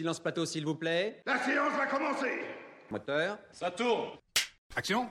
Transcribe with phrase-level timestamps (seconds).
[0.00, 1.20] Silence plateau, s'il vous plaît.
[1.26, 2.40] La séance va commencer
[2.90, 3.38] Moteur.
[3.52, 4.12] Ça tourne
[4.74, 5.06] Action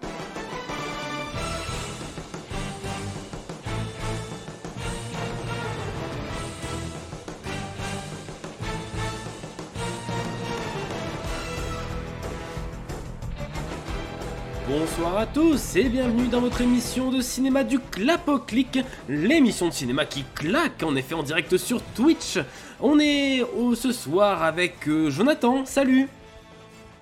[14.68, 20.06] Bonsoir à tous et bienvenue dans votre émission de cinéma du Clapoclic, l'émission de cinéma
[20.06, 22.38] qui claque en effet en direct sur Twitch.
[22.82, 26.08] On est au- ce soir avec euh, Jonathan, salut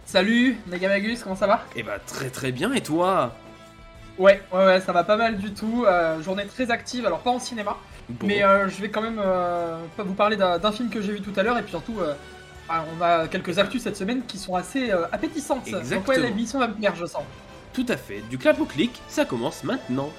[0.06, 1.66] Salut, Megamagus, comment ça va?
[1.76, 3.36] Et bah très très bien et toi?
[4.18, 5.84] Ouais, ouais, ouais, ça va pas mal du tout.
[5.86, 7.78] euh, journée très active, alors pas en cinéma,
[8.10, 8.26] Bon.
[8.26, 9.22] mais euh, je vais quand même
[9.98, 11.98] vous parler d'un film que j'ai vu tout à l'heure et puis surtout,
[12.70, 15.66] ah, on a quelques actus cette semaine qui sont assez appétissantes.
[15.70, 16.08] Donc Exactement.
[16.18, 17.24] ouais, l'émission va me plaire, je sens.
[17.74, 20.10] Tout à fait, du Clapoclic, ça commence maintenant.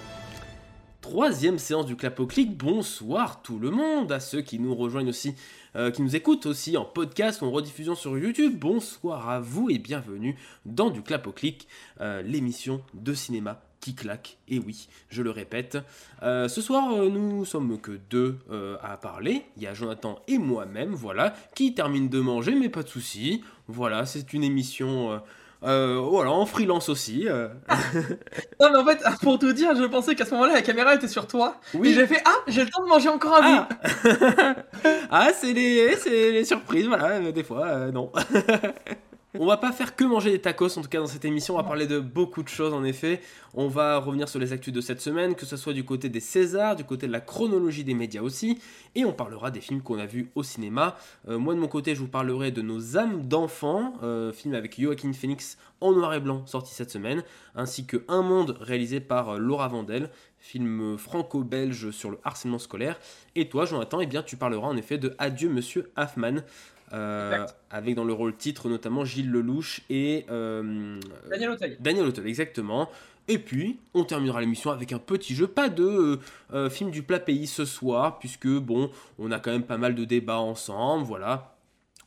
[1.01, 5.37] Troisième séance du Clapoclic, bonsoir tout le monde, à ceux qui nous rejoignent aussi,
[5.77, 9.71] euh, qui nous écoutent aussi en podcast ou en rediffusion sur YouTube, bonsoir à vous
[9.71, 11.69] et bienvenue dans du Clapoclic,
[12.01, 15.79] euh, l'émission de cinéma qui claque, et oui, je le répète.
[16.25, 18.37] Euh, ce soir, euh, nous sommes que deux
[18.83, 22.83] à parler, il y a Jonathan et moi-même, voilà, qui terminent de manger, mais pas
[22.83, 25.23] de soucis, voilà, c'est une émission...
[25.65, 27.29] euh, voilà, en freelance aussi.
[27.29, 27.49] euh.
[28.61, 31.09] Non, mais en fait, pour tout dire, je pensais qu'à ce moment-là, la caméra était
[31.09, 31.57] sur toi.
[31.75, 31.89] Oui.
[31.89, 33.67] Et j'ai fait Ah, j'ai le temps de manger encore un bout.
[34.05, 34.55] Ah,
[35.11, 38.13] ah c'est les, c'est les surprises, voilà, des fois, euh, non.
[39.35, 41.59] On va pas faire que manger des tacos en tout cas dans cette émission, on
[41.59, 43.21] va parler de beaucoup de choses en effet.
[43.53, 46.21] On va revenir sur les actus de cette semaine, que ce soit du côté des
[46.21, 48.59] Césars, du côté de la chronologie des médias aussi,
[48.95, 50.97] et on parlera des films qu'on a vus au cinéma.
[51.29, 54.81] Euh, moi de mon côté, je vous parlerai de Nos âmes d'enfants, euh, film avec
[54.81, 57.23] Joaquin Phoenix en noir et blanc sorti cette semaine,
[57.55, 62.99] ainsi que Un monde réalisé par euh, Laura Vandel, film franco-belge sur le harcèlement scolaire.
[63.37, 66.41] Et toi, Jonathan, eh bien, tu parleras en effet de Adieu Monsieur Hoffman.
[66.93, 70.99] Euh, avec dans le rôle titre notamment Gilles Lelouch et euh,
[71.31, 71.77] Daniel Auteuil.
[71.81, 72.89] Daniel Auteuil, exactement.
[73.29, 76.19] Et puis, on terminera l'émission avec un petit jeu, pas de
[76.55, 79.95] euh, film du plat pays ce soir, puisque bon, on a quand même pas mal
[79.95, 81.55] de débats ensemble, voilà.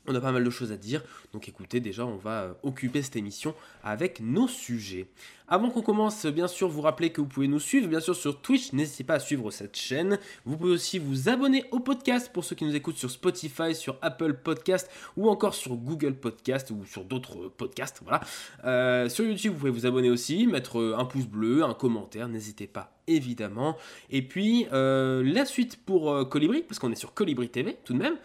[0.08, 1.04] On a pas mal de choses à dire,
[1.34, 5.08] donc écoutez, déjà on va euh, occuper cette émission avec nos sujets.
[5.48, 8.42] Avant qu'on commence, bien sûr, vous rappelez que vous pouvez nous suivre, bien sûr, sur
[8.42, 10.18] Twitch, n'hésitez pas à suivre cette chaîne.
[10.46, 13.98] Vous pouvez aussi vous abonner au podcast pour ceux qui nous écoutent sur Spotify, sur
[14.02, 18.22] Apple Podcast ou encore sur Google Podcast ou sur d'autres euh, podcasts, voilà.
[18.64, 22.68] Euh, sur YouTube, vous pouvez vous abonner aussi, mettre un pouce bleu, un commentaire, n'hésitez
[22.68, 23.78] pas, évidemment.
[24.10, 28.16] Et puis, la suite pour Colibri, parce qu'on est sur Colibri TV tout de même,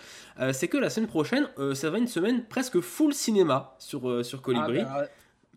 [0.53, 4.41] c'est que la semaine prochaine, ça va une semaine presque full cinéma sur, euh, sur
[4.43, 4.81] Colibri.
[4.81, 5.07] Ah, bah,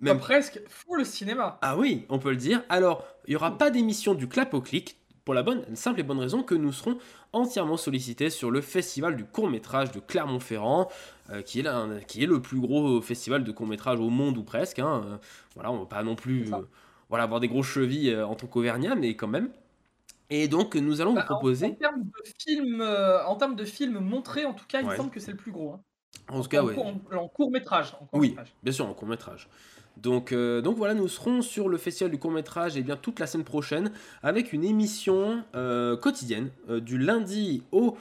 [0.02, 1.58] Même- pas presque, full cinéma.
[1.62, 2.64] ah oui, on peut le dire.
[2.70, 6.04] Alors, il n'y aura pas d'émission du clap au clic, pour la bonne, simple et
[6.04, 6.98] bonne raison que nous serons
[7.34, 10.90] entièrement sollicités sur le festival du court-métrage de Clermont-Ferrand,
[11.30, 14.44] euh, qui, est là- qui est le plus gros festival de court-métrage au monde ou
[14.44, 14.80] presque.
[14.80, 15.02] hein.
[15.06, 15.18] Euh,
[15.54, 16.58] voilà, on ne va pas non plus euh,
[17.10, 19.50] voilà, avoir des grosses chevilles en tant qu'Auvergnat, mais quand même.
[20.32, 21.76] Et donc, nous allons Bah, vous en- En, proposer...
[21.78, 22.82] termes de films,
[23.28, 25.52] en termes de films montrés, en tout cas, il me semble que c'est le plus
[25.52, 25.74] gros.
[25.74, 25.82] hein.
[26.30, 26.76] En tout cas, en, ouais.
[26.78, 27.94] en- en court métrage.
[28.00, 28.54] En court Oui, métrage.
[28.64, 29.48] bien sûr, en court métrage.
[29.98, 33.20] Donc, euh, donc voilà, nous serons sur le festival du court métrage et bien toute
[33.20, 33.92] la semaine prochaine
[34.24, 37.98] avec une émission euh, quotidienne euh, du lundi au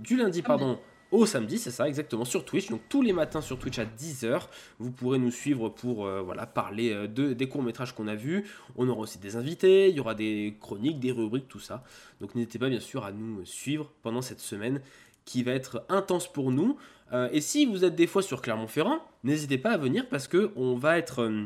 [0.00, 0.78] du lundi pardon
[1.12, 2.68] au samedi, c'est ça exactement sur Twitch.
[2.70, 6.46] Donc tous les matins sur Twitch à 10h, vous pourrez nous suivre pour euh, voilà
[6.46, 8.44] parler euh, de des courts métrages qu'on a vus.
[8.76, 11.84] On aura aussi des invités, il y aura des chroniques, des rubriques, tout ça.
[12.22, 14.80] Donc n'hésitez pas bien sûr à nous suivre pendant cette semaine
[15.24, 16.76] qui va être intense pour nous.
[17.12, 20.50] Euh, et si vous êtes des fois sur Clermont-Ferrand, n'hésitez pas à venir parce que
[20.56, 21.22] on va être.
[21.22, 21.44] euh,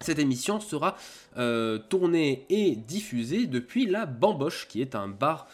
[0.00, 0.96] cette émission sera
[1.36, 5.46] euh, tournée et diffusée depuis la Bamboche, qui est un bar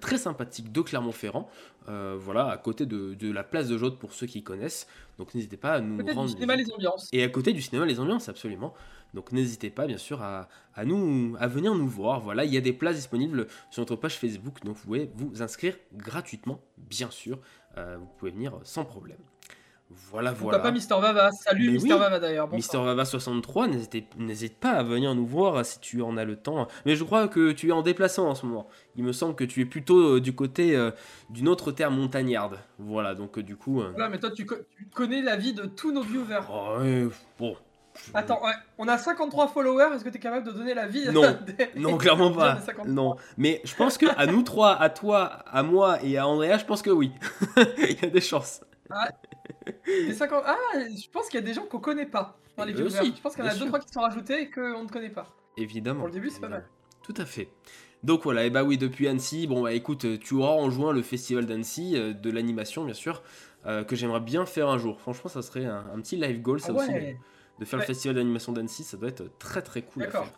[0.00, 1.48] très sympathique de Clermont-Ferrand.
[1.86, 4.86] Voilà, à côté de, de la place de Jaude pour ceux qui connaissent.
[5.18, 6.28] Donc n'hésitez pas à nous rendre.
[6.28, 7.08] du cinéma, les ambiances.
[7.12, 8.74] Et à côté du cinéma, les ambiances, absolument.
[9.14, 12.20] Donc n'hésitez pas, bien sûr, à, à nous, à venir nous voir.
[12.20, 15.42] Voilà, il y a des places disponibles sur notre page Facebook, donc vous pouvez vous
[15.42, 17.38] inscrire gratuitement, bien sûr.
[17.76, 19.18] Euh, vous pouvez venir sans problème.
[20.10, 20.58] Voilà, Mon voilà.
[20.58, 21.30] papa Mister Vava.
[21.32, 21.98] Salut Mister oui.
[21.98, 22.52] Vava d'ailleurs.
[22.52, 22.76] Mister.
[22.76, 26.68] Vava 63, n'hésitez- n'hésite pas à venir nous voir si tu en as le temps.
[26.84, 28.68] Mais je crois que tu es en déplacement en ce moment.
[28.96, 30.90] Il me semble que tu es plutôt euh, du côté euh,
[31.30, 32.58] d'une autre terre montagnarde.
[32.78, 33.76] Voilà, donc euh, du coup.
[33.80, 36.40] Voilà, mais toi, tu, co- tu connais la vie de tous nos viewers.
[36.52, 37.56] oh, ouais, bon.
[38.14, 39.94] Attends, ouais, on a 53 followers.
[39.94, 41.36] Est-ce que tu es capable de donner la vie Non.
[41.46, 42.54] des- Non, clairement pas.
[42.54, 42.86] des 53.
[42.92, 46.58] Non, mais je pense que à nous trois, à toi, à moi et à Andrea,
[46.58, 47.12] je pense que oui.
[47.78, 48.62] Il y a des chances.
[49.86, 50.42] Des 50...
[50.46, 52.86] Ah, je pense qu'il y a des gens qu'on connaît pas dans les viewers.
[53.00, 53.68] aussi, je pense qu'il y en a bien deux sûr.
[53.68, 55.26] trois qui sont rajoutés et qu'on ne connaît pas.
[55.56, 56.00] Évidemment.
[56.00, 56.66] Pour le début, c'est pas mal.
[57.02, 57.48] Tout à fait.
[58.04, 61.02] Donc voilà, et bah oui, depuis Annecy, bon bah écoute, tu auras en juin le
[61.02, 63.22] festival d'Annecy, euh, de l'animation bien sûr.
[63.66, 65.00] euh, que j'aimerais bien faire un jour.
[65.00, 67.18] Franchement, ça serait un, un petit live goal, ça Ah aussi, ouais,
[67.58, 70.32] de faire le festival d'animation d'Annecy, ça doit être très très cool à faire.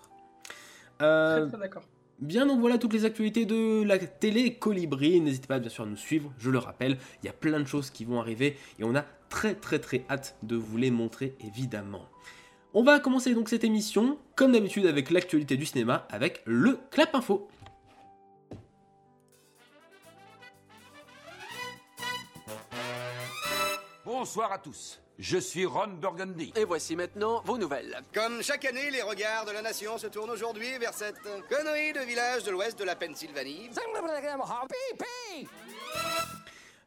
[1.02, 1.82] Euh, très très d'accord.
[2.19, 5.20] Bien, donc voilà toutes les actualités de la télé Colibri.
[5.20, 7.67] N'hésitez pas bien sûr à nous suivre, je le rappelle, il y a plein de
[7.67, 11.34] choses qui vont arriver et on a très très très hâte de vous les montrer
[11.40, 12.06] évidemment.
[12.75, 17.14] On va commencer donc cette émission, comme d'habitude avec l'actualité du cinéma, avec le Clap
[17.14, 17.49] Info.
[24.05, 25.00] Bonsoir à tous.
[25.20, 26.50] Je suis Ron Burgundy.
[26.56, 27.94] Et voici maintenant vos nouvelles.
[28.14, 31.20] Comme chaque année, les regards de la nation se tournent aujourd'hui vers cette
[31.50, 33.69] connerie de village de l'ouest de la Pennsylvanie.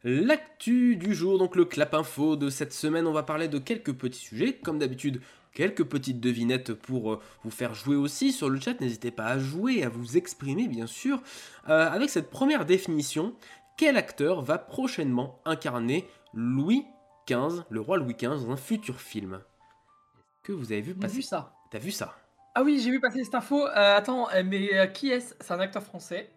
[0.02, 3.92] L'actu du jour, donc le Clap Info de cette semaine, on va parler de quelques
[3.92, 5.22] petits sujets, comme d'habitude.
[5.52, 8.80] Quelques petites devinettes pour euh, vous faire jouer aussi sur le chat.
[8.80, 11.22] N'hésitez pas à jouer, à vous exprimer, bien sûr.
[11.68, 13.36] Euh, avec cette première définition,
[13.76, 16.84] quel acteur va prochainement incarner Louis
[17.26, 21.00] XV, le roi Louis XV, dans un futur film Est-ce que vous avez vu J'ai
[21.00, 21.52] passer vu ça.
[21.70, 22.14] T'as vu ça?
[22.54, 23.66] Ah oui, j'ai vu passer cette info.
[23.66, 25.34] Euh, attends, euh, mais euh, qui est-ce?
[25.40, 26.30] C'est un acteur français.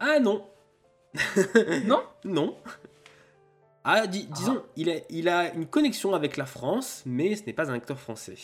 [0.00, 0.46] Ah non
[1.84, 2.02] Non?
[2.24, 2.56] Non.
[3.84, 7.52] Ah, dis- disons, il, a, il a une connexion avec la France, mais ce n'est
[7.52, 8.36] pas un acteur français.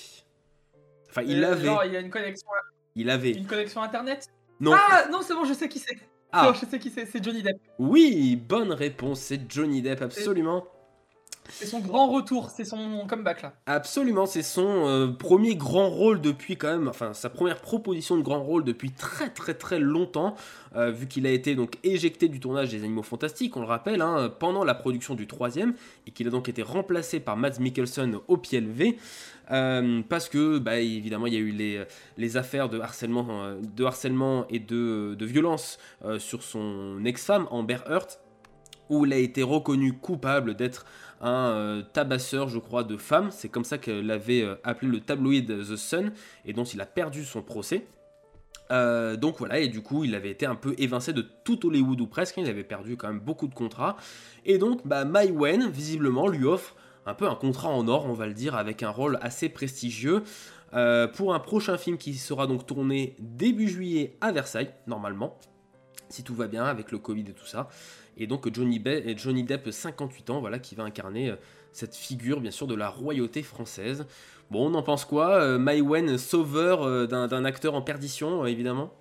[1.10, 1.64] Enfin, il Euh, avait.
[1.64, 2.48] Genre, il a une connexion,
[2.96, 3.32] Il avait.
[3.32, 4.28] une connexion internet?
[4.60, 4.72] Non.
[4.74, 5.96] Ah non, c'est bon, je sais qui c'est.
[6.32, 6.46] Ah.
[6.50, 7.06] Bon, je sais qui c'est.
[7.06, 7.56] C'est Johnny Depp.
[7.78, 10.66] Oui, bonne réponse, c'est Johnny Depp, absolument.
[11.48, 12.50] C'est son grand retour.
[12.50, 13.52] C'est son comeback là.
[13.66, 18.22] Absolument, c'est son euh, premier grand rôle depuis quand même, enfin sa première proposition de
[18.22, 20.34] grand rôle depuis très très très longtemps,
[20.76, 24.00] euh, vu qu'il a été donc éjecté du tournage des Animaux Fantastiques, on le rappelle,
[24.02, 25.74] hein, pendant la production du troisième,
[26.06, 28.98] et qu'il a donc été remplacé par Mads Mikkelsen au pied levé,
[29.50, 31.84] euh, parce que bah, évidemment il y a eu les,
[32.16, 37.78] les affaires de harcèlement, de harcèlement et de, de violence euh, sur son ex-femme Amber
[37.88, 38.08] Heard,
[38.90, 40.86] où il a été reconnu coupable d'être
[41.20, 43.30] un euh, tabasseur, je crois, de femmes.
[43.30, 46.12] C'est comme ça qu'elle l'avait euh, appelé le tabloïd The Sun,
[46.44, 47.86] et dont il a perdu son procès.
[48.70, 52.00] Euh, donc voilà, et du coup, il avait été un peu évincé de tout Hollywood
[52.00, 52.36] ou presque.
[52.36, 53.96] Il avait perdu quand même beaucoup de contrats.
[54.44, 56.76] Et donc, bah, Mai Wen, visiblement, lui offre
[57.06, 60.22] un peu un contrat en or, on va le dire, avec un rôle assez prestigieux.
[61.14, 65.38] pour un prochain film qui sera donc tourné début juillet à Versailles, normalement,
[66.10, 67.70] si tout va bien avec le Covid et tout ça.
[68.18, 71.36] Et donc Johnny, et Johnny Depp, 58 ans, voilà, qui va incarner euh,
[71.72, 74.06] cette figure, bien sûr, de la royauté française.
[74.50, 78.92] Bon, on en pense quoi euh, Mai Wen, sauveur euh, d'un acteur en perdition, évidemment?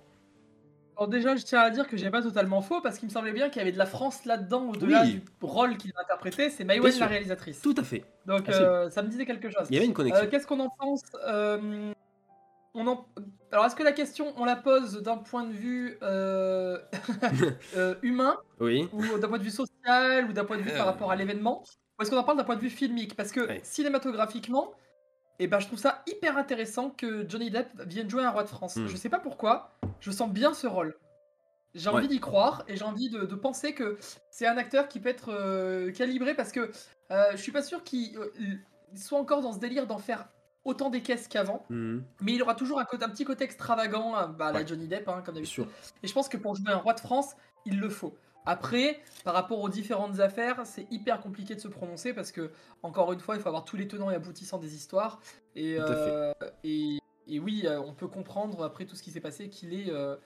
[0.96, 3.32] Alors déjà, je tiens à dire que j'ai pas totalement faux parce qu'il me semblait
[3.32, 5.14] bien qu'il y avait de la France là-dedans au-delà Oui.
[5.14, 6.50] du rôle qu'il va interpréter.
[6.50, 7.00] C'est Mai Bien Wen sûr.
[7.02, 7.60] la réalisatrice.
[7.60, 8.02] Tout à fait.
[8.26, 9.64] Donc euh, ça me disait quelque chose.
[9.70, 10.24] Il y avait une connexion.
[10.24, 11.92] Euh, Qu'est-ce qu'on en pense Euh,
[12.78, 13.06] on en...
[13.52, 16.78] Alors est-ce que la question on la pose d'un point de vue euh,
[17.76, 18.88] euh, humain Oui.
[18.92, 21.62] ou d'un point de vue social ou d'un point de vue par rapport à l'événement
[21.98, 23.16] ou est-ce qu'on en parle d'un point de vue filmique?
[23.16, 24.72] Parce que cinématographiquement,
[25.40, 28.48] eh ben, je trouve ça hyper intéressant que Johnny Depp vienne jouer un roi de
[28.48, 28.76] France.
[28.76, 28.86] Hmm.
[28.86, 30.96] Je sais pas pourquoi, je sens bien ce rôle.
[31.74, 31.96] J'ai Ouais.
[31.96, 33.98] envie d'y croire et j'ai envie de, de penser que
[34.30, 36.70] c'est un acteur qui peut être euh, calibré parce que
[37.10, 38.32] euh, je suis pas sûr qu'il euh,
[38.92, 40.28] il soit encore dans ce délire d'en faire
[40.68, 42.04] autant des caisses qu'avant, Mhm.
[42.20, 44.64] mais il aura toujours un, petit côté extravagant, hein, bah, la.
[44.64, 45.66] Johnny Depp, hein, comme d'habitude.
[46.02, 47.34] Et je pense que pour jouer un roi de France,
[47.66, 48.14] il le faut.
[48.46, 52.50] Après, par rapport aux différentes affaires, c'est hyper compliqué de se prononcer parce que,
[52.82, 55.20] encore une fois, il faut avoir tous les tenants et aboutissants des histoires.
[55.54, 56.32] Et, euh,
[56.64, 59.90] et, et oui, euh, on peut comprendre, après tout ce qui s'est passé, qu'il est.
[59.90, 60.16] euh,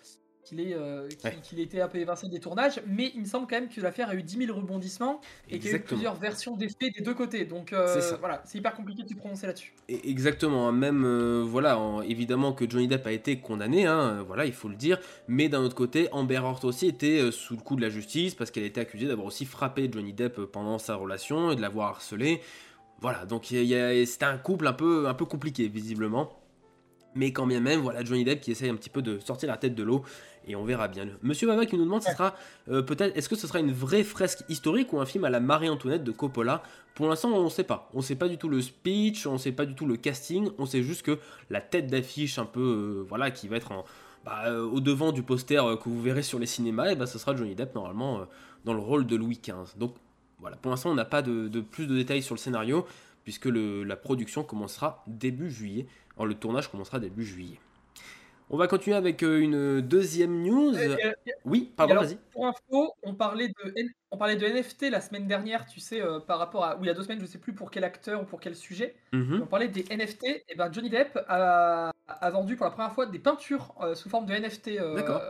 [0.44, 1.37] qu'il est, euh, qu'il- Ouais.
[1.42, 4.08] qu'il était un peu évincé des tournages, mais il me semble quand même que l'affaire
[4.11, 7.02] a eu 10 000 rebondissements et qu'il y a eu plusieurs versions des faits des
[7.04, 7.44] deux côtés.
[7.44, 8.16] Donc euh, ça.
[8.16, 9.72] voilà, c'est hyper compliqué de se prononcer là-dessus.
[9.88, 14.22] Exactement, hein, même euh, voilà, en- évidemment que Johnny Depp a été condamné, hein, euh,
[14.22, 17.61] voilà, il faut le dire, mais d'un autre côté, Amber Heard aussi était sous le
[17.61, 20.96] coup de la justice parce qu'elle était accusée d'avoir aussi frappé Johnny Depp pendant sa
[20.96, 22.40] relation et de l'avoir harcelé.
[23.00, 26.30] Voilà, donc a- a- c'était un couple un peu, un peu compliqué visiblement.
[27.14, 29.57] Mais quand bien même, voilà Johnny Depp qui essaye un petit peu de sortir la
[29.57, 30.02] tête de l'eau
[30.47, 31.07] et on verra bien.
[31.23, 32.35] Monsieur Baba qui nous demande, ce sera
[32.69, 35.38] euh, peut-être, est-ce que ce sera une vraie fresque historique ou un film à la
[35.40, 36.62] Marie-Antoinette de Coppola?
[36.95, 37.90] Pour l'instant, on ne sait pas.
[37.95, 39.97] On ne sait pas du tout le speech, on ne sait pas du tout le
[39.97, 40.49] casting.
[40.59, 41.19] On sait juste que
[41.50, 43.85] la tête d'affiche un peu, euh, voilà, qui va être en,
[44.25, 47.19] bah, euh, au devant du poster que vous verrez sur les cinémas, et bah, ce
[47.19, 48.26] sera Johnny Depp normalement
[48.64, 49.76] dans le rôle de Louis XV.
[49.78, 49.95] Donc
[50.40, 52.87] voilà, pour l'instant, on n'a pas de, de plus de détails sur le scénario
[53.25, 55.87] puisque le- la production commencera début juillet.
[56.16, 57.59] Alors, le tournage commencera début juillet.
[58.50, 60.76] On va continuer avec euh, une deuxième news.
[60.76, 60.92] Et-
[61.26, 62.19] et- Oui, pardon, vas-y.
[62.33, 66.02] Pour info, on parlait de, N- on parlait de NFT la semaine dernière, tu sais,
[66.02, 66.76] euh, par rapport à.
[66.76, 68.54] Ou il y a deux semaines, je sais plus pour quel acteur ou pour quel
[68.54, 68.95] sujet.
[69.12, 69.40] Mhm.
[69.42, 70.45] On parlait des NFT.
[70.49, 74.11] Et ben Johnny Depp a, a vendu pour la première fois des peintures euh, sous
[74.11, 74.69] forme de NFT.
[74.78, 75.23] euh, D'accord.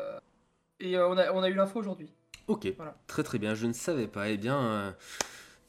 [0.80, 2.12] Et euh, on, a, on a eu l'info aujourd'hui.
[2.48, 2.96] Ok, Voilà.
[3.06, 4.30] très très bien, je ne savais pas.
[4.30, 4.90] Eh bien, euh,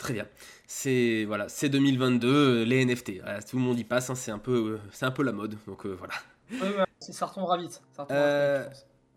[0.03, 0.27] Très bien.
[0.67, 3.21] C'est voilà, c'est 2022, euh, les NFT.
[3.21, 5.31] Voilà, tout le monde y passe, hein, c'est un peu, euh, c'est un peu la
[5.31, 5.55] mode.
[5.65, 6.13] Donc euh, voilà.
[6.51, 7.81] Ouais, ouais, ça retombera vite.
[8.11, 8.67] Euh.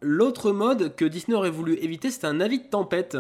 [0.01, 3.17] L'autre mode que Disney aurait voulu éviter, c'est un avis de tempête.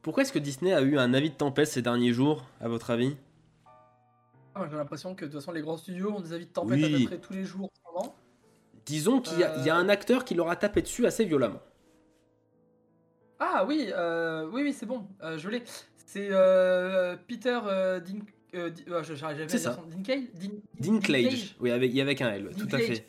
[0.00, 2.90] Pourquoi est-ce que Disney a eu un avis de tempête ces derniers jours, à votre
[2.90, 3.14] avis?
[4.54, 6.78] Ah, J'ai l'impression que de toute façon, les grands studios ont des avis de tempête
[6.82, 6.94] Oui.
[6.94, 7.70] à peu près tous les jours.
[8.86, 11.24] Disons qu'il y, a- il y a un acteur qui leur a tapé dessus assez
[11.26, 11.60] violemment.
[13.38, 15.62] Ah oui, euh, oui, oui, c'est bon, euh, je l'ai.
[16.06, 18.18] C'est euh, Peter euh, Din...
[18.54, 18.70] euh,
[19.02, 19.74] je- j'arrive jamais C'est ça.
[19.74, 20.24] son- Dinklage?
[20.34, 23.04] Din- Dinklage, oui, avec, il y avait un L, tout à fait.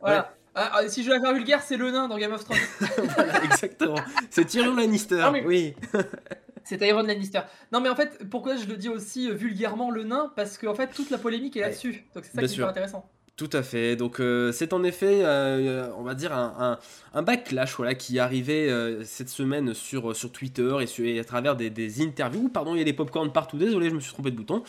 [0.00, 0.34] Voilà.
[0.56, 2.58] Ah, ah, si je veux la faire vulgaire, c'est le nain dans Game of Thrones.
[3.16, 3.96] Voilà, exactement.
[4.30, 5.74] C'est Tyrion Lannister, mais- oui.
[6.64, 7.40] c'est Tyrion Lannister.
[7.72, 10.32] Non, mais en fait, pourquoi je le dis aussi euh, vulgairement le nain?
[10.36, 11.66] Parce qu'en fait, toute la polémique est Ouais.
[11.70, 12.04] là-dessus.
[12.14, 13.10] Donc c'est ça Bien qui est super intéressant.
[13.36, 13.96] Tout à fait.
[13.96, 16.78] Donc euh, c'est en effet, euh, on va dire, un,
[17.14, 21.68] un- backlash voilà, qui arrivé euh, cette semaine sur, sur Twitter et, à travers des,
[21.68, 22.48] des interviews.
[22.48, 23.58] Pardon, il y a des popcorn partout.
[23.58, 24.62] Désolé, je me suis trompé de bouton.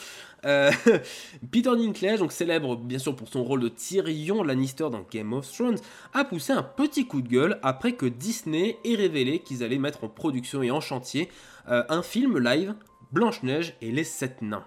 [0.46, 0.72] Euh,
[1.52, 5.48] Peter Dinklage, donc célèbre bien sûr pour son rôle de Tyrion Lannister dans Game of
[5.52, 5.78] Thrones,
[6.16, 10.04] a poussé un petit coup de gueule après que Disney ait révélé qu'ils allaient mettre
[10.06, 11.30] en production et en chantier
[11.70, 12.74] euh, un film live
[13.12, 14.66] Blanche-Neige et les Sept Nains.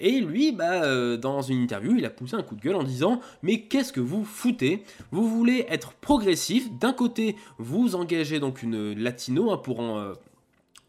[0.00, 2.82] Et lui, bah, euh, dans une interview, il a poussé un coup de gueule en
[2.82, 4.82] disant Mais qu'est-ce que vous foutez?
[5.12, 6.72] Vous voulez être progressif.
[6.72, 10.14] D'un côté, vous engagez donc une latino hein, euh,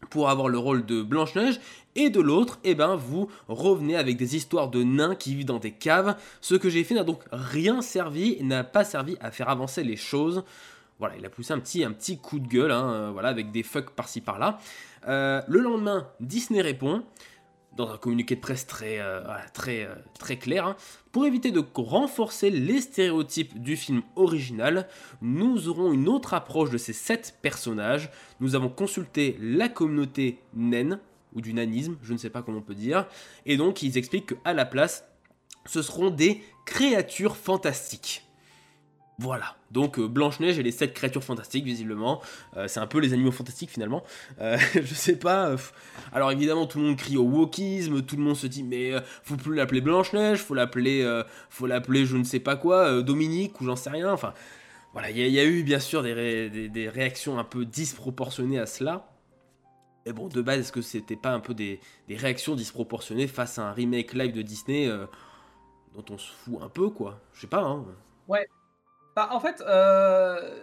[0.08, 1.60] pour avoir le rôle de Blanche-Neige.
[1.94, 5.58] Et de l'autre, eh ben, vous revenez avec des histoires de nains qui vivent dans
[5.58, 6.16] des caves.
[6.40, 9.96] Ce que j'ai fait n'a donc rien servi, n'a pas servi à faire avancer les
[9.96, 10.42] choses.
[10.98, 14.22] Voilà, il a poussé un petit, coup de gueule, hein, voilà, avec des fucks par-ci
[14.22, 14.58] par-là.
[15.08, 17.02] Euh, le lendemain, Disney répond
[17.76, 19.22] dans un communiqué de presse très, euh,
[19.68, 20.66] euh, très clair.
[20.66, 20.76] hein.
[21.10, 24.88] Pour éviter de renforcer les stéréotypes du film original,
[25.20, 28.10] nous aurons une autre approche de ces sept personnages.
[28.40, 31.00] Nous avons consulté la communauté naine,
[31.34, 33.06] ou du nanisme, je ne sais pas comment on peut dire,
[33.46, 35.04] et donc ils expliquent qu'à la place,
[35.66, 38.26] ce seront des créatures fantastiques.
[39.22, 42.20] Voilà, donc euh, Blanche-Neige et les sept créatures fantastiques, visiblement.
[42.56, 44.02] Euh, c'est un peu les animaux fantastiques finalement.
[44.40, 45.54] Euh, je sais pas.
[46.12, 49.36] Alors évidemment, tout le monde crie au wokisme, tout le monde se dit, mais faut
[49.36, 51.06] plus l'appeler Blanche-Neige, faut l'appeler,
[51.50, 54.12] faut l'appeler je ne sais pas quoi, Dominique ou j'en sais rien.
[54.12, 54.32] Enfin,
[54.92, 58.58] voilà, il y, a- eu bien sûr des, ré- des- des réactions un peu disproportionnées
[58.58, 59.08] à cela.
[60.06, 63.58] Et bon, de base, est-ce que c'était pas un peu des, des réactions disproportionnées face
[63.58, 64.90] à un remake live de Disney
[65.94, 67.20] dont on se fout un peu, quoi?
[67.34, 67.84] Je sais pas, hein.
[69.16, 70.60] Bah, en fait, euh,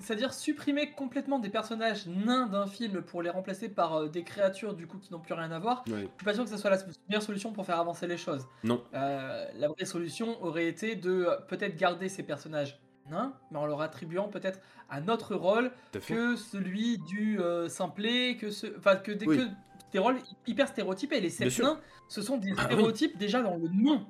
[0.00, 4.74] c'est-à-dire supprimer complètement des personnages nains d'un film pour les remplacer par euh, des créatures
[4.74, 5.84] du coup qui n'ont plus rien à voir.
[5.86, 5.94] Ouais.
[5.94, 8.46] Je suis pas sûr que ce soit la meilleure solution pour faire avancer les choses.
[8.64, 8.82] Non.
[8.94, 13.80] Euh, la vraie solution aurait été de peut-être garder ces personnages nains, mais en leur
[13.82, 14.58] attribuant peut-être
[14.90, 15.70] un autre rôle
[16.06, 19.38] que celui du simplet, que ce, enfin que des, Oui.
[19.38, 19.44] que
[19.92, 21.20] des rôles hyper stéréotypés.
[21.20, 22.64] Les sept nains, ce sont des Ah oui.
[22.64, 24.04] stéréotypes déjà dans le nom,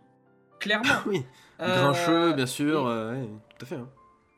[0.60, 0.94] clairement.
[1.06, 1.24] Oui,
[1.60, 2.90] Euh, grincheux, bien sûr.
[2.90, 3.74] et- ouais, tout à fait.
[3.76, 3.88] hein.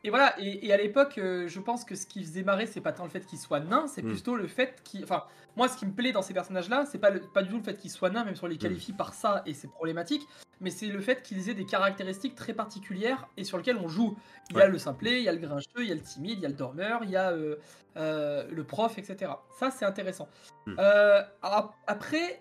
[0.04, 2.80] Et voilà, et, et à l'époque, euh, je pense que ce qui faisait marrer, c'est
[2.80, 4.12] pas tant le fait qu'il soit nain, c'est Mm.
[4.12, 5.02] plutôt le fait qu'il.
[5.02, 5.24] Enfin,
[5.56, 7.62] moi, ce qui me plaît dans ces personnages-là, c'est pas, le- pas du tout le
[7.62, 10.22] fait qu'ils soient nains, même si on les qualifie par ça et c'est problématique,
[10.60, 14.16] mais c'est le fait qu'ils aient des caractéristiques très particulières et sur lesquelles on joue.
[14.50, 14.70] Il y a Ouais.
[14.70, 16.48] le simplet, il y a le grincheux, il y a le timide, il y a
[16.48, 17.56] le dormeur, il y a euh,
[17.96, 19.32] euh, le prof, etc.
[19.58, 20.28] Ça, c'est intéressant.
[20.66, 20.74] Mm.
[20.78, 22.40] Euh, ap- après,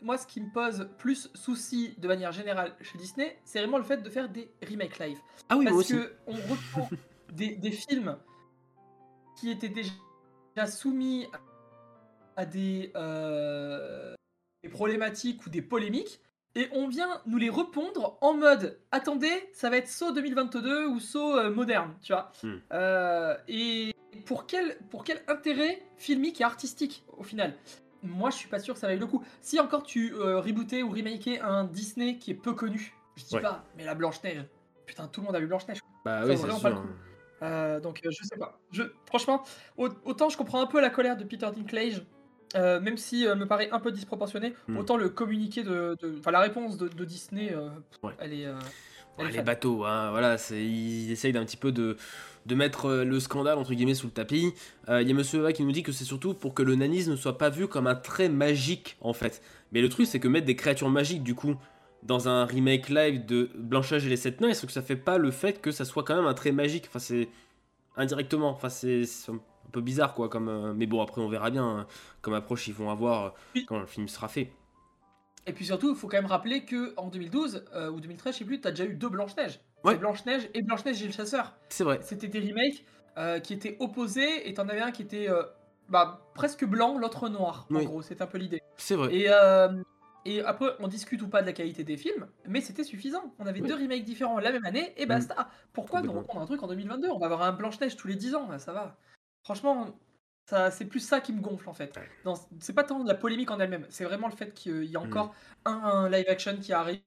[0.00, 3.84] moi, ce qui me pose plus souci de manière générale chez Disney, c'est vraiment le
[3.84, 5.18] fait de faire des remakes live.
[5.48, 5.94] Ah oui, moi Parce aussi.
[5.94, 6.88] que on reprend
[7.32, 8.16] des, des films
[9.38, 11.26] qui étaient déjà soumis
[12.36, 12.92] à des,
[14.62, 16.20] des problématiques ou des polémiques,
[16.54, 21.00] et on vient nous les répondre en mode attendez, ça va être saut 2022 ou
[21.00, 22.32] saut euh, moderne, tu vois.
[22.42, 22.56] Hmm.
[22.72, 23.94] Euh, et
[24.26, 27.54] pour quel, pour quel intérêt filmique et artistique au final?
[28.02, 29.24] Moi, je suis pas sûr que ça vaille le coup.
[29.40, 33.34] Si encore tu euh, rebootais ou remakais un Disney qui est peu connu, je dis
[33.34, 33.42] Ouais.
[33.42, 34.44] pas, mais la Blanche-Neige.
[34.86, 35.80] Putain, tout le monde a vu Blanche-Neige.
[36.04, 36.80] Bah ça oui, c'est sûr.
[36.82, 36.88] coup.
[37.42, 38.58] Euh, donc euh, je sais pas.
[38.72, 39.42] Je, franchement,
[39.76, 42.02] au- autant je comprends un peu la colère de Peter Dinklage,
[42.56, 44.76] euh, même si euh, me paraît un peu disproportionné, Hmm.
[44.78, 47.68] autant le communiqué de, enfin la réponse de, de Disney, euh,
[48.02, 48.12] Ouais.
[48.18, 48.46] elle est.
[48.46, 48.54] euh,
[49.18, 51.96] elle Ouais, est les bateaux, hein, voilà, c'est, ils essayent d'un petit peu de,
[52.46, 54.54] de mettre le scandale entre guillemets sous le tapis.
[54.88, 56.76] Euh, Il y a Monsieur Eva qui nous dit que c'est surtout pour que le
[56.76, 59.42] nanisme ne soit pas vu comme un trait magique en fait.
[59.72, 61.56] Mais le truc c'est que mettre des créatures magiques du coup
[62.04, 65.18] dans un remake live de Blanchage et les Sept Nains, est-ce que ça fait pas
[65.18, 66.84] le fait que ça soit quand même un trait magique?
[66.88, 67.28] Enfin c'est
[67.96, 69.32] indirectement, enfin c'est, c'est
[69.68, 70.28] un peu bizarre quoi.
[70.28, 71.86] Comme, euh, mais bon après on verra bien hein,
[72.22, 74.50] comme approche ils vont avoir euh, quand le film sera fait.
[75.46, 78.38] Et puis surtout, il faut quand même rappeler que en 2012 euh, ou 2013, je
[78.40, 79.60] sais plus, t'as déjà eu deux Blanche-Neige.
[79.82, 79.96] Ouais.
[79.96, 81.54] Blanche-Neige et Blanche-Neige et le chasseur.
[81.70, 82.00] C'est vrai.
[82.02, 82.84] C'était des remakes
[83.16, 85.42] euh, qui étaient opposés et t'en avais un qui était euh,
[85.88, 87.66] bah, presque blanc, l'autre noir.
[87.72, 88.60] En gros, c'est un peu l'idée.
[88.76, 89.14] C'est vrai.
[89.14, 89.30] Et,
[90.26, 93.32] et après, on discute ou pas de la qualité des films, mais c'était suffisant.
[93.38, 93.68] On avait Oui.
[93.68, 95.48] deux remakes différents la même année et basta.
[95.72, 98.34] Pourquoi nous reprendre un truc en 2022 On va avoir un Blanche-Neige tous les 10
[98.34, 98.98] ans, là, ça va.
[99.48, 99.98] Franchement,
[100.46, 101.98] ça, c'est plus ça qui me gonfle en fait.
[102.24, 104.96] Non, c'est pas tant de la polémique en elle-même, c'est vraiment le fait qu'il y
[104.96, 105.04] a Mm.
[105.06, 107.00] encore un, un live action qui arrive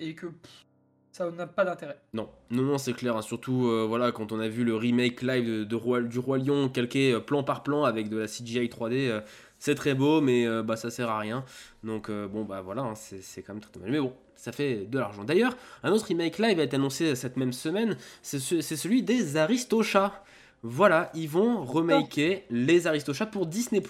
[0.00, 0.66] et que pff,
[1.12, 2.00] ça n'a pas d'intérêt.
[2.12, 3.16] Non, non, non, c'est clair.
[3.16, 3.22] hein.
[3.22, 6.38] Surtout, euh, voilà, quand on a vu le remake live de, de Roi- du Roi
[6.38, 9.20] Lion calqué euh, plan par plan avec de la CGI 3D, euh,
[9.58, 11.44] c'est très beau, mais bah, ça sert à rien.
[11.84, 13.90] Donc, bon, bah voilà, hein, c'est c'est quand même très dommage.
[13.90, 15.22] Mais bon, ça fait de l'argent.
[15.24, 19.02] D'ailleurs, un autre remake live a été annoncé cette même semaine, c'est ce- c'est celui
[19.02, 20.24] des Aristochats.
[20.62, 23.82] Voilà, ils vont remaker les Aristochats pour Disney+.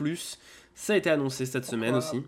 [0.74, 2.22] Ça a été annoncé cette semaine aussi.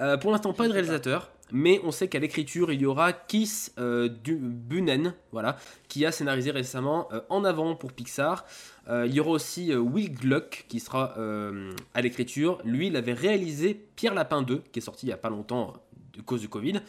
[0.00, 3.72] Euh, pour l'instant, pas de réalisateur, mais on sait qu'à l'écriture, il y aura Keith
[3.78, 5.56] euh, Du- Bunen, voilà,
[5.88, 8.44] qui a scénarisé récemment euh, En avant pour Pixar.
[8.88, 11.14] Euh, il y aura aussi Will Gluck qui sera
[11.94, 12.60] à l'écriture.
[12.64, 15.72] Lui, il avait réalisé Pierre Lapin 2, qui est sorti il y a pas longtemps
[16.12, 16.80] de cause du Covid.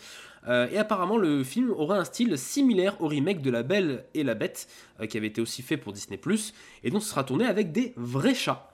[0.47, 4.23] Euh, et apparemment, le film aura un style similaire au remake de La Belle et
[4.23, 4.67] la Bête,
[5.01, 6.19] euh, qui avait été aussi fait pour Disney+,
[6.83, 8.69] et donc ce sera tourné avec des vrais chats.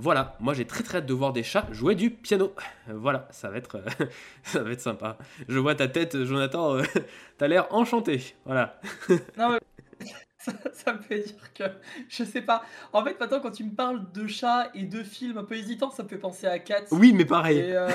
[0.00, 2.54] Voilà, moi j'ai très très hâte de voir des chats jouer du piano.
[2.88, 4.06] Voilà, ça va être, euh,
[4.42, 5.18] ça va être sympa.
[5.48, 6.78] Je vois ta tête, Jonathan,
[7.38, 8.34] t'as l'air enchanté.
[8.44, 8.80] Voilà.
[9.36, 9.58] Non, mais
[10.38, 11.64] ça, ça me fait dire que
[12.08, 12.62] je sais pas.
[12.92, 15.90] En fait, maintenant, quand tu me parles de chats et de films un peu hésitants,
[15.90, 16.84] ça me fait penser à Cats.
[16.92, 17.58] Oui, mais pareil.
[17.58, 17.88] Et, euh,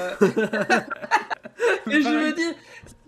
[1.90, 2.58] et je me dis,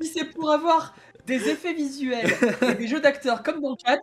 [0.02, 2.32] si c'est pour avoir des effets visuels
[2.70, 4.00] et des jeux d'acteurs comme dans Cats,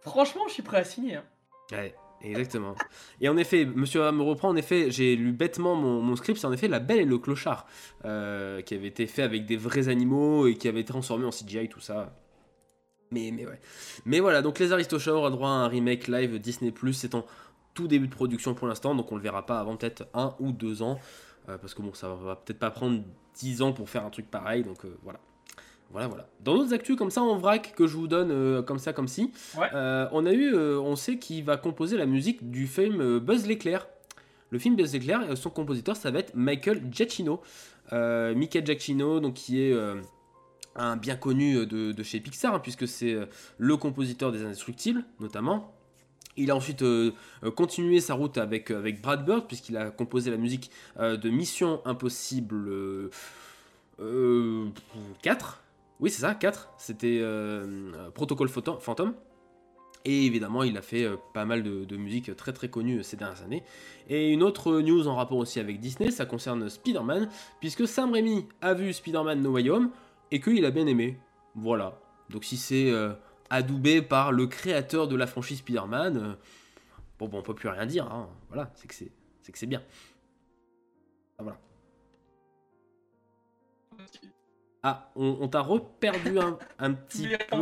[0.00, 1.16] franchement, je suis prêt à signer.
[1.16, 1.24] hein.
[1.70, 2.74] Ouais, exactement.
[3.20, 6.46] Et en effet, monsieur me reprend, en effet, j'ai lu bêtement mon, mon script, c'est
[6.46, 7.66] en effet La Belle et le Clochard,
[8.04, 11.30] euh, qui avait été fait avec des vrais animaux et qui avait été transformé en
[11.30, 12.14] CGI, tout ça.
[13.10, 13.60] Mais, mais ouais.
[14.06, 17.26] Mais voilà, donc Les Aristochats aura droit à un remake live Disney+, c'est en
[17.74, 20.52] tout début de production pour l'instant, donc on le verra pas avant peut-être un ou
[20.52, 20.98] deux ans,
[21.48, 23.02] euh, parce que bon, ça va peut-être pas prendre
[23.36, 25.18] 10 ans pour faire un truc pareil, donc euh, voilà.
[25.90, 26.26] Voilà, voilà.
[26.40, 29.08] Dans d'autres actus comme ça en vrac que je vous donne euh, comme ça, comme
[29.08, 29.68] si, Ouais.
[30.12, 33.86] on a eu, on sait qu'il va composer la musique du film Buzz l'éclair.
[34.50, 37.42] Le film Buzz l'éclair, son compositeur, ça va être Michael Giacchino.
[37.90, 39.74] Michael Giacchino, donc qui est
[40.76, 43.14] un bien connu de, de chez Pixar, hein, puisque c'est
[43.58, 45.74] le compositeur des Indestructibles, notamment.
[46.36, 47.12] Il a ensuite euh,
[47.44, 51.30] euh, continué sa route avec, euh, avec Brad Bird, puisqu'il a composé la musique de
[51.30, 53.10] Mission Impossible euh,
[54.00, 54.68] euh,
[55.22, 55.62] 4.
[56.00, 56.70] Oui, c'est ça, 4.
[56.78, 57.22] C'était
[58.14, 59.14] Protocole Phantom.
[60.04, 63.42] Et évidemment, il a fait pas mal de, de musique très très connue ces dernières
[63.44, 63.62] années.
[64.08, 67.28] Et une autre news en rapport aussi avec Disney, ça concerne Spider-Man,
[67.60, 69.90] puisque Sam Raimi a vu Spider-Man No Way Home
[70.32, 71.18] et qu'il a bien aimé.
[71.54, 72.00] Voilà.
[72.30, 72.90] Donc si c'est
[73.50, 76.34] adoubé par le créateur de la franchise Spider-Man, euh,
[77.18, 78.06] bon, bon, on peut plus rien dire.
[78.10, 78.28] hein.
[78.48, 79.10] Voilà, c'est que c'est
[79.42, 79.82] c'est que c'est bien.
[81.38, 81.58] Ah, voilà.
[84.82, 87.58] Ah, on, on t'a reperdu un, un petit peu.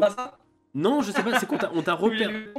[0.74, 2.54] Non, je sais pas, c'est qu'on t'a on t'a reperdu.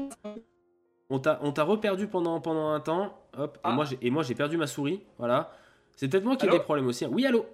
[1.10, 3.18] On t'a, on t'a reperdu pendant, pendant un temps.
[3.38, 3.72] Hop, et Ah.
[3.72, 5.04] moi j'ai, et moi j'ai perdu ma souris.
[5.18, 5.52] Voilà.
[5.96, 7.06] C'est peut-être moi qui ai des problèmes aussi.
[7.06, 7.10] hein.
[7.12, 7.46] Oui, allô?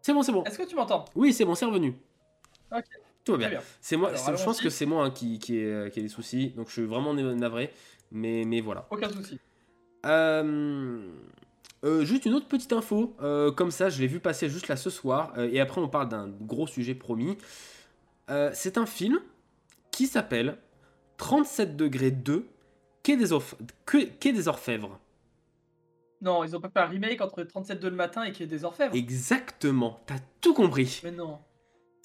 [0.00, 0.42] C'est bon, c'est bon.
[0.44, 1.04] Est-ce que tu m'entends?
[1.14, 1.96] Oui, c'est bon, c'est revenu.
[2.74, 2.84] Ok.
[3.24, 3.60] Tout va bien.
[3.80, 6.02] C'est moi, Alors, je pense que c'est moi hein, qui, qui, ai, euh, qui ai
[6.02, 6.50] des soucis.
[6.56, 7.72] Donc je suis vraiment na- navré.
[8.10, 8.86] Mais, mais voilà.
[8.90, 9.38] Aucun souci.
[10.06, 11.08] Euh,
[11.84, 14.76] euh, juste une autre petite info, euh, comme ça, je l'ai vu passer juste là
[14.76, 17.38] ce soir, et après on parle d'un gros sujet promis.
[18.52, 19.20] C'est un film
[19.90, 20.56] qui s'appelle
[21.18, 22.46] 37 degrés 2,
[23.02, 23.56] Quai des, Orf-
[23.86, 24.98] Quai- Quai des Orfèvres.
[26.22, 28.94] Non, ils ont pas fait un remake entre 37 le matin et ait des orfèvres.
[28.94, 31.00] Exactement, t'as tout compris.
[31.02, 31.38] Mais non.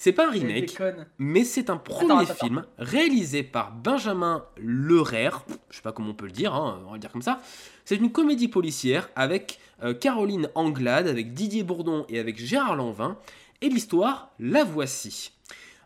[0.00, 0.78] C'est pas un remake,
[1.18, 5.30] mais c'est un premier Attends, attends, film réalisé par Benjamin Lerrer,
[5.70, 7.40] je sais pas comment on peut le dire, hein, on va le dire comme ça.
[7.84, 13.18] C'est une comédie policière avec euh, Caroline Anglade, avec Didier Bourdon et avec Gérard Lanvin.
[13.60, 15.32] Et l'histoire, la voici.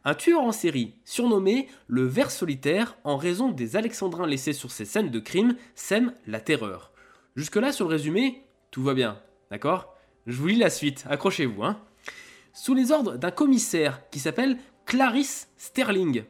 [0.05, 4.85] Un tueur en série, surnommé le ver solitaire en raison des alexandrins laissés sur ses
[4.85, 6.92] scènes de crime, sème la terreur.
[7.35, 9.18] Jusque-là, sur le résumé, tout va bien,
[9.51, 9.96] d'accord?
[10.27, 11.81] Je vous lis la suite, accrochez-vous, hein
[12.52, 16.24] sous les ordres d'un commissaire qui s'appelle Clarice Sterling.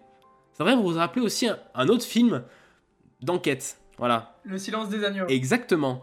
[0.52, 2.42] Ça devrait vous rappeler aussi un, un autre film
[3.20, 3.78] d'enquête.
[3.98, 5.26] Voilà, Le silence des agneaux.
[5.28, 6.02] exactement.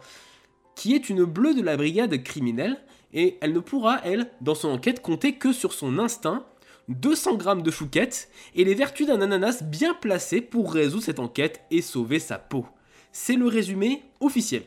[0.76, 2.78] Qui est une bleue de la brigade criminelle
[3.14, 6.46] et elle ne pourra, elle, dans son enquête, compter que sur son instinct,
[6.90, 11.62] 200 grammes de chouquette et les vertus d'un ananas bien placé pour résoudre cette enquête
[11.72, 12.66] et sauver sa peau.
[13.12, 14.64] C'est le résumé officiel.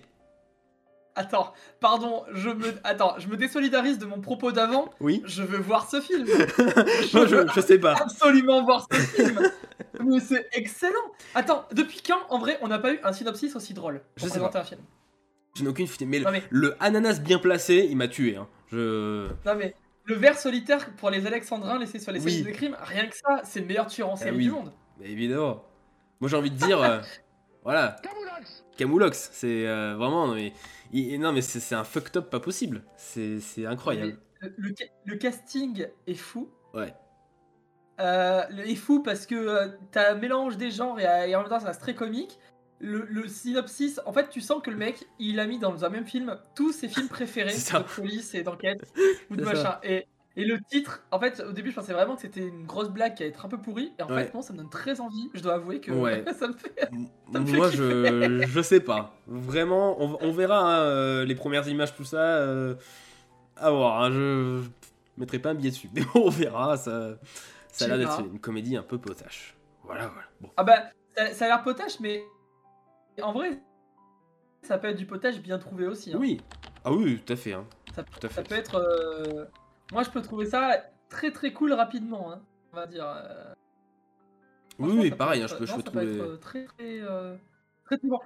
[1.14, 4.88] Attends, pardon, je me, attends, je me désolidarise de mon propos d'avant.
[5.00, 6.26] Oui Je veux voir ce film.
[6.26, 7.94] Moi, je, je sais pas.
[7.94, 9.40] absolument voir ce film.
[10.02, 10.94] Mais c'est excellent.
[11.34, 14.30] Attends, depuis quand, en vrai, on n'a pas eu un synopsis aussi drôle Je sais
[14.30, 14.80] présenter un film?
[15.54, 16.06] Je n'ai aucune idée.
[16.06, 18.36] Mais, le ananas bien placé, il m'a tué.
[18.36, 18.48] hein.
[18.70, 19.28] Je.
[19.44, 22.32] Non mais le ver solitaire pour les Alexandrins laissés sur les Oui.
[22.38, 24.44] scènes de crime, rien que ça, c'est le meilleur tueur en Eh série oui.
[24.44, 24.72] du monde.
[24.98, 25.62] Mais évidemment.
[26.20, 26.80] Moi j'ai envie de dire.
[26.82, 27.00] euh,
[27.64, 27.96] voilà.
[28.78, 29.28] Camoulox.
[29.34, 30.26] C'est euh, vraiment.
[30.26, 30.50] Non
[31.18, 32.82] non, mais c'est un fucked up pas possible.
[32.96, 34.18] C'est incroyable.
[34.40, 36.50] Le, le ca- le casting est fou.
[36.74, 36.92] Ouais.
[38.00, 41.36] Euh, le- est fou parce que euh, t'as un mélange des genres et, euh, et
[41.36, 42.38] en même temps ça reste très comique.
[42.80, 45.88] Le, le synopsis, en fait, tu sens que le mec, il a mis dans un
[45.88, 48.82] même film tous ses films préférés de police et d'enquête
[49.30, 49.52] ou de ça.
[49.52, 49.78] machin.
[49.84, 52.88] Et, et le titre, en fait, au début, je pensais vraiment que c'était une grosse
[52.90, 53.92] blague qui allait être un peu pourrie.
[53.98, 54.24] Et en Ouais.
[54.26, 55.30] fait, non, ça me donne très envie.
[55.34, 56.24] Je dois avouer que Ouais.
[56.38, 56.74] ça me fait.
[57.32, 59.14] Ça me fait Moi je, je sais pas.
[59.26, 62.18] Vraiment, on, on verra hein, euh, les premières images, tout ça.
[62.18, 62.74] euh,
[63.56, 64.02] à voir.
[64.02, 64.68] hein, je, je
[65.20, 65.88] mettrai pas un billet dessus.
[65.94, 66.76] Mais on verra.
[66.76, 67.18] Ça,
[67.68, 69.56] ça a l'air d'être une comédie un peu potache.
[69.84, 70.26] Voilà, voilà.
[70.40, 70.50] Bon.
[70.56, 70.82] Ah bah,
[71.16, 72.22] ça, ça a l'air potache, mais
[73.22, 73.60] en vrai,
[74.62, 76.12] ça peut être du potage bien trouvé aussi.
[76.12, 76.18] hein.
[76.20, 76.40] Oui.
[76.84, 77.54] Ah oui, tout à fait.
[77.94, 78.48] Ça, Tout à ça fait.
[78.48, 78.74] peut être.
[78.76, 79.44] euh,
[79.92, 82.32] Moi, je peux trouver ça très très cool rapidement.
[82.32, 82.40] hein,
[82.72, 83.04] on va dire.
[83.06, 83.52] euh,
[84.78, 85.42] Oui, oui, pareil.
[85.42, 86.14] hein, être- je peux, je trouver.
[86.14, 87.00] être euh, très très.
[87.02, 87.36] euh,
[87.84, 88.18] très très bon.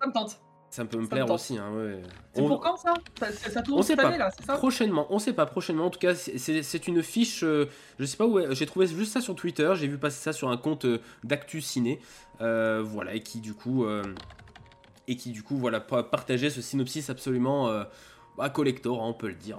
[0.00, 0.40] Ça me tente.
[0.70, 1.56] Ça peut me ça plaire aussi.
[1.56, 2.02] Hein, ouais.
[2.34, 2.94] C'est On- pour quand ça?
[3.30, 4.08] Ça, tourne On sait cette pas.
[4.08, 4.54] année là, c'est ça?
[4.56, 5.86] Prochainement, on sait pas, prochainement.
[5.86, 7.44] En tout cas, c'est- une fiche.
[7.44, 7.66] euh,
[8.00, 8.40] je sais pas où.
[8.52, 9.72] J'ai trouvé juste ça sur Twitter.
[9.76, 10.84] J'ai vu passer ça sur un compte
[11.22, 12.00] d'Actu Ciné.
[12.40, 13.86] voilà, et qui du coup.
[15.06, 17.70] et qui du coup, voilà, pa- partageait ce synopsis absolument.
[18.36, 19.58] bah, collector, hein, on peut le dire.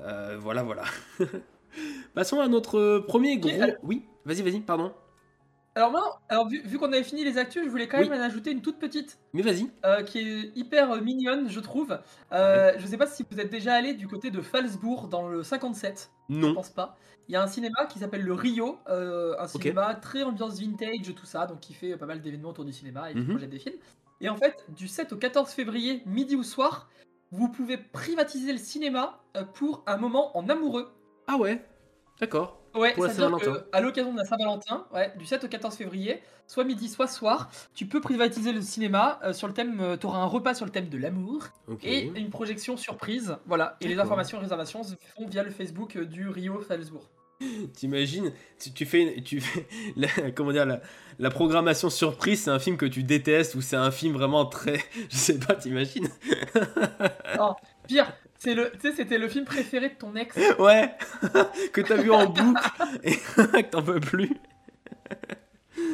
[0.00, 0.84] Euh, voilà, voilà.
[2.14, 3.50] Passons à notre euh, premier gros.
[3.50, 4.92] alors- Oui, vas-y, vas-y, pardon.
[5.74, 8.08] Alors maintenant, alors vu, vu qu'on avait fini les actus, je voulais quand Oui.
[8.10, 9.18] même en ajouter une toute petite.
[9.32, 9.70] Mais vas-y.
[9.86, 11.98] euh, qui est hyper mignonne, je trouve.
[12.32, 15.42] Euh, Je sais pas si vous êtes déjà allé du côté de Falsbourg dans le
[15.42, 16.10] 57.
[16.28, 16.52] Je Non.
[16.54, 16.96] pense pas.
[17.28, 21.14] Il y a un cinéma qui s'appelle le Rio, euh, un cinéma très ambiance vintage,
[21.16, 23.30] tout ça, donc qui fait pas mal d'événements autour du cinéma et qui Mhm.
[23.30, 23.76] projette des films.
[24.20, 26.90] Et en fait, du 7 au 14 février, midi ou soir,
[27.32, 30.92] vous pouvez privatiser le cinéma euh, pour un moment en amoureux.
[31.26, 31.64] Ah ouais.
[32.20, 32.58] D'accord.
[32.74, 33.64] Ouais, Pour la c'est-à-dire Saint-Valentin.
[33.72, 37.50] qu'à l'occasion de la Saint-Valentin, ouais, du 7 au 14 février, soit midi, soit soir,
[37.74, 40.72] tu peux privatiser le cinéma euh, sur le thème, tu auras un repas sur le
[40.72, 41.48] thème de l'amour
[41.82, 43.36] et une projection surprise.
[43.46, 47.10] Voilà, et les informations et réservations se font via le Facebook euh, du Rio Salzbourg.
[47.74, 50.80] T'imagines, tu, tu fais, tu fais la, comment dire, la,
[51.18, 54.78] la programmation surprise, c'est un film que tu détestes ou c'est un film vraiment très,
[55.10, 56.08] je sais pas, t'imagines
[57.86, 60.36] Pire, c'est le, tu sais, c'était le film préféré de ton ex.
[60.58, 60.94] Ouais,
[61.72, 62.62] que t'as vu en boucle
[63.02, 64.30] et que t'en peux plus.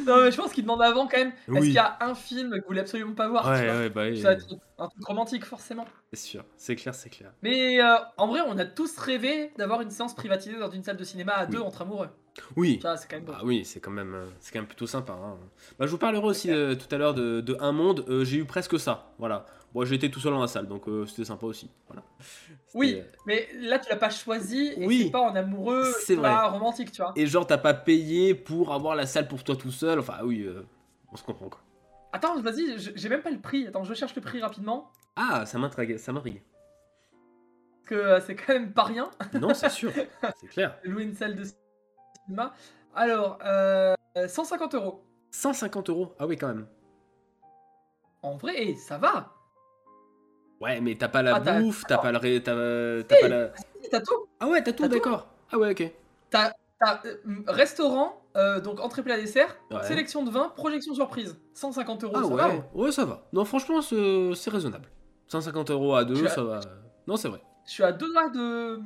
[0.06, 1.28] Non, mais je pense qu'il demande avant quand même.
[1.28, 1.61] Est-ce Oui.
[1.66, 3.88] qu'il y a un film que vous voulez absolument pas voir tu Ouais, vois ouais,
[3.90, 4.46] bah oui, Ça va être
[4.78, 5.87] un truc romantique forcément.
[6.12, 7.32] c'est sûr, c'est clair, c'est clair.
[7.42, 10.96] Mais euh, en vrai, on a tous rêvé d'avoir une séance privatisée dans une salle
[10.96, 11.52] de cinéma à Oui.
[11.52, 12.08] deux entre amoureux.
[12.56, 13.32] Oui, Ça, c'est quand même beau.
[13.37, 15.12] Ah oui, c'est quand même, euh, c'est quand même plutôt sympa.
[15.12, 15.37] hein.
[15.78, 18.04] Bah, je vous parlerai aussi euh, tout à l'heure de, de Un Monde.
[18.08, 19.12] euh, j'ai eu presque ça.
[19.18, 19.44] Voilà.
[19.74, 21.70] Moi, j'étais tout seul dans la salle, donc euh, c'était sympa aussi.
[21.88, 22.02] Voilà.
[22.74, 25.02] Oui, C'était- mais là tu l'as pas choisi et Oui.
[25.04, 27.12] c'est pas en amoureux, C'est pas romantique, tu vois.
[27.16, 29.98] Et genre, t'as pas payé pour avoir la salle pour toi tout seul.
[29.98, 30.62] Enfin, oui, euh,
[31.12, 31.61] on se comprend quoi.
[32.12, 33.66] Attends, vas-y, j'ai même pas le prix.
[33.66, 36.42] Attends, je cherche le prix rapidement Ah, ça m'intrigue, ça m'intrigue.
[37.72, 39.92] parce que euh, c'est quand même pas rien Non, c'est sûr,
[40.40, 40.78] c'est clair.
[40.85, 41.44] louer une salle de
[42.26, 42.54] cinéma.
[42.94, 43.94] Alors, euh,
[44.26, 45.04] 150 euros.
[45.31, 46.14] 150 euros.
[46.18, 46.66] Ah oui, quand même.
[48.22, 49.35] En vrai, eh, ça va.
[50.60, 52.54] Ouais, mais t'as pas la Ah, bouffe, t'as pas le ré- t'as
[53.04, 53.50] t'as pas la.
[53.90, 54.26] T'as tout.
[54.40, 55.28] Ah ouais, t'as tout, d'accord.
[55.52, 55.90] Ah ouais, ok.
[56.30, 57.16] T'as t'as, euh,
[57.46, 59.82] restaurant, euh, donc entrée plat dessert, Ouais.
[59.84, 61.36] sélection de vin, projection surprise.
[61.54, 62.46] 150 euros, Ah ça ouais, va.
[62.48, 62.64] hein.
[62.74, 63.26] ouais, ça va.
[63.32, 64.88] Non, franchement, c'est c'est raisonnable.
[65.28, 66.60] 150 euros à deux, ça va.
[67.06, 67.40] Non, c'est vrai.
[67.66, 68.80] Je suis à deux doigts de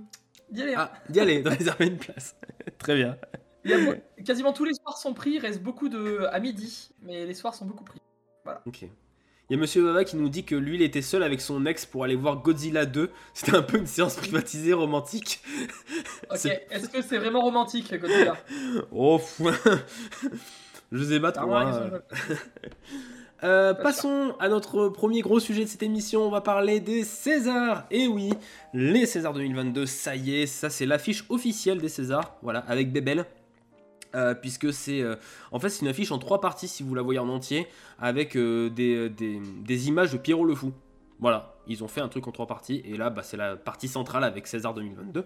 [0.51, 0.75] d'y aller.
[0.75, 0.91] hein.
[0.93, 2.37] Ah, d'y aller, de réserver une place.
[2.79, 3.17] Très bien.
[3.65, 7.35] A quasiment tous les soirs sont pris, il reste beaucoup de à midi, mais les
[7.35, 8.01] soirs sont beaucoup pris.
[8.67, 8.87] Ok.
[9.53, 11.67] Il y a Monsieur Baba qui nous dit que lui, il était seul avec son
[11.67, 13.11] ex pour aller voir Godzilla 2.
[13.35, 15.43] C'était un peu une séance privatisée romantique.
[16.31, 18.35] Ok, est-ce que c'est vraiment romantique, Godzilla?
[18.91, 19.21] Oh.
[20.91, 21.53] Je sais pas trop.
[21.55, 21.91] hein.
[23.45, 26.23] Euh, Pas passons à notre premier gros sujet de cette émission.
[26.23, 27.87] On va parler des Césars.
[27.91, 28.31] Et oui,
[28.73, 32.37] les Césars 2022, ça y est, ça c'est l'affiche officielle des Césars.
[32.43, 33.27] Voilà, avec Bébel.
[34.15, 35.17] Euh, puisque c'est euh,
[35.53, 37.67] en fait c'est une affiche en trois parties si vous la voyez en entier
[37.99, 40.73] avec euh, des, des- des images de Pierrot le Fou.
[41.19, 43.89] Voilà, ils ont fait un truc en trois parties et là bah, c'est la partie
[43.89, 45.25] centrale avec César 2022.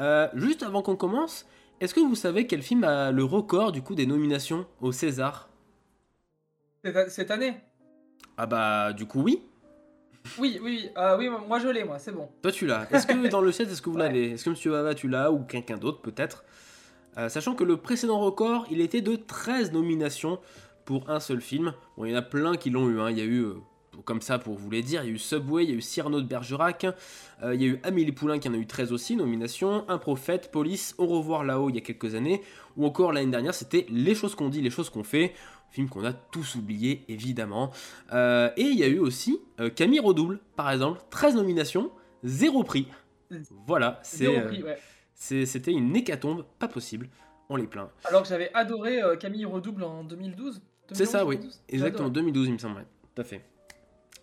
[0.00, 1.46] Euh, juste avant qu'on commence,
[1.80, 5.48] est-ce que vous savez quel film a le record du coup des nominations au César?
[7.08, 7.54] Cette- année?
[8.36, 9.42] Ah bah du coup oui.
[10.38, 12.28] Oui, oui, oui, euh, oui, moi je l'ai, moi, c'est bon.
[12.42, 12.86] Toi, tu l'as.
[12.92, 14.02] Est-ce que dans le set, est-ce que vous Ouais.
[14.06, 14.32] l'avez?
[14.32, 16.44] Est-ce que Monsieur Bava, tu l'as ou quelqu'un d'autre peut-être?
[17.20, 20.38] Euh, Sachant que le précédent record, il était de 13 nominations
[20.84, 21.74] pour un seul film.
[21.96, 23.00] Bon, il y en a plein qui l'ont eu.
[23.00, 23.10] hein.
[23.10, 23.54] Il y a eu euh,
[24.04, 25.82] comme ça pour vous les dire, il y a eu Subway, il y a eu
[25.82, 26.86] Cyrano de Bergerac,
[27.42, 29.98] euh, il y a eu Amélie Poulain qui en a eu 13 aussi, nominations, Un
[29.98, 32.40] prophète, Police, Au revoir là-haut il y a quelques années,
[32.76, 35.34] ou encore l'année dernière c'était Les choses qu'on dit, les choses qu'on fait,
[35.70, 37.72] film qu'on a tous oublié évidemment.
[38.12, 41.90] Euh, et il y a eu aussi euh, Camille Redouble, par exemple, 13 nominations,
[42.24, 42.88] zéro prix.
[43.66, 44.78] Voilà, c'est, Zéro prix, ouais.
[45.20, 47.08] C'était une hécatombe, pas possible,
[47.48, 47.90] on les plaint.
[48.04, 50.62] Alors que j'avais adoré euh, Camille Redouble en 2012.
[50.92, 51.36] C'est ça, oui.
[51.36, 52.10] 2012, Exactement, j'adore.
[52.12, 53.44] 2012 il me semble, tout à fait.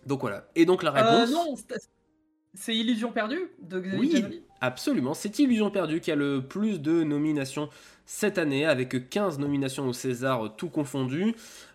[0.06, 1.30] Donc voilà, et donc la Euh, réponse...
[1.32, 1.88] non, c'est-
[2.54, 4.10] c'est Illusion perdue de Xavier Oui.
[4.10, 4.42] Giannoli.
[4.60, 7.68] Absolument, c'est Illusion perdue qui a le plus de nominations
[8.06, 11.34] cette année, avec 15 nominations au César, euh, tout confondu.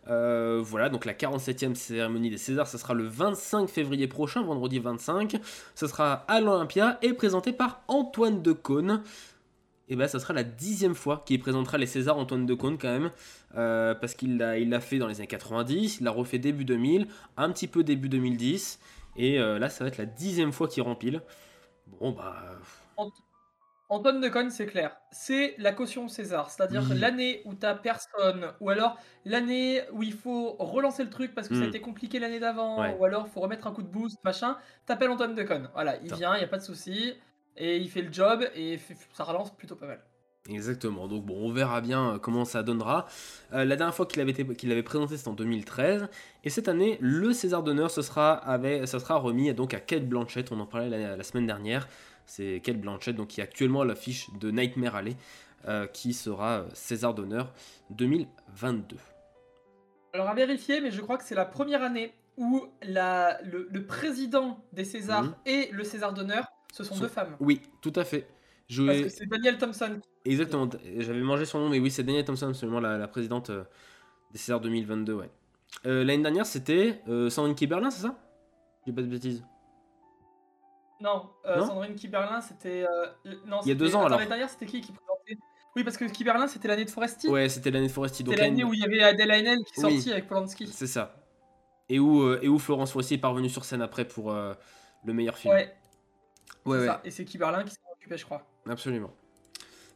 [0.09, 4.79] Euh, voilà, donc la 47e cérémonie des Césars, ça sera le 25 février prochain, vendredi
[4.79, 5.39] 25.
[5.75, 9.03] Ce sera à l'Olympia et présenté par Antoine Decaune.
[9.89, 13.11] Et ben, ça sera la dixième fois qu'il présentera les Césars, Antoine Decaune, quand même.
[13.55, 17.51] euh, parce qu'il l'a fait dans les années 90, il l'a refait début 2000, un
[17.51, 18.79] petit peu début 2010.
[19.17, 21.21] Et là, ça va être la dixième fois qu'il rempile.
[21.87, 22.59] Bon, bah.
[23.89, 24.97] Antoine Decaune, c'est clair.
[25.11, 26.49] C'est la caution César.
[26.49, 26.95] C'est-à-dire Oui.
[26.95, 31.55] l'année où t'as personne, ou alors l'année où il faut relancer le truc parce que
[31.55, 31.67] ça a Mm.
[31.67, 32.95] été compliqué l'année d'avant, Ouais.
[32.97, 34.57] ou alors faut remettre un coup de boost, machin.
[34.85, 35.69] T'appelles Antoine Decaune.
[35.73, 37.15] Voilà, il vient, il y a pas de souci.
[37.55, 38.79] Et il fait le job et
[39.13, 40.03] ça relance plutôt pas mal.
[40.49, 43.05] Exactement, donc bon, on verra bien euh, comment ça donnera.
[43.53, 46.09] Euh, la dernière fois qu'il avait, été- qu'il avait présenté, c'était en 2013.
[46.43, 50.05] Et cette année, le César d'honneur, ce sera, avec, ça sera remis donc à Kate
[50.07, 50.51] Blanchett.
[50.51, 51.87] On en parlait la, la semaine dernière.
[52.25, 55.15] C'est Kate Blanchett, donc qui est actuellement à l'affiche de Nightmare Alley,
[55.69, 57.53] euh, qui sera César d'honneur
[57.91, 58.97] 2022.
[60.13, 63.85] Alors à vérifier, mais je crois que c'est la première année où la, le, le
[63.85, 65.35] président des Césars Mhm.
[65.45, 67.35] et le César d'honneur, ce sont Sont- deux femmes.
[67.39, 68.27] Oui, tout à fait.
[68.85, 69.99] Parce que c'est Daniel Thompson.
[70.25, 73.63] Exactement, j'avais mangé son nom, mais oui, c'est Danielle Thompson, absolument, la, la présidente euh,
[74.31, 75.29] des Césars 2022, ouais.
[75.85, 78.17] Euh, L'année dernière, c'était euh, Sandrine Kiberlin, c'est ça?
[78.85, 79.43] J'ai pas de bêtises.
[81.01, 81.67] Non, Non?
[81.67, 82.85] Sandrine Kiberlin, c'était.
[83.45, 84.19] non, Il y a deux ans, attends, alors.
[84.19, 85.37] L'année dernière, c'était qui qui présentait?
[85.75, 87.27] Oui, parce que Kiberlin, c'était l'année de Foresti.
[87.27, 88.23] Ouais, c'était l'année de Foresti.
[88.23, 89.95] c'était l'année où il y avait Adèle Haenel qui Oui.
[89.95, 90.67] sortie avec Polanski.
[90.67, 91.15] C'est ça.
[91.89, 95.53] Et où, et où Florence Foresti est parvenue sur scène après pour le meilleur film.
[95.53, 95.75] Ouais,
[96.65, 97.01] ouais, c'est ouais, ça.
[97.03, 98.45] Et c'est Kiberlin qui s'en occupait, je crois.
[98.69, 99.11] Absolument.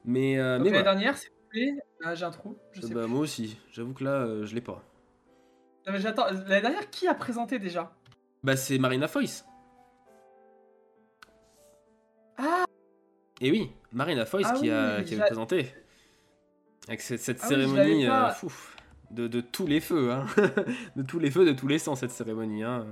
[0.05, 0.83] Mais, euh, Donc mais l'année voilà.
[0.95, 2.57] dernière, s'il vous plaît, ah, j'ai un trou.
[2.71, 3.09] Je sais Bah, plus.
[3.11, 4.83] moi aussi, j'avoue que là, euh, je l'ai pas.
[5.85, 6.25] Non, mais j'attends.
[6.25, 7.93] L'année dernière, qui a présenté déjà?
[8.43, 9.45] Bah, c'est Marina Foïs.
[12.37, 12.65] Ah
[13.41, 15.73] Et oui, Marina Foïs Ah qui, a, qui avait j'a- présenté.
[16.87, 18.29] Avec cette, cette Ah cérémonie pas.
[18.29, 18.77] euh, fouf,
[19.11, 20.25] de, de tous les feux, hein.
[20.95, 22.63] de tous les feux, de tous les sens, cette cérémonie.
[22.63, 22.85] Hein.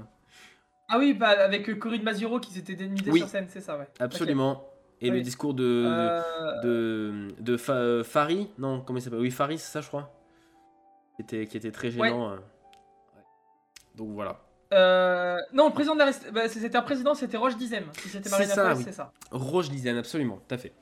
[0.90, 3.20] Ah oui, bah, avec Corinne Mazuro qui s'était dénudée Oui.
[3.20, 3.88] sur scène, c'est ça, ouais.
[4.00, 4.68] Absolument.
[5.02, 9.20] Et le discours de, Euh, de, de Fa- Fari, non, comment il s'appelle?
[9.20, 10.12] Oui, Fari, c'est ça, je crois.
[11.16, 12.32] Qui était, qui était très gênant.
[12.32, 12.36] euh.
[12.36, 12.42] Ouais.
[13.96, 14.40] Donc voilà.
[14.74, 17.86] euh, Non, le président de la bah, c'était un président, c'était Roche Dizem.
[17.96, 18.84] C'est ça, oui.
[19.32, 20.74] Roche Dizaine, absolument, tout à fait.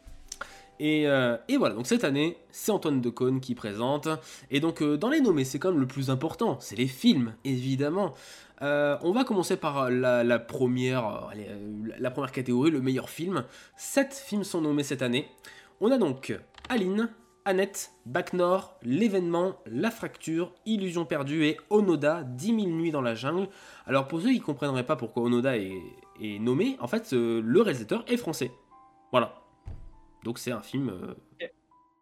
[0.79, 4.07] Et, euh, et voilà, donc cette année, c'est Antoine Decaune qui présente.
[4.51, 7.35] Et donc, euh, dans les nommés, c'est quand même le plus important, c'est les films,
[7.43, 8.13] évidemment.
[8.61, 11.31] Euh, on va commencer par la, première,
[11.99, 13.43] la première catégorie, le meilleur film.
[13.77, 15.27] Sept films sont nommés cette année.
[15.81, 16.37] On a donc
[16.69, 17.09] Aline,
[17.45, 23.15] Annette, Bac Nord, L'événement, La Fracture, Illusion perdue et Onoda, 10 000 nuits dans la
[23.15, 23.49] jungle.
[23.85, 25.73] Alors pour ceux qui ne comprendraient pas pourquoi Onoda est,
[26.39, 28.51] nommé, en fait le réalisateur est français.
[29.11, 29.42] Voilà.
[30.23, 31.47] Donc c'est un film euh,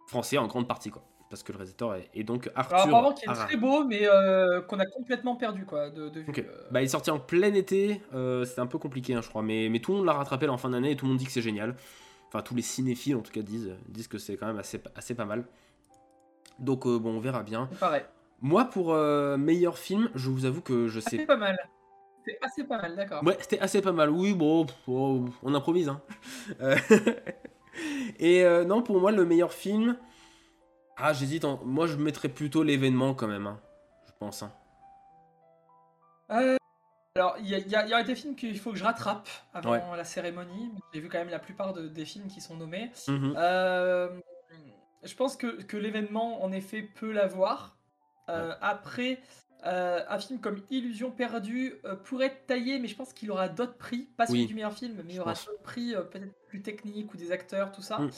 [0.08, 1.04] français en grande partie quoi.
[1.30, 2.76] Parce que le réalisateur est, est donc Arthur.
[2.76, 6.20] Alors apparemment qui est très beau, mais euh, qu'on a complètement perdu, quoi, de, de
[6.20, 6.34] vue.
[6.40, 6.68] Euh.
[6.72, 8.02] Bah, il est sorti en plein été,
[8.44, 10.52] c'était un peu compliqué, hein, je crois, mais, mais tout le monde l'a rattrapé là
[10.52, 11.76] en fin d'année et tout le monde dit que c'est génial.
[12.28, 15.16] Enfin, tous les cinéphiles en tout cas disent, disent que c'est quand même assez, assez
[15.16, 15.46] pas mal.
[16.60, 17.70] Donc, bon, on verra bien.
[17.72, 18.04] C'est pareil.
[18.42, 21.26] Moi, pour meilleur film, je vous avoue que je C'est sais.
[21.26, 21.58] pas mal.
[22.26, 23.24] C'est assez pas mal, d'accord.
[23.24, 24.10] Ouais, c'était assez pas mal.
[24.10, 25.90] Oui, bon, oh, on improvise.
[25.90, 26.02] Hein.
[26.62, 26.76] Euh,
[28.20, 29.98] et euh, non, pour moi, le meilleur film.
[30.98, 31.46] Ah, j'hésite.
[31.46, 33.48] en- Moi, je mettrais plutôt l'événement quand même.
[33.48, 33.60] hein,
[34.08, 34.44] je pense.
[34.44, 34.54] hein.
[36.32, 36.56] Euh,
[37.16, 39.28] alors, il y, y a il y a des films qu'il faut que je rattrape
[39.54, 39.82] avant Ouais.
[39.98, 40.72] la cérémonie.
[40.94, 42.92] J'ai vu quand même la plupart de- des films qui sont nommés.
[43.08, 43.34] Mhm.
[43.38, 44.10] Euh,
[45.04, 47.78] je pense que, que l'événement, en effet, peut l'avoir.
[48.62, 49.20] Après,
[49.66, 53.50] euh, un film comme Illusion perdue euh, pourrait être taillé, mais je pense qu'il aura
[53.50, 54.08] d'autres prix.
[54.16, 56.62] Pas celui Oui, du meilleur film, mais il y aura d'autres prix, euh, peut-être plus
[56.62, 57.98] techniques ou des acteurs, tout ça.
[58.00, 58.10] Mm.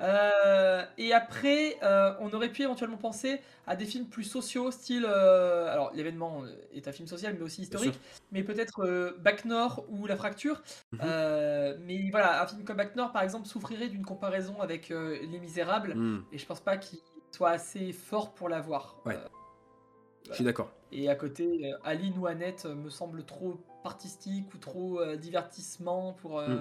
[0.00, 5.04] Euh, et après, euh, on aurait pu éventuellement penser à des films plus sociaux, style.
[5.06, 6.42] euh, alors, l'événement
[6.72, 7.98] est un film social, mais aussi historique,
[8.30, 10.62] mais peut-être euh, Bac Nord ou La Fracture.
[10.92, 11.00] Mhm.
[11.02, 15.38] Euh, mais voilà, un film comme Bac Nord, par exemple, souffrirait d'une comparaison avec Les
[15.40, 16.24] Misérables, Mhm.
[16.32, 16.98] et je pense pas qu'il
[17.32, 18.96] soit assez fort pour l'avoir.
[19.04, 19.18] Ouais.
[20.28, 20.70] Je suis d'accord.
[20.92, 26.60] Et à côté, Aline ou Annette me semble trop artistique ou trop divertissement pour, Mm.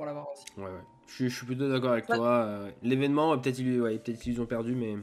[0.00, 0.44] Pour l'avoir aussi.
[0.56, 0.80] Ouais, ouais.
[1.08, 2.16] Je suis, je suis plutôt d'accord avec Ouais.
[2.16, 2.28] toi.
[2.46, 4.96] euh, L'événement, peut-être ils, ouais, ils ont perdu, mais.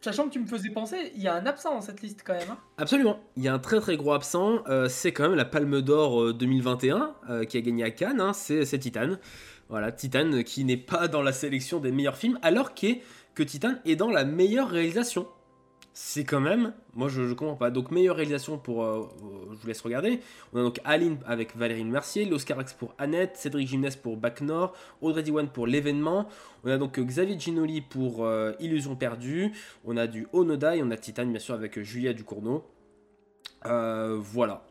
[0.00, 2.34] Sachant que tu me faisais penser, il y a un absent dans cette liste quand
[2.34, 2.50] même.
[2.50, 2.58] hein.
[2.76, 3.20] Absolument.
[3.36, 4.62] Il y a un très très gros absent.
[4.68, 8.20] euh, c'est quand même la Palme d'Or euh, 2021 euh, qui a gagné à Cannes.
[8.20, 9.12] hein, c'est Titan.
[9.70, 13.96] Voilà, Titan qui n'est pas dans la sélection des meilleurs films, alors que Titan est
[13.96, 15.26] dans la meilleure réalisation.
[15.96, 16.72] C'est quand même.
[16.94, 17.70] Moi je, comprends pas.
[17.70, 18.82] Donc, meilleure réalisation pour.
[18.82, 20.18] euh, euh, je vous laisse regarder.
[20.52, 24.40] On a donc Aline avec Valérie Mercier, l'Oscar X pour Annette, Cédric Gimnès pour Bac
[24.40, 26.28] Nord, Audrey Diwan pour L'événement.
[26.64, 29.52] On a donc Xavier Ginoli pour euh, Illusion perdue.
[29.84, 32.64] On a du Onoda et on a Titan, bien sûr, avec Julia Ducournau.
[33.64, 34.64] Voilà.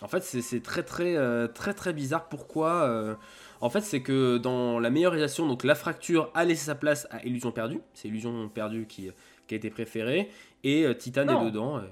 [0.00, 1.16] En fait, c'est très très
[1.48, 2.30] très très bizarre.
[2.30, 3.18] Pourquoi
[3.60, 7.06] En fait, c'est que dans la meilleure réalisation, donc la fracture a laissé sa place
[7.10, 7.82] à Illusion perdue.
[7.92, 9.10] C'est Illusion perdue qui,
[9.50, 10.30] qui a été préférée
[10.62, 11.42] et euh, Titan Non.
[11.42, 11.78] est dedans.
[11.78, 11.82] euh.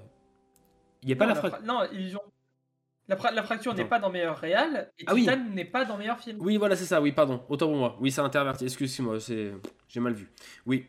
[1.03, 1.65] Il n'y a pas non, la la fracture.
[1.67, 2.21] fra- non, Illusion.
[3.09, 5.23] La, fra- la fracture n'est pas dans meilleur réal et Ah oui.
[5.23, 6.39] Titan n'est pas dans meilleur film.
[6.41, 7.01] Oui, voilà, c'est ça.
[7.01, 7.43] Oui, pardon.
[7.49, 7.97] Autant pour moi.
[8.01, 8.65] Oui, c'est interverti.
[8.65, 9.53] Excuse-moi, c'est
[9.89, 10.31] j'ai mal vu.
[10.67, 10.87] Oui,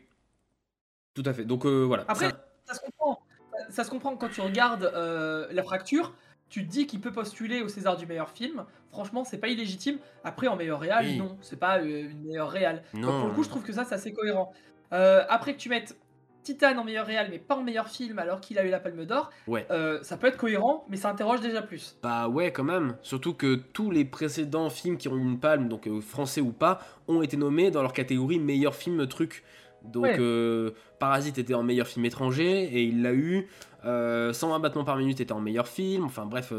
[1.14, 1.44] tout à fait.
[1.44, 2.04] Donc euh, voilà.
[2.06, 3.20] Après, Ça- ça se comprend.
[3.68, 6.14] Ça se comprend quand tu regardes euh, la fracture.
[6.50, 8.64] Tu te dis qu'il peut postuler au César du meilleur film.
[8.90, 9.98] Franchement, c'est pas illégitime.
[10.24, 11.16] Après, en meilleur réal, Oui.
[11.18, 12.82] non, c'est pas une meilleure réal.
[12.94, 14.52] Donc, pour le coup, je trouve que ça, c'est assez cohérent.
[14.92, 15.96] Euh, après que tu mettes
[16.42, 19.04] Titan en meilleur réal, mais pas en meilleur film, alors qu'il a eu la Palme
[19.04, 19.66] d'Or, Ouais.
[19.70, 21.96] euh, ça peut être cohérent, mais ça interroge déjà plus.
[22.02, 22.96] Bah ouais, quand même.
[23.02, 26.52] Surtout que tous les précédents films qui ont eu une palme, donc euh, français ou
[26.52, 29.44] pas, ont été nommés dans leur catégorie meilleur film truc.
[29.84, 30.16] Donc Ouais.
[30.18, 33.48] euh, Parasite était en meilleur film étranger et il l'a eu.
[33.84, 36.04] Euh, 120 battements par minute était en meilleur film.
[36.04, 36.52] Enfin bref,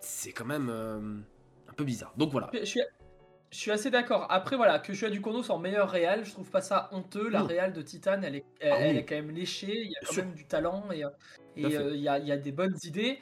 [0.00, 0.68] c'est quand même
[1.68, 2.12] un peu bizarre.
[2.16, 2.50] Donc voilà.
[2.52, 2.80] Je suis,
[3.50, 4.26] je suis assez d'accord.
[4.30, 7.28] Après, voilà, que Joshua Ducournau soit en meilleur réal, je trouve pas ça honteux.
[7.28, 9.74] La réal de Titan, elle est, elle, Ah elle est quand même léchée.
[9.82, 11.08] Il y a quand même du talent et, euh,
[11.56, 13.18] et euh, il y, a, il y a des bonnes idées.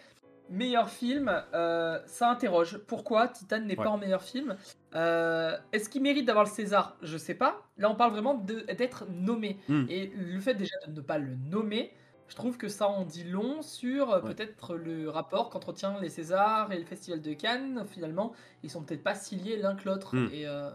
[0.51, 2.79] Meilleur film, euh, ça interroge.
[2.87, 3.85] Pourquoi Titan n'est Ouais.
[3.85, 4.57] pas en meilleur film
[4.95, 6.97] Euh, Est-ce qu'il mérite d'avoir le César?
[7.03, 7.63] Je sais pas.
[7.77, 9.59] Là, on parle vraiment d'être nommé.
[9.69, 9.85] Hmm.
[9.91, 11.93] Et le fait déjà de ne pas le nommer,
[12.29, 14.35] je trouve que ça en dit long sur euh, Ouais.
[14.35, 17.85] peut-être le rapport qu'entretient les Césars et le Festival de Cannes.
[17.91, 20.15] Finalement, ils sont peut-être pas si liés l'un que l'autre.
[20.33, 20.71] Et euh,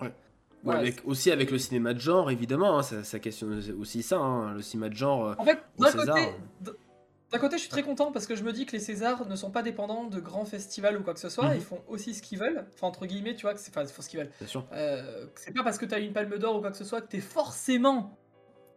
[0.00, 0.12] Ouais.
[0.64, 2.78] Ouais, avec, aussi avec le cinéma de genre, évidemment.
[2.78, 4.16] hein, ça, ça questionne aussi ça.
[4.16, 5.26] hein, le cinéma de genre.
[5.26, 6.32] euh, En fait, d'un côté,
[7.38, 9.50] côté, je suis très content parce que je me dis que les Césars ne sont
[9.50, 11.48] pas dépendants de grands festivals ou quoi que ce soit.
[11.50, 11.56] Mhm.
[11.56, 12.64] Ils font aussi ce qu'ils veulent.
[12.72, 14.30] Enfin, entre guillemets, tu vois, que c'est, enfin, ils font ce qu'ils veulent.
[14.38, 14.64] bien sûr.
[14.72, 17.02] Euh, c'est pas parce que tu as une palme d'or ou quoi que ce soit
[17.02, 18.16] que tu es forcément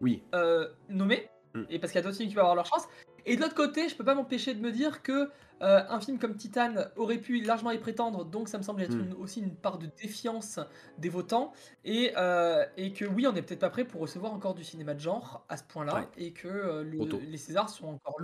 [0.01, 0.23] Oui.
[0.35, 1.29] euh, nommé.
[1.61, 1.65] Mm.
[1.69, 2.87] Et parce qu'il y a d'autres films qui vont avoir leur chance.
[3.25, 5.29] Et de l'autre côté, je peux pas m'empêcher de me dire que
[5.63, 8.95] euh, un film comme Titan aurait pu largement y prétendre, donc ça me semble être
[8.95, 9.01] Mm.
[9.05, 10.59] une- aussi une part de défiance
[10.99, 11.51] des votants.
[11.83, 14.93] Et, euh, et que oui, on n'est peut-être pas prêt pour recevoir encore du cinéma
[14.93, 15.95] de genre à ce point-là.
[15.95, 16.07] Ouais.
[16.17, 18.17] Et que euh, le- les Césars sont encore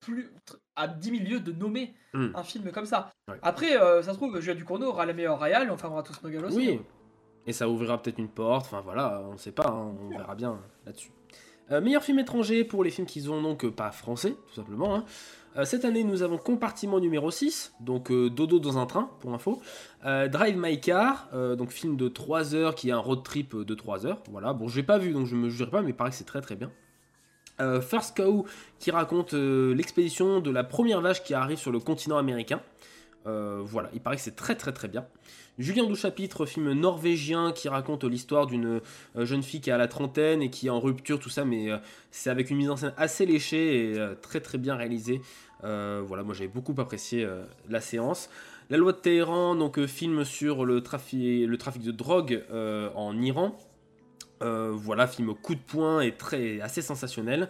[0.00, 0.32] plus
[0.76, 2.28] à 10 000 lieues de nommer Mm.
[2.34, 3.10] un film comme ça.
[3.28, 3.38] Ouais.
[3.42, 3.72] Après,
[4.02, 6.56] ça se trouve, Julia Ducournau aura la meilleure réal, on fermera tous nos aussi.
[6.56, 6.80] Oui.
[7.46, 8.66] Et ça ouvrira peut-être une porte.
[8.66, 9.66] Enfin voilà, on ne sait pas.
[9.68, 11.10] hein, on verra bien là-dessus.
[11.70, 14.94] Euh, meilleur film étranger pour les films qui sont donc euh, pas français, tout simplement.
[14.96, 15.04] hein.
[15.56, 19.60] Euh, cette année, nous avons Compartiment numéro 6, donc Dodo dans un train, pour info.
[20.02, 24.06] Drive My Car, donc film de 3 heures qui est un road trip de 3
[24.06, 24.22] heures.
[24.30, 26.16] Voilà, bon, je l'ai pas vu donc je me jugerai pas, mais il paraît que
[26.16, 26.70] c'est très très bien.
[27.82, 28.46] First Cow
[28.78, 32.62] qui raconte l'expédition de la première vache qui arrive sur le continent américain.
[33.26, 35.06] Euh, voilà, il paraît que c'est très très très bien.
[35.58, 38.80] Julien Douchapitre, film norvégien qui raconte l'histoire d'une
[39.16, 41.44] euh, jeune fille qui est à la trentaine et qui est en rupture, tout ça,
[41.44, 41.78] mais euh,
[42.10, 45.20] c'est avec une mise en scène assez léchée et très très bien réalisée.
[45.62, 47.28] Voilà, moi j'avais beaucoup apprécié
[47.68, 48.28] la séance.
[48.70, 53.56] La loi de Téhéran, donc film sur le trafic, le trafic de drogue en Iran.
[54.40, 57.48] Voilà, film coup de poing et très assez sensationnel.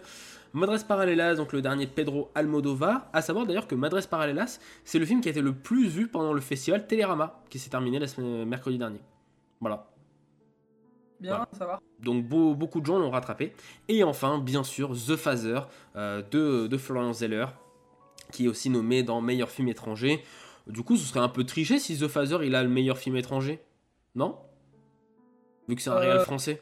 [0.53, 3.09] Madres Paralelas, donc le dernier de Pedro Almodovar.
[3.11, 6.07] À savoir d'ailleurs que Madres Paralelas, c'est le film qui a été le plus vu
[6.07, 8.99] pendant le festival Télérama, qui s'est terminé la semaine, mercredi dernier.
[9.59, 9.89] Voilà.
[11.19, 11.47] Bien, Voilà.
[11.53, 11.79] ça va.
[11.99, 13.53] Donc beau- beaucoup de gens l'ont rattrapé.
[13.87, 15.59] Et enfin, bien sûr, The Phaser
[15.95, 17.45] euh, de, de Florian Zeller,
[18.31, 20.23] qui est aussi nommé dans meilleur film étranger.
[20.67, 23.15] Du coup, ce serait un peu triché si The Phaser il a le meilleur film
[23.15, 23.59] étranger.
[24.15, 24.37] Non?
[25.67, 26.61] Vu que c'est un Euh, réel français.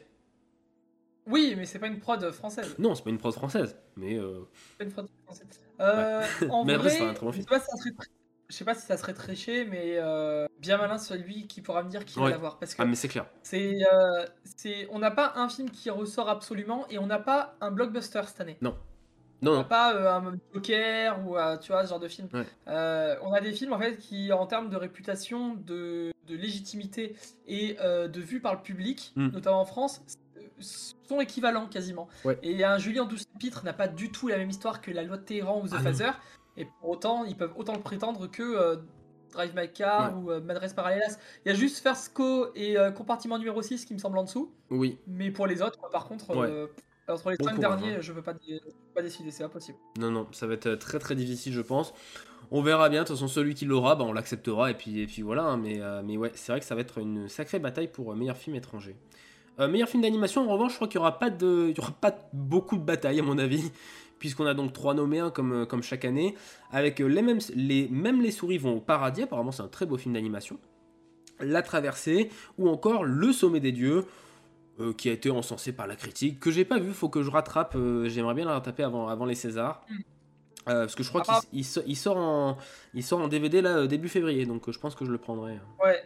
[1.26, 2.74] Oui, mais c'est pas une prod française.
[2.78, 3.76] Non, c'est pas une prod française.
[3.96, 4.40] Mais euh,
[4.72, 5.46] C'est pas une prod française.
[5.80, 7.48] Euh, en Mais vrai, c'est un très bon je film.
[7.48, 8.08] sais pas si ça serait, tr-
[8.48, 11.88] je sais pas si ça serait triché, mais euh, bien malin celui qui pourra me
[11.90, 12.58] dire qui va l'avoir.
[12.58, 13.26] Parce que ah mais c'est clair.
[13.42, 17.56] c'est, euh, c'est, on n'a pas un film qui ressort absolument et on n'a pas
[17.60, 18.58] un blockbuster cette année.
[18.60, 18.76] Non
[19.42, 19.64] On n'a non.
[19.64, 22.28] pas un Joker ou tu vois ce genre de film.
[22.34, 22.44] Ouais.
[23.22, 27.16] On a des films en fait qui, en termes de réputation, de, de légitimité
[27.46, 29.28] et de vue par le public, Mm.
[29.28, 30.02] notamment en France,
[30.62, 32.08] sont équivalents quasiment.
[32.24, 32.38] Ouais.
[32.42, 35.16] Et un Julien 12 chapitres n'a pas du tout la même histoire que la loi
[35.18, 35.80] de Téhéran ou The Ah.
[35.82, 36.10] Phaser.
[36.56, 38.76] Et pour autant, ils peuvent autant le prétendre que euh,
[39.32, 40.22] Drive My Car Ouais.
[40.22, 41.16] ou euh, Madresse Parallelas.
[41.44, 44.24] Il y a juste First Co et euh, compartiment numéro 6 qui me semblent en
[44.24, 44.52] dessous.
[44.70, 46.46] Oui, Mais pour les autres, par contre, Ouais.
[46.50, 46.66] euh,
[47.08, 48.00] entre les Bon 5 courage, derniers, hein.
[48.00, 48.34] je peux pas,
[48.94, 49.78] pas décider, c'est impossible.
[49.98, 51.92] non, non, ça va être très très difficile, je pense.
[52.50, 55.06] On verra bien, de toute façon, celui qui l'aura, bah, on l'acceptera, et puis, et
[55.06, 55.44] puis voilà.
[55.44, 58.36] hein, mais, mais ouais, c'est vrai que ça va être une sacrée bataille pour meilleur
[58.36, 58.94] film étranger.
[59.60, 61.80] Euh, meilleur film d'animation, en revanche, je crois qu'il n'y aura, pas de- il y
[61.80, 63.70] aura pas beaucoup de batailles, à mon avis,
[64.18, 66.34] puisqu'on a donc trois nommés, hein, comme, euh, comme chaque année,
[66.70, 69.84] avec euh, les mêmes, les, même les souris vont au paradis, apparemment c'est un très
[69.86, 70.58] beau film d'animation.
[71.40, 74.04] La traversée, ou encore Le sommet des dieux,
[74.80, 77.30] euh, qui a été encensé par la critique, que j'ai pas vu, faut que je
[77.30, 79.82] rattrape, euh, j'aimerais bien la rattraper avant, avant les Césars.
[79.90, 79.94] Mm.
[80.68, 82.56] Euh, parce que je crois Ah, qu'il il so- il sort, en,
[82.94, 85.58] il sort en DVD là début février, donc je pense que je le prendrai.
[85.84, 86.00] Ouais.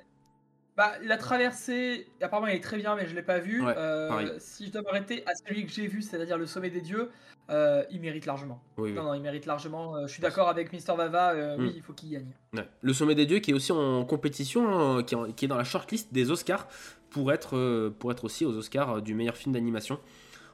[0.76, 3.64] Bah, la traversée, apparemment, elle est très bien, mais je l'ai pas vue.
[3.64, 6.82] Ouais, Euh, si je dois m'arrêter à celui que j'ai vu, c'est-à-dire le sommet des
[6.82, 7.10] dieux,
[7.48, 8.60] euh, il mérite largement.
[8.76, 8.92] Oui, oui.
[8.92, 9.96] Non, non, il mérite largement.
[9.96, 11.60] euh, je suis d'accord avec Mister Vava, Mm.
[11.60, 12.30] oui, il faut qu'il gagne.
[12.52, 12.68] Ouais.
[12.82, 15.48] Le sommet des dieux qui est aussi en compétition, euh, qui, est en- qui est
[15.48, 16.68] dans la shortlist des Oscars,
[17.08, 19.98] pour être, pour être aussi aux Oscars du meilleur film d'animation.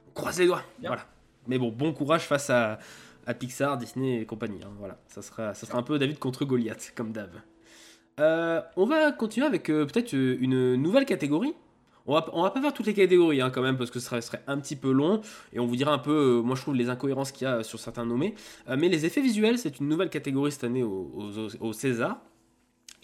[0.09, 0.63] On croise les doigts.
[0.79, 0.91] Bien.
[0.91, 1.07] Voilà.
[1.49, 2.79] Mais bon, bon courage face à,
[3.27, 4.61] à Pixar, Disney et compagnie.
[4.63, 4.71] hein.
[4.79, 7.31] Voilà, ça sera, ça sera un peu David contre Goliath, comme d'hab.
[8.21, 11.55] Euh, on va continuer avec euh, peut-être euh, une nouvelle catégorie.
[12.07, 14.21] On va, on va pas faire toutes les catégories hein, quand même parce que ce
[14.21, 15.21] serait, un petit peu long
[15.53, 17.79] et on vous dira un peu, moi je trouve les incohérences qu'il y a sur
[17.79, 18.35] certains nommés.
[18.77, 21.13] Mais les effets visuels, c'est une nouvelle catégorie cette année au-
[21.61, 22.21] au César.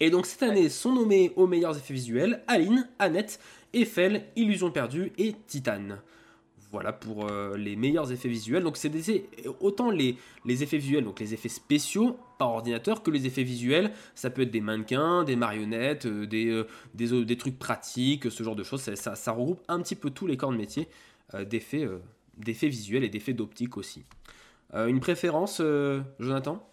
[0.01, 3.39] Et donc cette année sont nommés aux meilleurs effets visuels Aline, Annette,
[3.73, 6.01] Eiffel, Illusion perdue et Titane.
[6.71, 8.61] Voilà pour euh, les meilleurs effets visuels.
[8.63, 8.91] Donc c'est
[9.59, 13.91] autant les, les effets visuels, donc les effets spéciaux par ordinateur, que les effets visuels.
[14.13, 18.43] Ça peut être des mannequins, des marionnettes, euh, des, euh, des, des trucs pratiques, ce
[18.43, 18.81] genre de choses.
[18.81, 20.87] Ça, ça- ça regroupe un petit peu tous les corps de métier
[21.47, 21.87] d'effets
[22.37, 24.05] d'effets visuels et d'effets d'optique aussi.
[24.73, 25.61] Une préférence,
[26.19, 26.65] Jonathan?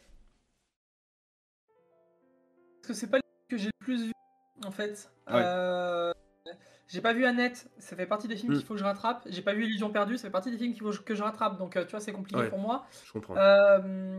[2.83, 4.13] Parce que c'est pas le que j'ai le plus vu,
[4.65, 5.11] en fait.
[5.31, 5.43] Ouais.
[6.89, 9.23] J'ai pas vu Annette, ça fait partie des films qu'il faut que je rattrape.
[9.27, 11.59] J'ai pas vu Illusion perdue, ça fait partie des films qu'il faut que je rattrape.
[11.59, 12.49] Donc, euh, tu vois, c'est compliqué Ouais.
[12.49, 12.87] pour moi.
[13.05, 13.37] Je comprends.
[13.37, 14.17] Euh,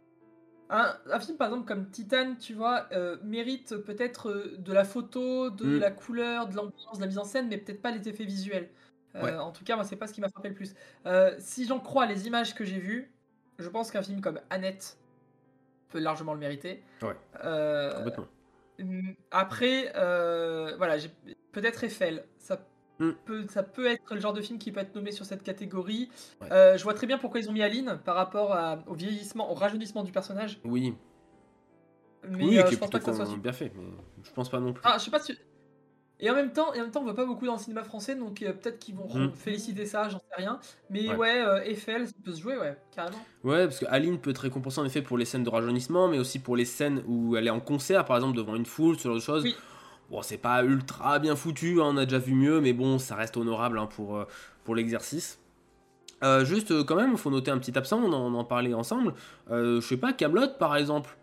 [0.70, 4.84] un, un film par exemple comme Titan, tu vois, euh, mérite peut-être euh, de la
[4.84, 5.80] photo, de Mm.
[5.80, 8.70] la couleur, de l'ambiance, de la mise en scène, mais peut-être pas les effets visuels.
[9.16, 9.34] Ouais.
[9.36, 10.76] En tout cas, moi, c'est pas ce qui m'a frappé le plus.
[11.40, 13.12] Si j'en crois les images que j'ai vues,
[13.58, 15.00] je pense qu'un film comme Annette
[15.90, 16.84] peut largement le mériter.
[17.02, 17.16] Ouais.
[17.96, 18.28] Complètement.
[19.32, 19.92] Après,
[20.78, 21.10] voilà, j'ai-
[21.62, 22.24] peut-être Eiffel.
[22.38, 22.60] Ça,
[23.00, 23.12] Mm.
[23.26, 26.10] peut, ça peut être le genre de film qui peut être nommé sur cette catégorie.
[26.42, 26.48] Ouais.
[26.52, 29.52] Euh, je vois très bien pourquoi ils ont mis Aline par rapport à- au vieillissement,
[29.52, 30.60] au rajeunissement du personnage.
[30.66, 30.96] Oui,
[32.30, 33.26] Mais oui, euh, je pense pas que ça soit.
[33.28, 33.84] su- bien fait, mais
[34.24, 34.82] je pense pas non plus.
[34.86, 35.38] Ah, je sais pas si.
[36.20, 37.84] Et en même temps, et en même temps, on voit pas beaucoup dans le cinéma
[37.84, 39.32] français, donc euh, peut-être qu'ils vont Mm.
[39.34, 40.60] féliciter ça, j'en sais rien.
[40.90, 41.16] Mais Ouais.
[41.16, 43.20] ouais, euh, Eiffel, ça peut se jouer, ouais, carrément.
[43.44, 46.18] Ouais, parce que Aline peut être récompensée en effet pour les scènes de rajeunissement, mais
[46.18, 49.04] aussi pour les scènes où elle est en concert, par exemple, devant une foule, ce
[49.04, 49.44] genre de choses.
[49.44, 49.56] Oui.
[50.10, 53.16] Bon, c'est pas ultra bien foutu, hein, on a déjà vu mieux, mais bon, ça
[53.16, 54.26] reste honorable hein, pour, euh,
[54.64, 55.40] pour l'exercice.
[56.24, 58.44] Euh, juste, euh, quand même, il faut noter un petit absent, on en, on en
[58.46, 59.14] parlait ensemble.
[59.52, 61.16] Euh, je sais pas, Camelot par exemple.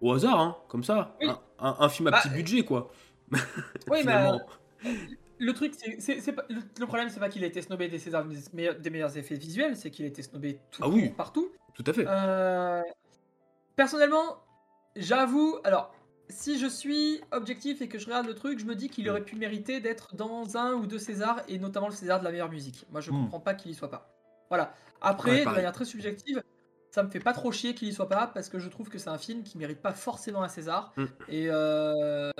[0.00, 1.16] Au hasard, hein, comme ça.
[1.20, 1.28] Oui.
[1.28, 2.90] Un, un- un film à Bah, petit budget, quoi.
[3.32, 3.38] Oui,
[3.90, 4.40] mais Finalement.
[5.40, 6.16] Le truc, c'est,
[6.80, 7.98] le, problème, c'est pas qu'il a été snobé des,
[8.90, 11.10] meilleurs- effets visuels, c'est qu'il a été snobé tout Ah oui.
[11.10, 11.50] partout.
[11.74, 12.04] Tout à fait.
[12.08, 12.82] Euh,
[13.76, 14.42] personnellement,
[14.96, 15.94] j'avoue, alors,
[16.30, 19.24] si je suis objectif et que je regarde le truc, je me dis qu'il aurait
[19.24, 22.50] pu mériter d'être dans un ou deux Césars, et notamment le César de la meilleure
[22.50, 22.86] musique.
[22.90, 23.22] Moi, je Mm.
[23.24, 24.14] comprends pas qu'il y soit pas.
[24.48, 24.74] Voilà.
[25.00, 26.42] Après, Ouais, de manière très subjective,
[26.90, 28.98] ça me fait pas trop chier qu'il y soit pas, parce que je trouve que
[28.98, 30.92] c'est un film qui mérite pas forcément un César.
[30.96, 31.04] Mm.
[31.28, 32.30] Et, euh,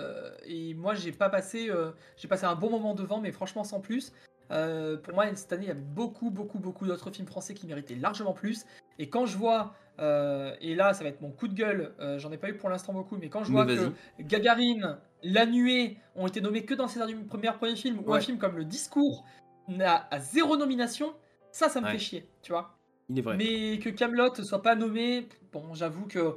[0.45, 3.81] et moi, j'ai pas passé, euh, j'ai passé un bon moment devant, mais franchement sans
[3.81, 4.13] plus.
[4.51, 7.67] Euh, pour moi, cette année, il y a beaucoup, beaucoup, beaucoup d'autres films français qui
[7.67, 8.65] méritaient largement plus.
[8.99, 12.19] Et quand je vois, euh, et là, ça va être mon coup de gueule, euh,
[12.19, 13.93] j'en ai pas eu pour l'instant beaucoup, mais quand je vois que.
[14.21, 18.13] Gagarine, La Nuée ont été nommés que dans le César du premier, premier film, ou
[18.15, 19.25] un film comme Le Discours
[19.69, 21.13] n'a à zéro nomination,
[21.53, 21.93] ça, ça me Ouais.
[21.93, 22.77] fait chier, tu vois.
[23.09, 23.37] Il est vrai.
[23.37, 26.37] Mais que Camelot soit pas nommé, bon, j'avoue que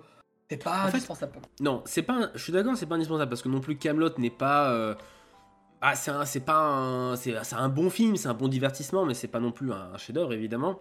[0.50, 1.32] c'est pas En fait, indispensable.
[1.34, 1.50] pour moi.
[1.60, 2.14] Non, c'est pas.
[2.14, 4.72] un- Je suis d'accord, c'est pas indispensable parce que non plus Camelot n'est pas.
[4.72, 4.96] euh,
[5.84, 9.40] Ah, c'est pas un, c'est un bon film, c'est un bon divertissement, mais c'est pas
[9.40, 10.80] non plus un, un chef-d'œuvre évidemment.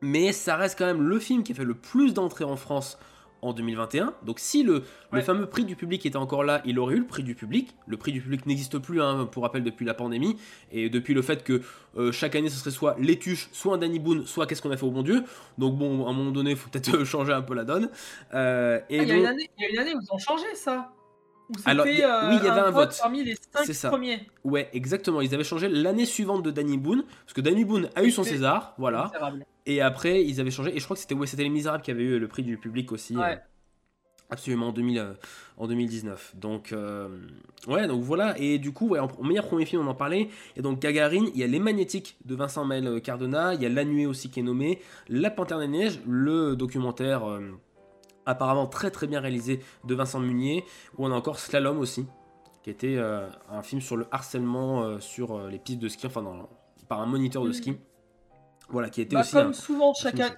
[0.00, 2.98] Mais ça reste quand même le film qui a fait le plus d'entrées en France
[3.42, 4.14] en 2021.
[4.24, 4.82] Donc si le,
[5.22, 7.74] fameux prix du public était encore là, il aurait eu le prix du public.
[7.86, 10.36] Le prix du public n'existe plus, hein, pour rappel, depuis la pandémie
[10.72, 11.62] et depuis le fait que
[11.96, 14.70] euh, chaque année ce serait soit Les Tuches, soit un Danny Boone, soit Qu'est-ce qu'on
[14.70, 15.22] a fait au bon Dieu.
[15.58, 17.90] Donc bon, à un moment donné, il faut peut-être changer un peu la donne.
[18.34, 20.00] Euh, et Ah, il, y a donc- une année, il y a une année où
[20.00, 20.92] ils ont changé ça.
[21.64, 22.98] Alors, y a- euh, oui, il y avait un vote vote.
[23.00, 23.88] parmi les C'est 5 ça.
[23.90, 24.26] premiers.
[24.42, 25.20] Ouais, exactement.
[25.20, 28.24] Ils avaient changé l'année suivante de Danny Boone, parce que Danny Boone a eu son
[28.24, 29.04] César, voilà.
[29.04, 29.46] Misérable.
[29.66, 30.74] Et après, ils avaient changé.
[30.76, 32.92] Et je crois que c'était ouais, Les Misérables qui avaient eu le prix du public
[32.92, 33.16] aussi.
[33.16, 33.32] Ouais.
[33.34, 33.36] euh,
[34.30, 35.12] absolument en, 2000, euh,
[35.56, 36.34] en 2019.
[36.36, 37.08] Donc, euh,
[37.68, 38.36] ouais, donc voilà.
[38.38, 40.28] Et du coup, ouais, en, en meilleur premier film, on en parlait.
[40.56, 43.54] Et donc, Gagarine, il y a Les Magnétiques de Vincent Maël Cardona.
[43.54, 44.80] Il y a La Nuée aussi qui est nommé.
[45.08, 47.22] La Panthère des Neiges, le documentaire
[48.24, 50.64] apparemment très très bien réalisé de Vincent Munier.
[50.98, 52.06] Ou on a encore Slalom aussi,
[52.62, 56.48] qui était un film sur le harcèlement sur les pistes de ski, enfin, dans-
[56.88, 57.54] par un moniteur de Mhm.
[57.54, 57.76] ski.
[58.68, 60.34] Voilà, qui était Bah, aussi comme un, souvent chaque, an-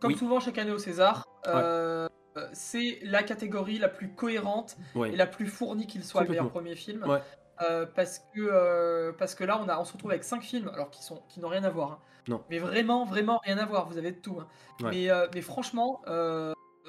[0.00, 0.18] comme Oui.
[0.18, 2.08] souvent chaque année au César, euh,
[2.52, 5.12] c'est la catégorie la plus cohérente Ouais.
[5.12, 7.04] et la plus fournie qu'il soit le meilleur premier film.
[7.04, 7.20] Ouais.
[7.62, 10.68] Euh, parce, que, euh, parce que là, on, a, on se retrouve avec 5 films,
[10.74, 11.92] alors qui sont qui n'ont rien à voir.
[11.92, 11.98] hein.
[12.26, 12.42] Non.
[12.50, 14.38] Mais vraiment, vraiment rien à voir, vous avez de tout.
[14.40, 14.48] hein.
[14.80, 14.90] Ouais.
[14.90, 16.00] Mais, euh, mais franchement,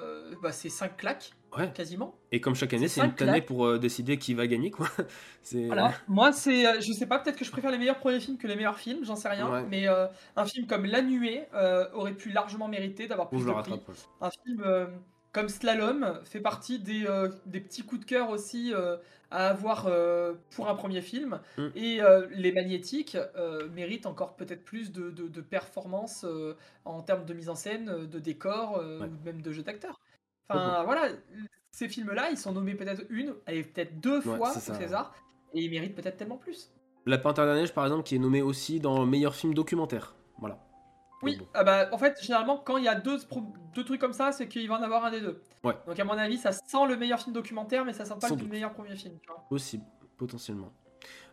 [0.02, 1.72] euh, bah, c'est 5 claques, Ouais.
[1.72, 2.16] quasiment.
[2.32, 4.88] Et comme chaque année, C'est une année pour euh, décider qui va gagner, quoi.
[5.54, 5.94] Voilà.
[6.08, 8.48] Moi, c'est, euh, je sais pas, peut-être que je préfère les meilleurs premiers films que
[8.48, 9.50] les meilleurs films, j'en sais rien.
[9.50, 9.64] Ouais.
[9.70, 11.44] Mais euh, un film comme La Nuée
[11.94, 13.82] aurait pu largement mériter d'avoir plus je le de prix.
[14.22, 14.64] Un film
[15.36, 18.96] comme Slalom fait partie des, euh, des petits coups de cœur aussi euh,
[19.32, 21.42] à avoir euh, pour un premier film.
[21.58, 21.68] Mm.
[21.76, 22.00] Et
[22.32, 23.18] Les Magnétiques
[23.74, 26.56] méritent encore peut-être plus de, de, de performance euh,
[26.86, 29.08] en termes de mise en scène, de décor Ouais.
[29.08, 30.00] ou même de jeu d'acteur.
[30.48, 31.10] Enfin voilà,
[31.72, 34.60] ces films-là, ils sont nommés peut-être une, allez, peut-être deux Ouais, fois au.
[34.60, 35.14] César.
[35.54, 36.72] Et ils méritent peut-être tellement plus.
[37.06, 39.54] La Panthère de la Neige, par exemple, qui est nommée aussi dans le meilleur film
[39.54, 40.16] documentaire.
[40.40, 40.65] Voilà.
[41.24, 43.18] Oui, ah bah, en fait, généralement, quand il y a deux,
[43.74, 45.42] deux trucs comme ça, c'est qu'il va en avoir un des deux.
[45.64, 45.74] Ouais.
[45.88, 48.36] Donc, à mon avis, ça sent le meilleur film documentaire, mais ça sent pas Sans
[48.36, 48.52] le doute.
[48.52, 49.16] meilleur premier film.
[49.22, 49.44] Tu vois.
[49.50, 49.84] Possible,
[50.18, 50.72] potentiellement.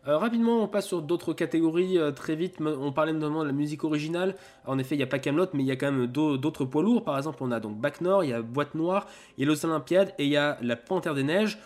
[0.07, 2.57] Euh, rapidement, on passe sur d'autres catégories euh, très vite.
[2.59, 4.35] On parlait notamment de la musique originale.
[4.65, 6.65] En effet, il n'y a pas Camelot, mais il y a quand même d'au- d'autres
[6.65, 7.03] poids lourds.
[7.05, 9.07] Par exemple, on a donc Bac Nord, il y a Boîte Noire,
[9.37, 11.57] il y a Los Olympiades et il y a La Panthère des Neiges.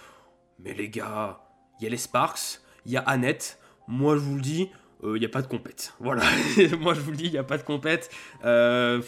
[0.59, 1.39] Mais les gars,
[1.79, 3.59] il y a les Sparks, il y a Annette.
[3.87, 4.69] Moi, je vous le dis,
[5.03, 5.93] euh, il n'y a pas de compète.
[5.99, 6.23] Voilà,
[6.79, 8.09] moi je vous le dis, il n'y a pas de compète.
[8.45, 9.01] Euh,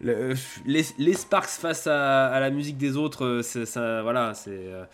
[0.00, 0.34] le-
[0.66, 4.50] les, les Sparks face à, à la musique des autres, euh, c'est ça, voilà, c'est.
[4.50, 4.84] euh,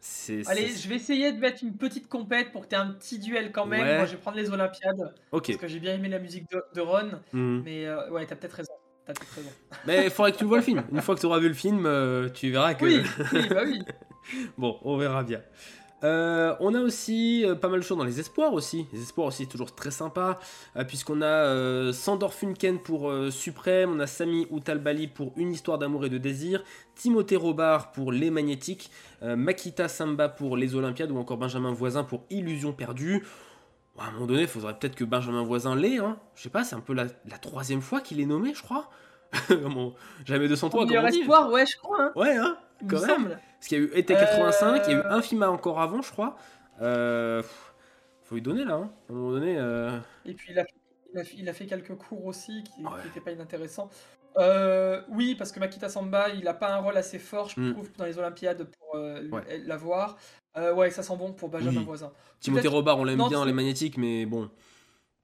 [0.00, 2.78] c'est- Allez, c'est- je vais essayer de mettre une petite compète pour que tu aies
[2.78, 3.80] un petit duel quand même.
[3.86, 3.96] Ouais.
[3.96, 6.80] Moi, je vais prendre les Olympiades, parce que j'ai bien aimé la musique de, de
[6.80, 7.10] Ron.
[7.32, 7.62] Mhm.
[7.64, 8.72] Mais euh, ouais, t'as peut-être raison.
[9.06, 9.50] T'as peut-être raison.
[9.86, 10.82] Mais il faudrait que tu vois le film.
[10.92, 12.84] Une fois que tu auras vu le film, euh, tu verras que.
[12.84, 13.82] Oui, oui, bah oui.
[14.58, 15.40] bon, on verra bien.
[16.04, 18.86] Euh, on a aussi euh, pas mal de choses dans les espoirs aussi.
[18.92, 20.38] Les espoirs aussi, toujours très sympa.
[20.76, 26.04] euh, Puisqu'on a Sandor Funken pour Suprême, on a Sami Outalbali pour Une histoire d'amour
[26.04, 26.62] et de désir,
[26.94, 28.90] Timothée Robard pour Les Magnétiques,
[29.22, 33.24] Makita Samba pour Les Olympiades ou encore Benjamin Voisin pour Illusion perdue.
[33.96, 35.98] Bon, à un moment donné, il faudrait peut-être que Benjamin Voisin l'ait.
[35.98, 36.18] Hein.
[36.34, 38.90] Je sais pas, c'est un peu la, la troisième fois qu'il est nommé, je crois.
[39.50, 39.94] Bon,
[40.24, 42.02] Jamais 203, Meilleur comment on dit espoir, ouais, je crois.
[42.02, 42.56] Hein, Ouais, hein
[42.88, 43.16] quand me même.
[43.16, 43.28] semble.
[43.58, 45.10] Parce qu'il y a eu été 85, il y a eu Euh.
[45.10, 46.36] un film encore avant, je crois.
[46.80, 47.42] Euh,
[48.24, 48.90] faut lui donner là, hein.
[49.08, 49.56] à un moment donné.
[49.58, 50.64] euh, Et puis il a,
[51.14, 52.90] il, a, il a fait quelques cours aussi qui Ouais.
[53.04, 53.88] n'étaient pas inintéressants.
[54.36, 57.72] Euh, oui, parce que Makita Samba, il n'a pas un rôle assez fort, je Mm.
[57.72, 59.62] trouve, dans les Olympiades pour euh, Ouais.
[59.64, 60.16] l'avoir.
[60.56, 61.84] Euh, ouais, ça sent bon pour Benjamin Oui.
[61.84, 62.12] Voisin.
[62.40, 64.50] Timothée Robard, on l'aime bien, c'est- les magnétiques, mais bon.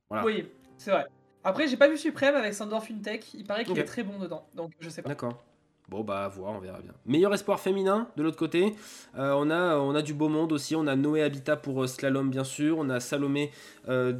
[0.09, 0.25] Voilà.
[0.25, 1.07] Oui, c'est vrai.
[1.43, 4.47] Après, j'ai pas vu Suprême avec Sandor Fintech, il paraît qu'il est très bon dedans,
[4.55, 5.09] donc je sais pas.
[5.09, 5.43] D'accord.
[5.91, 6.93] Bon, bah, à voir, on verra bien.
[7.05, 8.77] Meilleur espoir féminin, de l'autre côté.
[9.19, 10.77] Euh, on, a, du beau monde aussi.
[10.77, 12.79] On a Noé Habitat pour euh, Slalom, bien sûr.
[12.79, 13.51] On a Salomé
[13.89, 14.13] euh,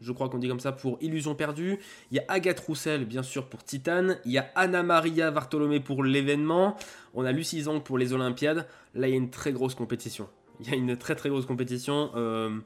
[0.00, 1.78] je crois qu'on dit comme ça, pour Illusion perdue.
[2.10, 4.18] Il y a Agathe Roussel, bien sûr, pour Titane.
[4.24, 6.76] Il y a Anna Maria Bartolomé pour l'événement.
[7.12, 8.66] On a Lucie Zang pour les Olympiades.
[8.94, 10.28] Là, il y a une très grosse compétition.
[10.60, 12.10] Il y a une très très grosse compétition.
[12.14, 12.58] Euh,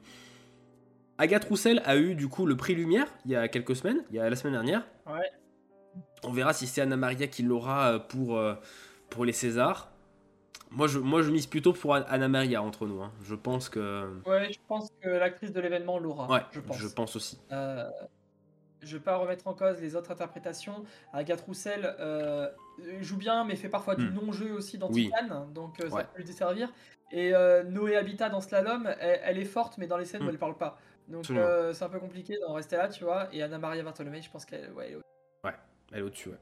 [1.17, 4.15] Agathe Roussel a eu du coup le prix Lumière il y a quelques semaines, il
[4.15, 4.85] y a la semaine dernière.
[5.05, 5.29] Ouais.
[6.25, 8.53] On verra si c'est Anna Maria qui l'aura euh, pour, euh,
[9.09, 9.89] pour les Césars.
[10.69, 13.01] Moi je, moi, je mise plutôt pour An- Anna Maria entre nous.
[13.01, 13.11] hein.
[13.23, 14.09] Je pense que.
[14.25, 16.29] Ouais, je pense que l'actrice de l'événement l'aura.
[16.29, 16.77] Ouais, je pense.
[16.77, 17.39] je pense aussi.
[17.51, 17.89] Euh,
[18.81, 20.83] je vais pas remettre en cause les autres interprétations.
[21.13, 22.49] Agathe Roussel euh,
[23.01, 24.13] joue bien, mais fait parfois du Hmm.
[24.15, 25.05] non-jeu aussi dans Oui.
[25.05, 26.03] Titane, donc euh, ça Ouais.
[26.03, 26.71] peut lui desservir.
[27.11, 27.33] Et
[27.67, 30.27] Noé Habitat dans Slalom, elle, elle est forte, mais dans les scènes Hmm.
[30.27, 30.77] où elle parle pas.
[31.09, 33.27] Donc c'est un peu compliqué d'en rester là, tu vois.
[33.33, 34.95] Et Anna Maria Bartolomé, je pense qu'elle ouais, elle est
[35.91, 36.37] Elle est au-dessus, ouais.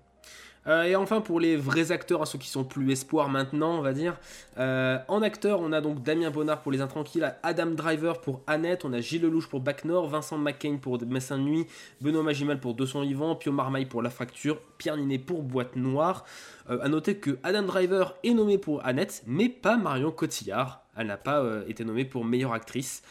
[0.68, 3.82] Euh, et enfin, pour les vrais acteurs, hein, ceux qui sont plus espoirs maintenant, on
[3.82, 4.18] va dire.
[4.58, 8.84] euh, en acteur, on a donc Damien Bonnard pour Les Intranquilles, Adam Driver pour Annette,
[8.86, 11.68] on a Gilles Lelouch pour Bac Nord, Vincent McCain pour Messin de Nuit,
[12.02, 16.26] Benoît Magimal pour 200 Vivants, Pio Marmaille pour La Fracture, Pierre Ninet pour Boîte Noire.
[16.70, 20.84] Euh, à noter que Adam Driver est nommé pour Annette, mais pas Marion Cotillard.
[20.98, 23.02] Elle n'a pas été nommée pour meilleure actrice.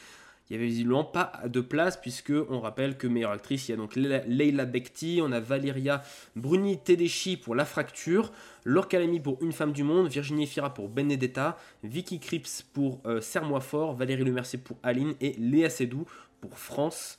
[0.50, 3.74] Il y avait visiblement pas de place puisque on rappelle que meilleure actrice, il y
[3.74, 6.02] a donc Le- Leila Bekti, on a Valeria
[6.36, 8.32] Bruni Tedeschi pour La Fracture,
[8.64, 13.20] Laure Calamy pour Une femme du monde, Virginie Fira pour Benedetta, Vicky Krieps pour euh,
[13.20, 16.06] Serre-moi fort, Valérie Lemercier pour Aline et Léa Seydoux
[16.40, 17.18] pour France.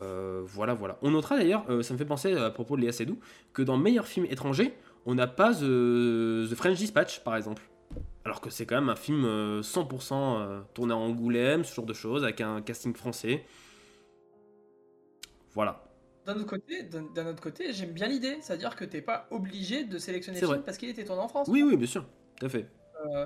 [0.00, 0.98] Euh, voilà, voilà.
[1.02, 3.18] On notera d'ailleurs, euh, ça me fait penser à propos de Léa Seydoux,
[3.52, 4.72] que dans meilleur film étranger,
[5.06, 7.62] on n'a pas The French Dispatch par exemple.
[8.28, 11.86] Alors que c'est quand même un film euh, 100% euh, tourné à Angoulême, ce genre
[11.86, 13.42] de choses, avec un casting français.
[15.54, 15.82] Voilà.
[16.26, 19.96] D'un autre côté, d'un autre côté, j'aime bien l'idée, c'est-à-dire que t'es pas obligé de
[19.96, 21.48] sélectionner le film parce qu'il était tourné en France.
[21.50, 22.04] Oui, oui, bien sûr,
[22.36, 22.66] tout à fait.
[23.06, 23.24] Euh,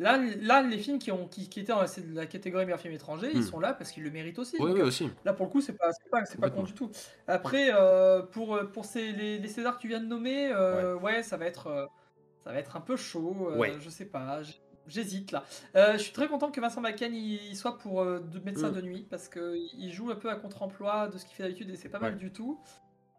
[0.00, 3.30] là, là, les films qui, ont, qui, qui étaient dans la, catégorie meilleur film étranger,
[3.32, 3.42] ils Hmm.
[3.42, 4.56] sont là parce qu'ils le méritent aussi.
[4.58, 5.08] Oui, oui, euh, aussi.
[5.24, 6.90] Là, pour le coup, c'est pas, c'est pas, pas con du tout.
[7.28, 11.22] Après, euh, pour, pour ces, les, les Césars que tu viens de nommer, euh, ouais.
[11.22, 11.86] ça va être, euh,
[12.44, 13.48] ça va être un peu chaud.
[13.50, 13.74] euh, Ouais.
[13.80, 14.40] Je sais pas.
[14.88, 15.44] J'hésite là.
[15.76, 18.74] Euh, je suis très content que Vincent Macane il soit pour euh, de médecin Mm.
[18.74, 21.76] de nuit parce qu'il joue un peu à contre-emploi de ce qu'il fait d'habitude et
[21.76, 22.58] c'est pas mal du tout.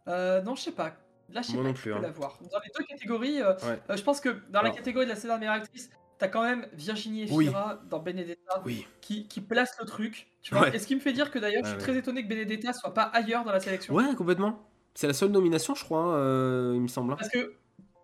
[0.09, 0.95] Euh, non, je sais pas.
[1.29, 1.99] Là, je sais Moi pas non plus, hein.
[2.01, 2.37] l'avoir.
[2.51, 3.95] Dans les deux catégories, Ouais.
[3.95, 7.25] je pense que dans la catégorie de la César meilleure actrice, t'as quand même Virginie
[7.31, 7.45] Oui.
[7.45, 8.85] Efira dans Benedetta Oui.
[8.99, 10.27] qui, qui place le truc.
[10.41, 10.75] Tu vois Ouais.
[10.75, 12.93] Et ce qui me fait dire que d'ailleurs, je suis très étonné que Benedetta soit
[12.93, 13.93] pas ailleurs dans la sélection.
[13.93, 14.67] Ouais, complètement.
[14.95, 17.13] C'est la seule nomination, je crois, hein, il me semble.
[17.13, 17.15] hein.
[17.17, 17.55] Parce que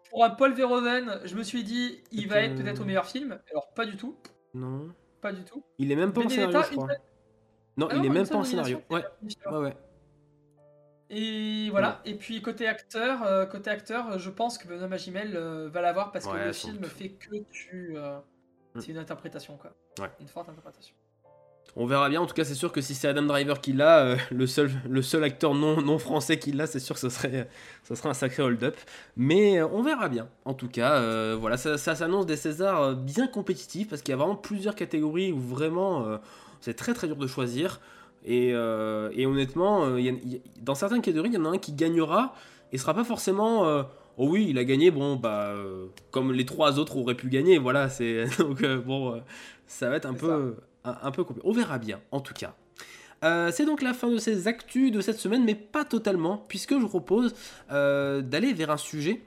[0.09, 2.63] pour un Paul Verhoeven, je me suis dit, il va être Euh.
[2.63, 3.39] peut-être au meilleur film.
[3.51, 4.15] Alors, pas du tout.
[4.53, 4.89] Non.
[5.21, 5.63] Pas du tout.
[5.77, 6.87] Il est même pas en scénario, je crois.
[7.77, 8.81] Non, Ah il est même pas en scénario.
[8.89, 9.03] Ouais,
[9.51, 9.77] ouais, ouais.
[11.09, 12.01] Et voilà.
[12.05, 15.81] Et puis côté acteur, euh, côté acteur, euh, je pense que Benoît Magimel euh, va
[15.81, 16.85] l'avoir parce que Ouais, le film doute.
[16.91, 17.93] fait que tu.
[17.97, 18.19] euh,
[18.75, 18.81] Mm.
[18.81, 19.73] C'est une interprétation quoi.
[19.99, 20.11] Ouais.
[20.19, 20.93] Une forte interprétation.
[21.75, 22.19] On verra bien.
[22.21, 24.71] En tout cas, c'est sûr que si c'est Adam Driver qui l'a, euh, le, seul,
[24.89, 27.47] le seul acteur non, non français qui l'a, c'est sûr que ce serait,
[27.83, 28.75] ce serait un sacré hold-up.
[29.15, 30.27] Mais euh, on verra bien.
[30.45, 34.15] En tout cas, euh, voilà, ça, ça s'annonce des Césars bien compétitifs parce qu'il y
[34.15, 36.17] a vraiment plusieurs catégories où vraiment euh,
[36.59, 37.79] c'est très très dur de choisir.
[38.25, 41.49] Et, et honnêtement, y a- il y a- dans certaines catégories, il y en a
[41.49, 42.33] un qui gagnera
[42.73, 43.63] et ce sera pas forcément.
[44.21, 47.57] Oh oui, il a gagné, bon, bah, euh, comme les trois autres auraient pu gagner,
[47.57, 48.25] voilà, c'est.
[48.39, 49.19] Donc, euh, bon, euh,
[49.67, 51.47] ça va être un peu, un, peu compliqué.
[51.47, 52.55] On verra bien, en tout cas.
[53.23, 56.73] Euh, c'est donc la fin de ces actus de cette semaine, mais pas totalement, puisque
[56.73, 57.33] je vous propose
[57.71, 59.21] euh, d'aller vers un sujet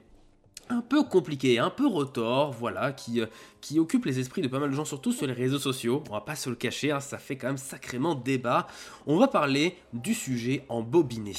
[0.69, 3.27] un peu compliqué, un peu retors, voilà, qui, euh,
[3.61, 6.03] qui occupe les esprits de pas mal de gens, surtout sur les réseaux sociaux.
[6.09, 8.67] On va pas se le cacher, hein, ça fait quand même sacrément débat.
[9.05, 11.33] On va parler du sujet en bobiné.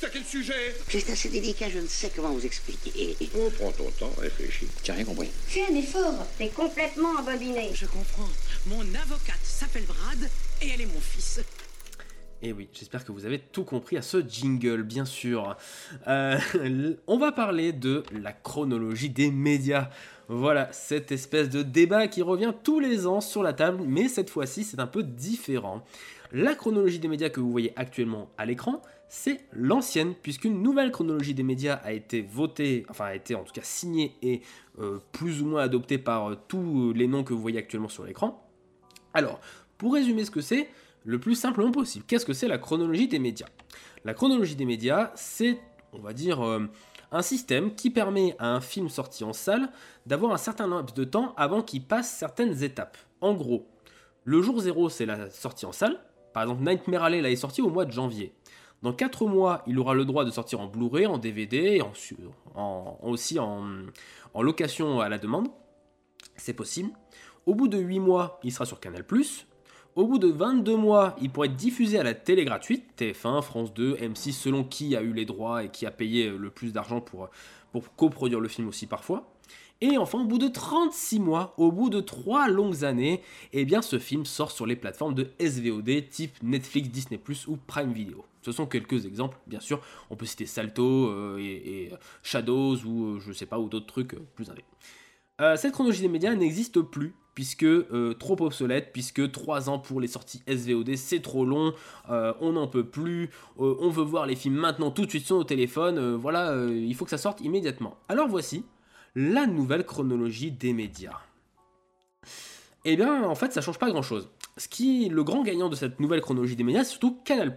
[0.00, 3.14] C'est à quel sujet C'est assez délicat, je ne sais comment vous expliquer.
[3.36, 4.66] Oh, prends ton temps, réfléchis.
[4.82, 5.28] J'ai rien compris.
[5.46, 7.68] Fais un effort, t'es complètement embobiné.
[7.74, 8.30] Je comprends.
[8.66, 10.30] Mon avocate s'appelle Brad
[10.62, 11.40] et elle est mon fils.
[12.40, 15.54] Et Eh oui, j'espère que vous avez tout compris à ce jingle, bien sûr.
[16.08, 16.38] Euh,
[17.06, 19.90] on va parler de la chronologie des médias.
[20.28, 24.30] Voilà, cette espèce de débat qui revient tous les ans sur la table, mais cette
[24.30, 25.84] fois-ci c'est un peu différent.
[26.32, 31.34] La chronologie des médias que vous voyez actuellement à l'écran, c'est l'ancienne, puisqu'une nouvelle chronologie
[31.34, 34.42] des médias a été votée, enfin a été en tout cas signée et
[34.78, 38.04] euh, plus ou moins adoptée par euh, tous les noms que vous voyez actuellement sur
[38.04, 38.48] l'écran.
[39.12, 39.40] Alors,
[39.76, 40.68] pour résumer ce que c'est,
[41.04, 42.04] le plus simplement possible.
[42.06, 43.48] Qu'est-ce que c'est la chronologie des médias?
[44.04, 45.58] La chronologie des médias, c'est,
[45.92, 46.60] on va dire, euh,
[47.10, 49.70] un système qui permet à un film sorti en salle
[50.06, 52.96] d'avoir un certain laps de temps avant qu'il passe certaines étapes.
[53.20, 53.66] En gros,
[54.24, 55.98] le jour 0, c'est la sortie en salle.
[56.32, 58.32] Par exemple, Nightmare Alley, là, est sorti au mois de janvier.
[58.82, 62.98] Dans 4 mois, il aura le droit de sortir en Blu-ray, en DVD, et en,
[63.02, 63.64] aussi en,
[64.32, 65.48] en location à la demande.
[66.36, 66.90] C'est possible.
[67.46, 69.04] Au bout de 8 mois, il sera sur Canal+.
[69.96, 73.74] Au bout de 22 mois, il pourrait être diffusé à la télé gratuite, TF1, France
[73.74, 77.00] 2, M6, selon qui a eu les droits et qui a payé le plus d'argent
[77.00, 77.28] pour,
[77.72, 79.29] pour coproduire le film aussi parfois.
[79.82, 83.22] Et enfin, au bout de 36 mois, au bout de 3 longues années,
[83.52, 87.18] eh bien ce film sort sur les plateformes de SVOD type Netflix, Disney+,
[87.48, 88.24] ou Prime Video.
[88.42, 89.80] Ce sont quelques exemples, bien sûr.
[90.10, 91.90] On peut citer Salto euh, et, et
[92.22, 94.64] Shadows ou euh, je sais pas, ou d'autres trucs euh, plus indés.
[95.40, 100.00] Euh, cette chronologie des médias n'existe plus, puisque euh, trop obsolète, puisque 3 ans pour
[100.00, 101.72] les sorties SVOD, c'est trop long,
[102.10, 105.24] euh, on n'en peut plus, euh, on veut voir les films maintenant tout de suite
[105.24, 107.96] sur nos téléphones, euh, voilà, euh, il faut que ça sorte immédiatement.
[108.08, 108.64] Alors voici
[109.14, 111.18] la nouvelle chronologie des médias.
[112.84, 114.28] Eh bien, en fait, ça change pas grand-chose.
[114.56, 117.54] Ce qui le grand gagnant de cette nouvelle chronologie des médias, c'est surtout Canal+.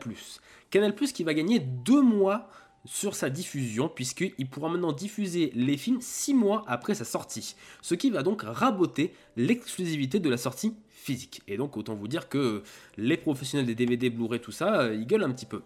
[0.69, 2.49] Canal+, qui va gagner deux mois
[2.85, 7.55] sur sa diffusion, puisqu'il pourra maintenant diffuser les films 6 mois après sa sortie.
[7.81, 11.41] Ce qui va donc raboter l'exclusivité de la sortie physique.
[11.47, 12.63] Et donc autant vous dire que
[12.97, 15.61] les professionnels des DVD, Blu-ray, tout ça, euh, ils gueulent un petit peu.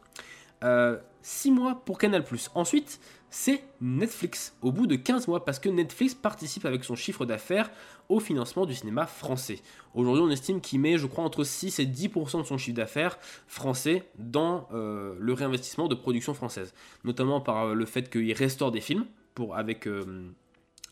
[1.21, 2.23] 6 mois pour Canal+.
[2.55, 2.99] Ensuite,
[3.30, 7.69] c'est Netflix, au bout de 15 mois, parce que Netflix participe avec son chiffre d'affaires
[8.07, 9.59] au financement du cinéma français.
[9.93, 13.19] Aujourd'hui, on estime qu'il met, je crois, entre 6 et 10% de son chiffre d'affaires
[13.47, 16.73] français dans euh, le réinvestissement de production française.
[17.03, 19.05] Notamment par euh, le fait qu'il restaure des films
[19.36, 20.32] pour, avec, euh,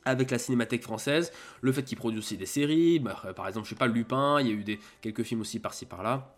[0.04, 1.32] avec la cinémathèque française,
[1.62, 4.48] le fait qu'il produit aussi des séries, bah, par exemple, je sais pas, Lupin, il
[4.48, 6.36] y a eu des, quelques films aussi par-ci par-là.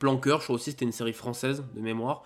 [0.00, 2.24] Planqueur, je crois aussi, c'était une série française de mémoire.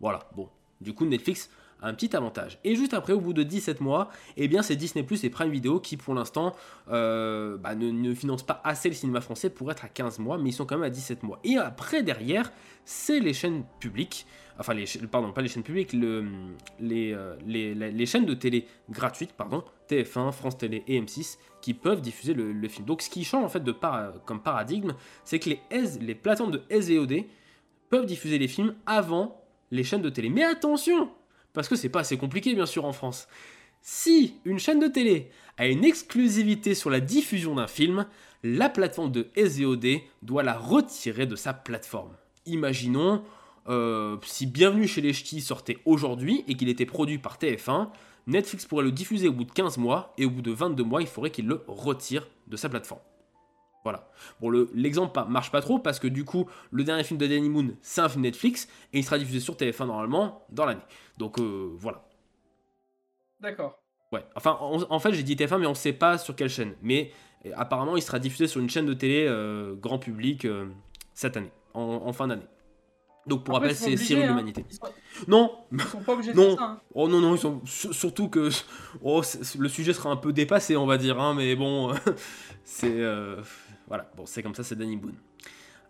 [0.00, 0.48] Voilà, bon.
[0.80, 1.50] Du coup, Netflix
[1.82, 2.58] un petit avantage.
[2.64, 5.50] Et juste après, au bout de 17 mois, eh bien c'est Disney Plus et Prime
[5.50, 6.54] Video qui pour l'instant
[6.90, 10.50] euh, bah, ne, financent pas assez le cinéma français pour être à 15 mois, mais
[10.50, 11.40] ils sont quand même à 17 mois.
[11.44, 12.52] Et après, derrière,
[12.84, 14.26] c'est les chaînes publiques,
[14.58, 16.26] enfin les pardon, pas les chaînes publiques, euh,
[16.80, 22.68] les, chaînes de télé gratuites, pardon, TF1, France Télé et M6, qui peuvent diffuser le,
[22.68, 22.86] film.
[22.86, 23.74] Donc ce qui change en fait de
[24.24, 25.60] comme paradigme, c'est que les,
[26.00, 27.24] les plateformes de SVOD
[27.88, 30.30] peuvent diffuser les films avant les chaînes de télé.
[30.30, 31.10] Mais attention,
[31.52, 33.28] parce que c'est pas assez compliqué, bien sûr, en France.
[33.82, 38.06] Si une chaîne de télé a une exclusivité sur la diffusion d'un film,
[38.42, 42.14] la plateforme de SVOD doit la retirer de sa plateforme.
[42.46, 43.22] Imaginons
[43.68, 47.88] euh, si Bienvenue chez les Ch'tis sortait aujourd'hui et qu'il était produit par TF1,
[48.26, 51.02] Netflix pourrait le diffuser au bout de 15 mois et au bout de 22 mois,
[51.02, 53.00] il faudrait qu'il le retire de sa plateforme.
[53.82, 54.08] Voilà.
[54.40, 57.74] Bon, l'exemple marche pas trop parce que du coup, le dernier film de Danny Moon,
[57.80, 60.82] c'est un film Netflix et il sera diffusé sur TF1 normalement dans l'année.
[61.18, 62.04] Donc euh, voilà.
[63.40, 63.80] D'accord.
[64.12, 64.24] Ouais.
[64.34, 66.74] Enfin, en fait, j'ai dit TF1, mais on sait pas sur quelle chaîne.
[66.82, 67.12] Mais
[67.46, 70.46] euh, apparemment, il sera diffusé sur une chaîne de télé euh, grand public
[71.14, 72.46] cette année, en, fin d'année.
[73.26, 74.28] Donc pour rappel, c'est Cyril hein.
[74.28, 74.64] l'Humanité.
[75.28, 76.52] Non, ils sont pas obligés non.
[76.52, 76.62] de ça.
[76.62, 76.80] Hein.
[76.94, 78.48] Oh non non, ils sont surtout que
[79.02, 79.22] oh,
[79.58, 81.94] le sujet sera un peu dépassé, on va dire, hein, mais bon,
[82.64, 82.98] c'est
[83.90, 85.16] voilà, bon, c'est comme ça, c'est Danny Boone.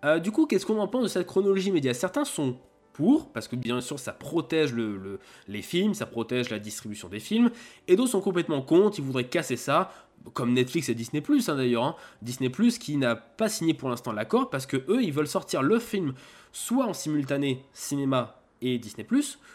[0.04, 1.92] Euh, du coup, qu'est-ce qu'on en pense de cette chronologie média?
[1.92, 2.56] Certains sont
[2.94, 7.20] pour, parce que bien sûr, ça protège le, les films, ça protège la distribution des
[7.20, 7.50] films,
[7.86, 9.92] et d'autres sont complètement contre, ils voudraient casser ça,
[10.32, 11.84] comme Netflix et Disney hein, d'ailleurs.
[11.84, 11.96] Hein.
[12.22, 15.78] Disney qui n'a pas signé pour l'instant l'accord, parce que eux, ils veulent sortir le
[15.78, 16.14] film
[16.52, 19.06] soit en simultané cinéma et Disney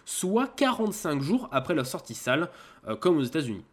[0.05, 2.49] soit 45 jours après leur sortie salle,
[2.87, 3.63] euh, comme aux États-Unis.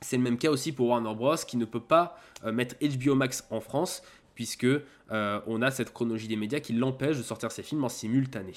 [0.00, 1.36] C'est le même cas aussi pour Warner Bros.
[1.36, 4.02] qui ne peut pas euh, mettre HBO Max en France
[4.34, 7.88] puisque euh, on a cette chronologie des médias qui l'empêche de sortir ses films en
[7.88, 8.52] simultané.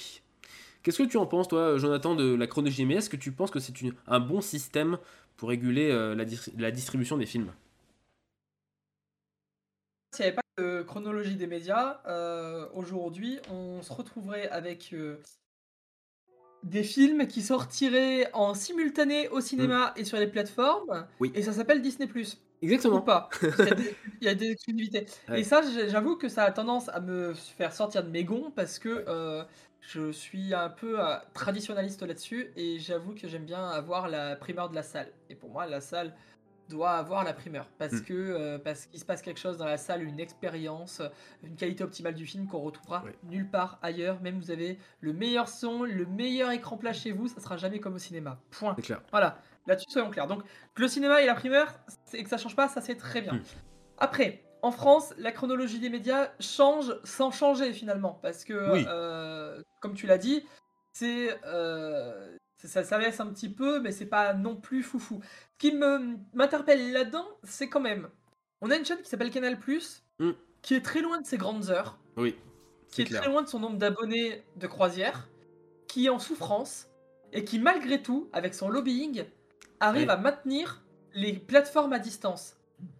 [0.83, 2.99] Qu'est-ce que tu en penses, toi, Jonathan, de la chronologie des médias?
[2.99, 3.73] Est-ce que tu penses que c'est
[4.07, 4.97] un bon système
[5.37, 7.53] pour réguler euh, la, distribution des films?
[10.13, 12.01] S'il n'y avait pas de chronologie des médias,
[12.73, 14.93] aujourd'hui, on se retrouverait avec
[16.63, 21.07] des films qui sortiraient en simultané au cinéma et sur les plateformes.
[21.19, 21.31] Oui.
[21.35, 22.07] Et ça s'appelle Disney+.
[22.61, 22.97] Exactement.
[22.97, 23.29] Ou pas.
[24.21, 25.05] Il y a des, exclusivités.
[25.33, 28.79] Et ça, j'avoue que ça a tendance à me faire sortir de mes gonds parce
[28.79, 29.43] que euh,
[29.79, 34.69] je suis un peu euh, traditionnaliste là-dessus et j'avoue que j'aime bien avoir la primeur
[34.69, 35.11] de la salle.
[35.29, 36.13] Et pour moi, la salle,
[36.69, 38.03] doit avoir la primeur parce mm.
[38.03, 41.01] que euh, parce qu'il se passe quelque chose dans la salle, une expérience,
[41.43, 44.21] une qualité optimale du film qu'on retrouvera nulle part ailleurs.
[44.21, 47.79] Même vous avez le meilleur son, le meilleur écran plat chez vous, ça sera jamais
[47.79, 48.39] comme au cinéma.
[48.51, 48.75] Point.
[48.75, 49.01] Clair.
[49.11, 50.27] Voilà, là-dessus soyons clairs.
[50.27, 50.43] Donc
[50.75, 51.73] que le cinéma et la primeur
[52.13, 53.33] et que ça change pas, ça c'est très bien.
[53.33, 53.41] Mm.
[53.97, 54.43] Après.
[54.61, 60.05] En France, la chronologie des médias change sans changer finalement, parce que, euh, comme tu
[60.05, 60.45] l'as dit,
[60.91, 62.37] c'est euh,
[62.67, 65.21] ça, ça un petit peu, mais c'est pas non plus foufou.
[65.23, 65.73] Ce qui
[66.33, 68.09] m'interpelle là-dedans, c'est quand même.
[68.61, 69.57] On a une chaîne qui s'appelle Canal,
[70.19, 70.31] mm.
[70.61, 71.97] qui est très loin de ses grandes heures.
[72.17, 72.35] Oui.
[72.89, 75.29] Qui est, très loin de son nombre d'abonnés de croisière,
[75.87, 76.87] qui est en souffrance,
[77.31, 79.25] et qui, malgré tout, avec son lobbying,
[79.79, 80.81] arrive à maintenir
[81.13, 82.57] les plateformes à distance.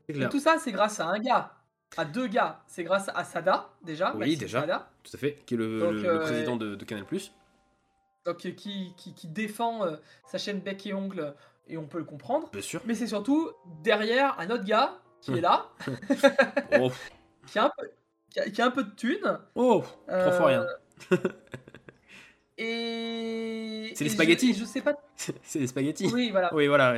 [0.08, 1.56] Et tout ça, c'est grâce à un gars,
[1.98, 2.64] à deux gars.
[2.68, 4.16] C'est grâce à Sada, déjà.
[4.16, 4.62] Oui, déjà.
[5.04, 7.06] Tout à fait, qui est le, euh, président de, de Canal
[8.34, 11.34] donc qui, qui, défend euh, sa chaîne bec et ongle,
[11.68, 12.50] et on peut le comprendre.
[12.52, 12.82] Bien sûr.
[12.86, 13.50] Mais c'est surtout
[13.84, 15.70] derrière un autre gars qui est là,
[16.80, 16.92] oh.
[17.48, 17.90] qui, a un peu,
[18.52, 19.40] qui, a, un peu de thunes.
[19.56, 20.66] Oh, trois fois rien.
[21.12, 21.18] Euh,
[22.58, 23.92] et.
[23.96, 24.54] C'est les spaghettis.
[24.54, 24.94] Je, sais pas.
[25.16, 26.08] c'est les spaghettis.
[26.14, 26.54] Oui, voilà.
[26.54, 26.96] Oui, voilà.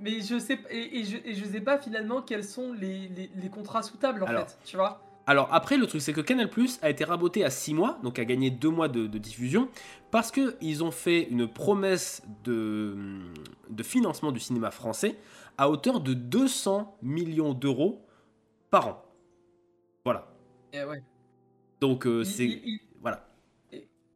[0.00, 3.48] Mais je sais et, je, et je sais pas finalement quels sont les, les, les
[3.48, 5.00] contrats sous table en fait, tu vois.
[5.26, 8.18] Alors après, le truc, c'est que Canal Plus a été raboté à 6 mois, donc
[8.18, 9.68] a gagné 2 mois de, diffusion,
[10.10, 12.96] parce qu'ils ont fait une promesse de,
[13.70, 15.16] de, financement du cinéma français
[15.56, 18.04] à hauteur de 200 millions d'euros
[18.70, 19.04] par an.
[20.04, 20.26] Voilà.
[20.74, 21.02] Ouais.
[21.80, 22.60] Donc euh, c'est...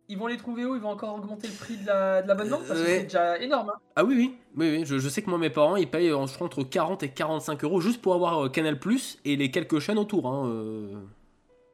[0.08, 0.74] Ils vont les trouver où?
[0.74, 3.70] Ils vont encore augmenter le prix de l'abonnement Parce que c'est déjà énorme.
[3.70, 3.80] Hein.
[3.96, 4.84] ah oui, oui, oui, oui.
[4.86, 8.14] Je, sais que moi, mes parents, ils payent entre 40 et 45 euros juste pour
[8.14, 10.26] avoir euh, Canal Plus et les quelques chaînes autour.
[10.26, 10.94] Hein, euh.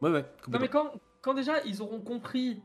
[0.01, 0.24] Ouais, ouais.
[0.49, 0.91] Non, mais quand,
[1.22, 2.61] quand déjà ils auront compris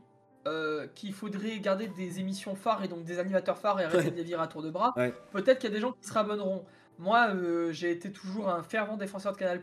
[0.46, 4.16] euh, qu'il faudrait garder des émissions phares et donc des animateurs phares et arrêter de
[4.16, 5.14] les virer à tour de bras, Ouais.
[5.32, 6.64] peut-être qu'il y a des gens qui se rabonneront.
[6.98, 9.60] Moi, euh, j'ai été toujours un fervent défenseur de Canal+,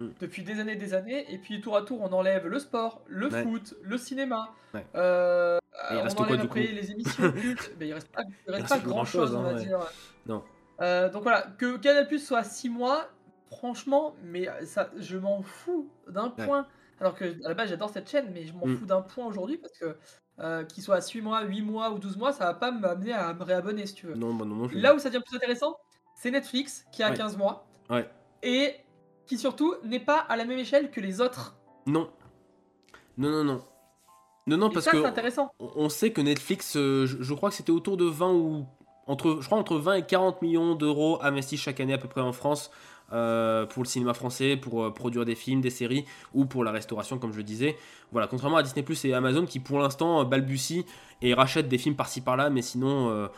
[0.00, 0.08] Mm.
[0.20, 3.00] depuis des années et des années, et puis tour à tour, on enlève le sport,
[3.06, 3.42] le Ouais.
[3.42, 4.84] foot, le cinéma, Ouais.
[4.94, 5.58] euh,
[5.90, 8.62] il on reste enlève quoi, après les émissions cultes, mais il reste pas, il reste
[8.62, 9.64] reste pas plus grand-chose, grand-chose, on hein, va ouais.
[9.64, 9.78] dire.
[10.26, 10.44] Non.
[10.82, 13.08] Euh, donc voilà, que Canal Plus soit 6 mois,
[13.50, 16.66] franchement, mais ça, je m'en fous d'un point.
[17.00, 18.76] Alors que à la base j'adore cette chaîne, mais je m'en Mm.
[18.76, 19.96] fous d'un point aujourd'hui parce que
[20.40, 23.12] euh, qu'il soit à 6 mois, 8 mois ou 12 mois, ça va pas m'amener
[23.14, 24.14] à me réabonner si tu veux.
[24.14, 24.68] Non, bah non, non.
[24.72, 25.76] Là où ça devient plus intéressant,
[26.16, 27.16] c'est Netflix qui a Ouais.
[27.16, 28.06] 15 mois Ouais.
[28.42, 28.74] et
[29.26, 31.56] qui surtout n'est pas à la même échelle que les autres.
[31.86, 32.08] Non.
[33.18, 33.64] Non, non, non.
[34.46, 35.50] Non, non, Et parce ça, que c'est intéressant.
[35.58, 38.66] on on sait que Netflix, euh, je, je crois que c'était autour de 20 ou
[39.06, 42.20] entre, je crois entre 20 et 40 millions d'euros investis chaque année à peu près
[42.20, 42.70] en France
[43.12, 46.04] euh, pour le cinéma français, pour euh, produire des films, des séries
[46.34, 47.76] ou pour la restauration, comme je le disais.
[48.12, 50.82] Voilà, contrairement à Disney Plus et Amazon qui pour l'instant balbutient
[51.22, 53.28] et rachètent des films par-ci par-là, mais sinon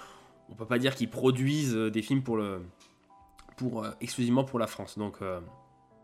[0.51, 2.63] on peut pas dire qu'ils produisent des films pour le,
[3.59, 4.97] pour exclusivement pour la France.
[4.97, 5.41] Donc euh,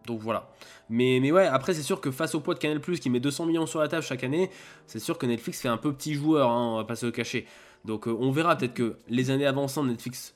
[0.06, 0.50] donc voilà.
[0.90, 3.46] Mais, mais ouais, après, c'est sûr que face au poids de Canal qui met 200
[3.46, 4.50] millions sur la table chaque année,
[4.86, 7.12] c'est sûr que Netflix fait un peu petit joueur, hein, on va pas se le
[7.12, 7.46] cacher.
[7.84, 10.34] Donc euh, on verra peut-être que les années avançant, Netflix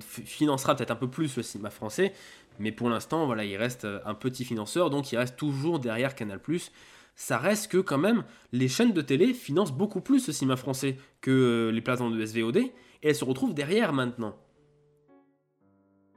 [0.00, 2.12] financera peut-être un peu plus le cinéma français.
[2.58, 6.14] Mais pour l'instant, voilà, il reste euh, un petit financeur, donc il reste toujours derrière
[6.14, 6.40] Canal
[7.14, 10.96] Ça reste que quand même, les chaînes de télé financent beaucoup plus le cinéma français
[11.20, 14.36] que euh, les plateformes de SVOD, et elles se retrouvent derrière maintenant.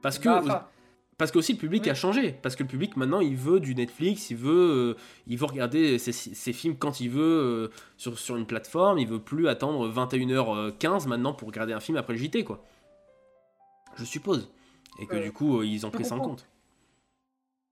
[0.02, 0.70] Parce que Bah,
[1.18, 1.90] parce que aussi le public Oui.
[1.90, 2.32] a changé.
[2.42, 5.98] Parce que le public maintenant il veut du Netflix, il veut, euh, il veut regarder
[5.98, 8.98] ses, ses films quand il veut euh, sur, sur une plateforme.
[8.98, 12.62] Il veut plus attendre 21h15 maintenant pour regarder un film après le JT quoi.
[13.96, 14.50] Je suppose.
[15.00, 15.22] Et que Ouais.
[15.24, 16.46] du coup euh, ils ont pris ça en compte.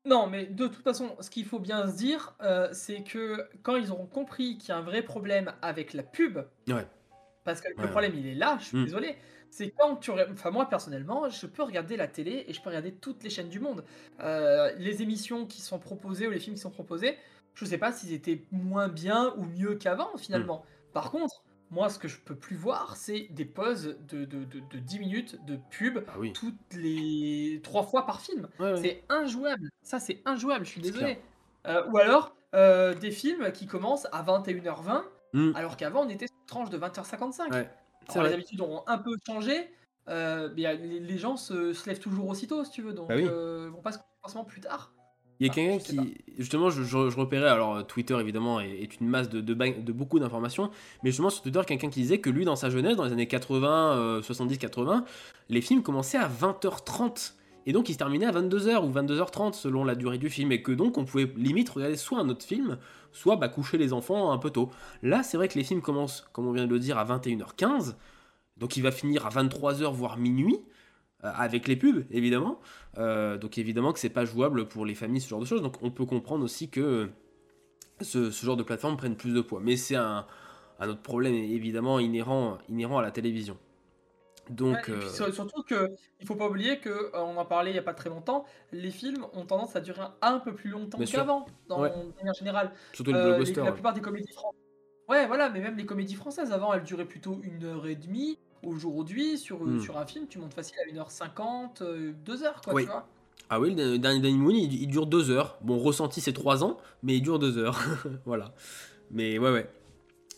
[0.06, 3.76] Non, mais de toute façon, ce qu'il faut bien se dire, euh, c'est que quand
[3.76, 6.86] ils auront compris qu'il y a un vrai problème avec la pub, Ouais.
[7.42, 8.84] parce que Ouais, le problème il est là, je suis Mm.
[8.84, 9.16] désolé,
[9.54, 10.10] c'est quand tu...
[10.32, 13.48] Enfin moi personnellement, je peux regarder la télé et je peux regarder toutes les chaînes
[13.48, 13.84] du monde.
[14.20, 17.16] Euh, les émissions qui sont proposées ou les films qui sont proposés,
[17.54, 20.58] je sais pas s'ils étaient moins bien ou mieux qu'avant finalement.
[20.58, 20.92] Mm.
[20.92, 24.58] Par contre, moi ce que je peux plus voir, c'est des pauses de, de, de,
[24.58, 26.32] de 10 minutes de pub Ah oui.
[26.32, 28.48] toutes les trois fois par film.
[28.58, 28.80] Ouais, ouais.
[28.82, 29.70] C'est injouable.
[29.82, 31.18] Ça, c'est injouable, je suis désolé.
[31.68, 35.52] Euh, ou alors, euh, des films qui commencent à 21h20, Mm.
[35.56, 37.52] alors qu'avant, on était sur une tranche de 20h55.
[37.52, 37.68] Ouais.
[38.12, 39.70] Alors, les habitudes auront un peu changé,
[40.08, 43.24] euh, mais les, gens se, se lèvent toujours aussitôt, si tu veux, donc Bah oui.
[43.26, 44.92] euh, vont pas se coucher forcément plus tard.
[45.40, 46.02] Il y a Ah, quelqu'un pas.
[46.04, 49.40] qui, justement, je, je- je repérais, alors euh, Twitter évidemment est, est une masse de,
[49.40, 50.70] de, ba- de beaucoup d'informations,
[51.02, 53.26] mais justement sur Twitter, quelqu'un qui disait que lui, dans sa jeunesse, dans les années
[53.26, 55.04] 80, euh, 70-80,
[55.48, 57.34] les films commençaient à 20h30.
[57.66, 60.62] Et donc ils se terminaient à 22h ou 22h30 selon la durée du film, et
[60.62, 62.78] que donc on pouvait limite regarder soit un autre film,
[63.12, 64.70] soit bah, coucher les enfants un peu tôt.
[65.02, 67.94] Là, c'est vrai que les films commencent, comme on vient de le dire, à 21h15,
[68.56, 70.60] donc il va finir à 23h voire minuit,
[71.24, 72.60] euh, avec les pubs évidemment.
[72.98, 75.62] Euh, donc évidemment que c'est pas jouable pour les familles, ce genre de choses.
[75.62, 77.08] Donc on peut comprendre aussi que
[78.00, 79.60] ce, genre de plateforme prenne plus de poids.
[79.62, 80.26] Mais c'est un,
[80.80, 83.56] autre problème évidemment inhérent à la télévision.
[84.50, 85.90] Donc Ouais, et puis euh, sur- surtout que
[86.20, 88.44] il faut pas oublier que euh, on en parlait il y a pas très longtemps,
[88.72, 91.90] les films ont tendance à durer un peu plus longtemps qu'avant, dans Ouais.
[92.18, 92.70] manière générale.
[92.92, 93.64] surtout les Euh, blockbusters.
[93.64, 93.74] la ouais.
[93.74, 94.60] plupart des comédies françaises.
[95.08, 98.38] Ouais, voilà, mais même les comédies françaises, avant, elles duraient plutôt une heure et demie.
[98.62, 99.78] Aujourd'hui, sur, Hmm.
[99.80, 101.82] sur un film, tu montes facile à 1h50,
[102.24, 102.84] 2h, quoi, Oui.
[102.84, 103.06] tu vois.
[103.50, 105.58] Ah oui, le dernier Danny Moon, il, il dure deux heures.
[105.60, 107.78] Bon, ressenti c'est trois ans, mais il dure deux heures.
[108.24, 108.52] voilà.
[109.10, 109.68] Mais ouais, ouais.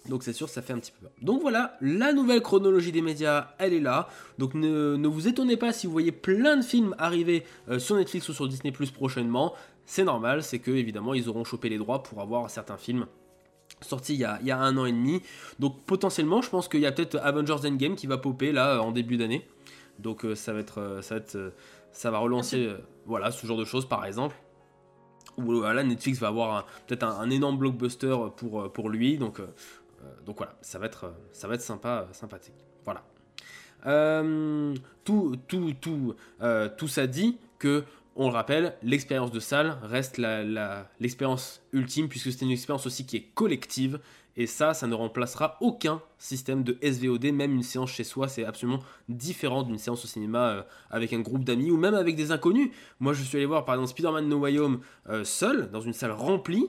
[0.08, 1.10] Donc c'est sûr, ça fait un petit peu peur.
[1.22, 4.08] Donc voilà, la nouvelle chronologie des médias, elle est là.
[4.38, 7.96] Donc ne, ne vous étonnez pas si vous voyez plein de films arriver euh, sur
[7.96, 9.54] Netflix ou sur Disney Plus prochainement.
[9.84, 13.06] C'est normal, c'est que évidemment ils auront chopé les droits pour avoir certains films
[13.82, 15.22] sortis il y a, il y a un an et demi.
[15.58, 18.92] Donc potentiellement, je pense qu'il y a peut-être Avengers Endgame qui va popper là en
[18.92, 19.46] début d'année.
[19.98, 21.50] Donc euh, ça va être, euh, ça va être, euh,
[21.92, 24.36] ça va relancer, euh, voilà, ce genre de choses par exemple.
[25.38, 29.18] Ou euh, voilà, Netflix va avoir peut-être un, un énorme blockbuster pour, euh, pour lui.
[29.18, 29.46] Donc, euh, euh,
[30.24, 32.54] donc voilà, ça va être, euh, ça va être sympa, euh, sympathique.
[32.84, 33.04] Voilà.
[33.86, 37.84] Euh, tout, tout, tout, euh, tout ça dit que,
[38.16, 40.18] on le rappelle, l'expérience de salle reste
[40.98, 44.00] l'expérience ultime puisque c'est une expérience aussi qui est collective.
[44.38, 48.44] Et ça, ça ne remplacera aucun système de SVOD, même une séance chez soi, c'est
[48.44, 52.32] absolument différent d'une séance au cinéma euh, avec un groupe d'amis ou même avec des
[52.32, 52.70] inconnus.
[53.00, 55.94] Moi, je suis allé voir par exemple Spider-Man No Way Home euh, seul, dans une
[55.94, 56.68] salle remplie.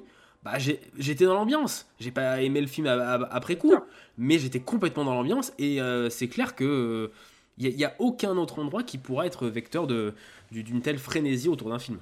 [0.50, 0.58] Bah,
[0.98, 1.88] j'étais dans l'ambiance.
[2.00, 3.74] J'ai pas aimé le film après coup,
[4.18, 7.12] mais j'étais complètement dans l'ambiance et euh, c'est clair que
[7.58, 10.14] il n'y a, aucun autre endroit qui pourra être vecteur de-
[10.52, 12.00] du- d'une telle frénésie autour d'un film.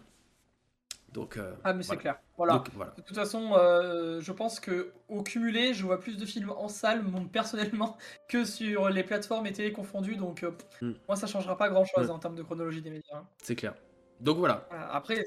[1.12, 2.18] Donc, euh, Ah, mais c'est clair.
[2.38, 2.54] Voilà.
[2.56, 2.92] Donc, voilà.
[2.98, 6.68] De toute façon, euh, je pense que au cumulé, je vois plus de films en
[6.68, 10.18] salle, mon- personnellement, que sur les plateformes et télé confondues.
[10.18, 10.94] Donc, euh, pff, Mm.
[11.08, 12.12] moi, ça changera pas grand-chose Mm.
[12.12, 13.16] en termes de chronologie des médias.
[13.18, 13.26] hein.
[13.42, 13.74] C'est clair.
[14.20, 14.38] Donc.
[14.38, 14.68] Voilà.
[14.92, 15.26] Après,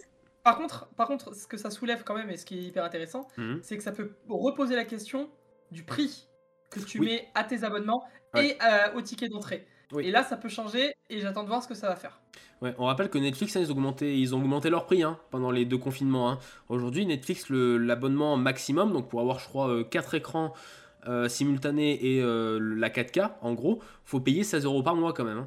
[0.48, 2.84] par contre, par contre, ce que ça soulève quand même et ce qui est hyper
[2.84, 3.60] intéressant, Mhm.
[3.62, 5.28] c'est que ça peut reposer la question
[5.70, 6.26] du prix
[6.70, 7.06] que tu Oui.
[7.06, 8.02] mets à tes abonnements
[8.34, 8.50] Ouais.
[8.50, 9.66] et euh, au ticket d'entrée.
[9.92, 10.06] Oui.
[10.06, 12.20] Et là, ça peut changer et j'attends de voir ce que ça va faire.
[12.60, 15.18] Ouais, on rappelle que Netflix, hein, ils, ont augmenté, ils ont augmenté leur prix hein,
[15.30, 16.30] pendant les deux confinements.
[16.30, 16.38] hein.
[16.68, 20.52] Aujourd'hui, Netflix, l'abonnement maximum, donc pour avoir, je crois, 4 écrans
[21.06, 25.24] euh, simultanés et euh, la 4K, en gros, faut payer 16 euros par mois quand
[25.24, 25.46] même.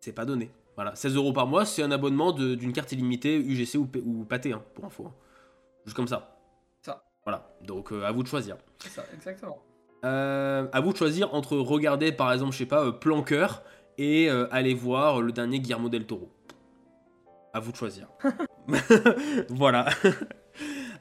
[0.00, 0.50] C'est pas donné.
[0.80, 4.54] Voilà, 16 euros par mois, c'est un abonnement d'une carte illimitée UGC ou, ou pâté,
[4.54, 5.08] hein, pour info.
[5.08, 5.12] hein.
[5.84, 6.38] Juste comme ça.
[6.80, 7.04] Ça.
[7.22, 8.56] Voilà, donc euh, à vous de choisir.
[8.78, 9.58] C'est ça, exactement.
[10.06, 13.62] Euh, à vous de choisir entre regarder par exemple, je sais pas, euh, Plan Cœur
[13.98, 16.30] et euh, aller voir le dernier Guillermo del Toro.
[17.52, 18.08] À vous de choisir.
[19.50, 19.84] voilà.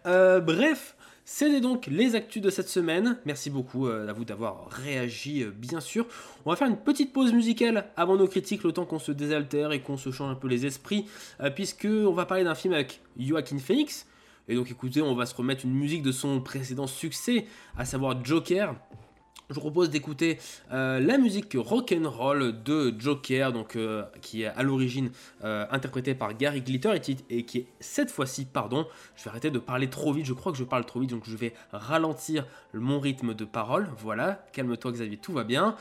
[0.04, 0.98] Bref,
[1.32, 3.20] c'était donc les actus de cette semaine.
[3.24, 6.08] Merci beaucoup euh, à vous d'avoir réagi, euh, bien sûr.
[6.44, 9.72] On va faire une petite pause musicale avant nos critiques, le temps qu'on se désaltère
[9.72, 11.06] et qu'on se change un peu les esprits,
[11.40, 14.08] euh, puisque on va parler d'un film avec Joaquin Phoenix.
[14.48, 17.46] Et donc écoutez, on va se remettre une musique de son précédent succès,
[17.78, 18.74] à savoir Joker.
[19.50, 20.38] Je vous propose d'écouter
[20.72, 25.10] euh, la musique rock'n'roll de Joker, donc, euh, qui est à l'origine
[25.44, 26.92] euh, interprétée par Gary Glitter
[27.32, 28.86] et, qui- est cette fois-ci, pardon,
[29.16, 31.24] je vais arrêter de parler trop vite, je crois que je parle trop vite, donc
[31.26, 32.46] je vais ralentir
[32.76, 33.90] mon rythme de parole.
[33.98, 35.76] Voilà, calme-toi Xavier, tout va bien.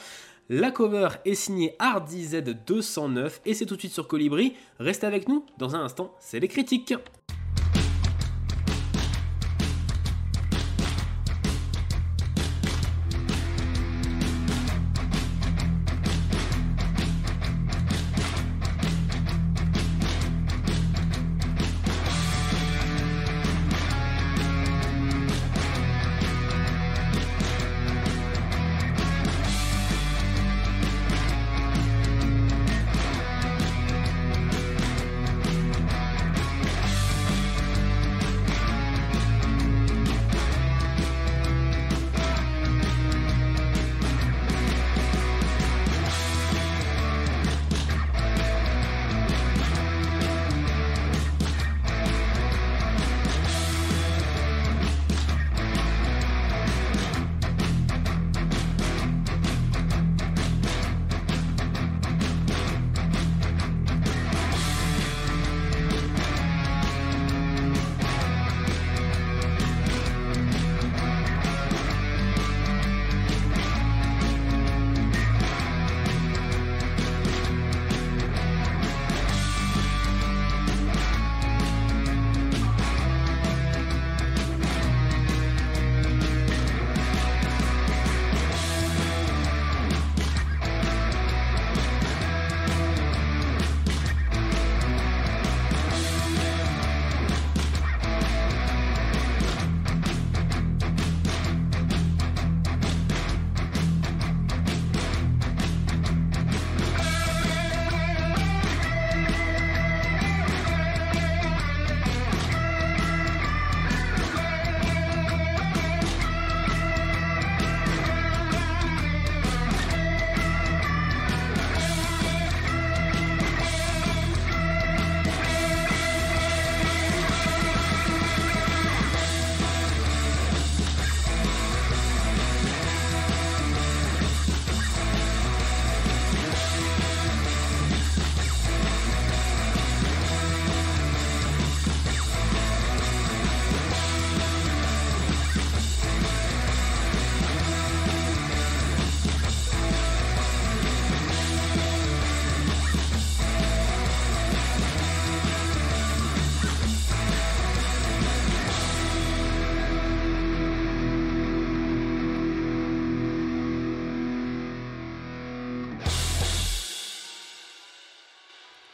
[0.48, 4.54] La cover est signée Hardy Z209 et c'est tout de suite sur Colibri.
[4.78, 6.94] Restez avec nous, dans un instant, c'est les critiques.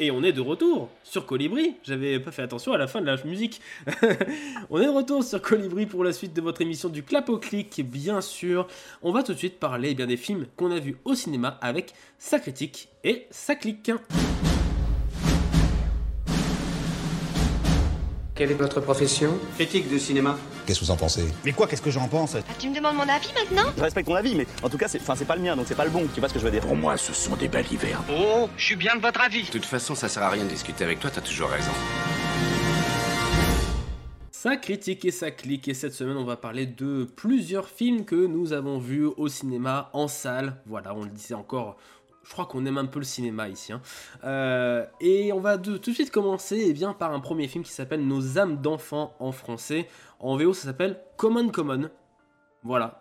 [0.05, 1.76] Et on est de retour sur Colibri.
[1.82, 3.62] J'avais pas fait attention à la fin de la musique.
[4.68, 7.38] on est de retour sur Colibri pour la suite de votre émission du clap au
[7.38, 8.66] clic, bien sûr.
[9.00, 11.59] On va tout de suite parler eh bien, des films qu'on a vus au cinéma
[11.62, 13.92] avec sa critique et sa clique.
[18.35, 20.37] Quelle est votre profession Critique de cinéma.
[20.66, 21.24] Qu'est-ce que vous en pensez?
[21.45, 22.35] Mais quoi, qu'est-ce que j'en pense?
[22.35, 23.70] Ah, tu me demandes mon avis maintenant?
[23.76, 25.66] Je respecte ton avis, mais en tout cas, c'est, enfin, c'est pas le mien, donc
[25.68, 26.05] c'est pas le bon.
[26.12, 28.03] Tu vois ce que je veux dire Pour moi, ce sont des balivernes.
[28.11, 29.45] Oh, je suis bien de votre avis.
[29.45, 31.70] De toute façon, ça sert à rien de discuter avec toi, t'as toujours raison.
[34.32, 38.26] Ça critique et ça clique et cette semaine on va parler de plusieurs films que
[38.26, 40.57] nous avons vus au cinéma, en salle.
[40.66, 41.76] Voilà, on le disait encore,
[42.25, 43.72] je crois qu'on aime un peu le cinéma ici.
[43.72, 43.81] hein.
[44.25, 47.62] Euh, et on va de- tout de suite commencer eh bien, par un premier film
[47.64, 49.89] qui s'appelle Nos âmes d'enfants en français.
[50.20, 51.91] En VO ça s'appelle Common Common.
[52.62, 53.01] Voilà.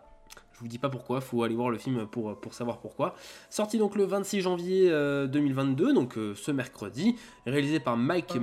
[0.53, 3.15] Je vous dis pas pourquoi, faut aller voir le film pour, pour savoir pourquoi.
[3.49, 7.15] Sorti donc le 26 janvier euh, 2022, donc euh, ce mercredi,
[7.45, 8.35] réalisé par Mike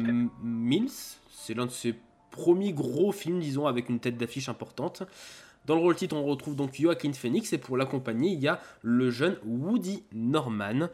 [0.43, 0.91] Mills.
[1.31, 1.95] C'est l'un de ses
[2.31, 5.03] premiers gros films, disons, avec une tête d'affiche importante.
[5.67, 8.61] Dans le rôle titre, on retrouve donc Joaquin Phoenix et pour l'accompagner, il y a
[8.83, 10.89] le jeune Woody Norman.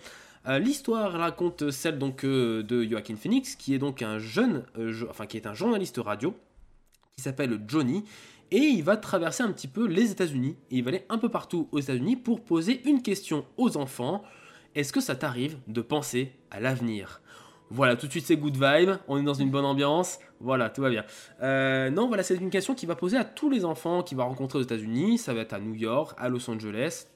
[0.49, 5.07] Euh, L'histoire raconte celle donc euh, de Joaquin Phoenix, qui est donc un jeune, euh,
[5.09, 6.35] enfin qui est un journaliste radio,
[7.17, 8.05] qui s'appelle Johnny,
[8.51, 10.57] et il va traverser un petit peu les États-Unis.
[10.71, 14.23] Il va aller un peu partout aux États-Unis pour poser une question aux enfants.
[14.75, 17.21] Est-ce que ça t'arrive de penser à l'avenir?
[17.71, 20.83] Voilà, tout de suite c'est good vibe, on est dans une bonne ambiance, voilà, tout
[20.83, 21.05] va bien.
[21.43, 24.25] Euh, non, voilà, c'est une question qu'il va poser à tous les enfants qu'il va
[24.25, 25.19] rencontrer aux États-Unis.
[25.19, 27.07] Ça va être à New York, à Los Angeles.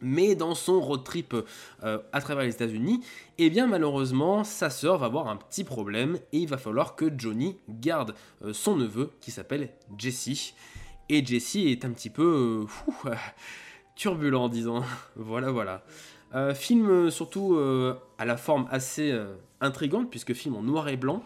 [0.00, 1.34] Mais dans son road trip
[1.82, 3.00] euh, à travers les États-Unis,
[3.38, 7.10] eh bien malheureusement, sa sœur va avoir un petit problème et il va falloir que
[7.16, 10.54] Johnny garde euh, son neveu qui s'appelle Jesse.
[11.08, 12.66] Et Jesse est un petit peu
[13.96, 14.82] turbulent, disons.
[15.16, 15.84] voilà, voilà.
[16.54, 17.58] Film surtout
[18.18, 19.18] à la forme assez
[19.62, 21.22] intrigante, puisque film en noir et blanc,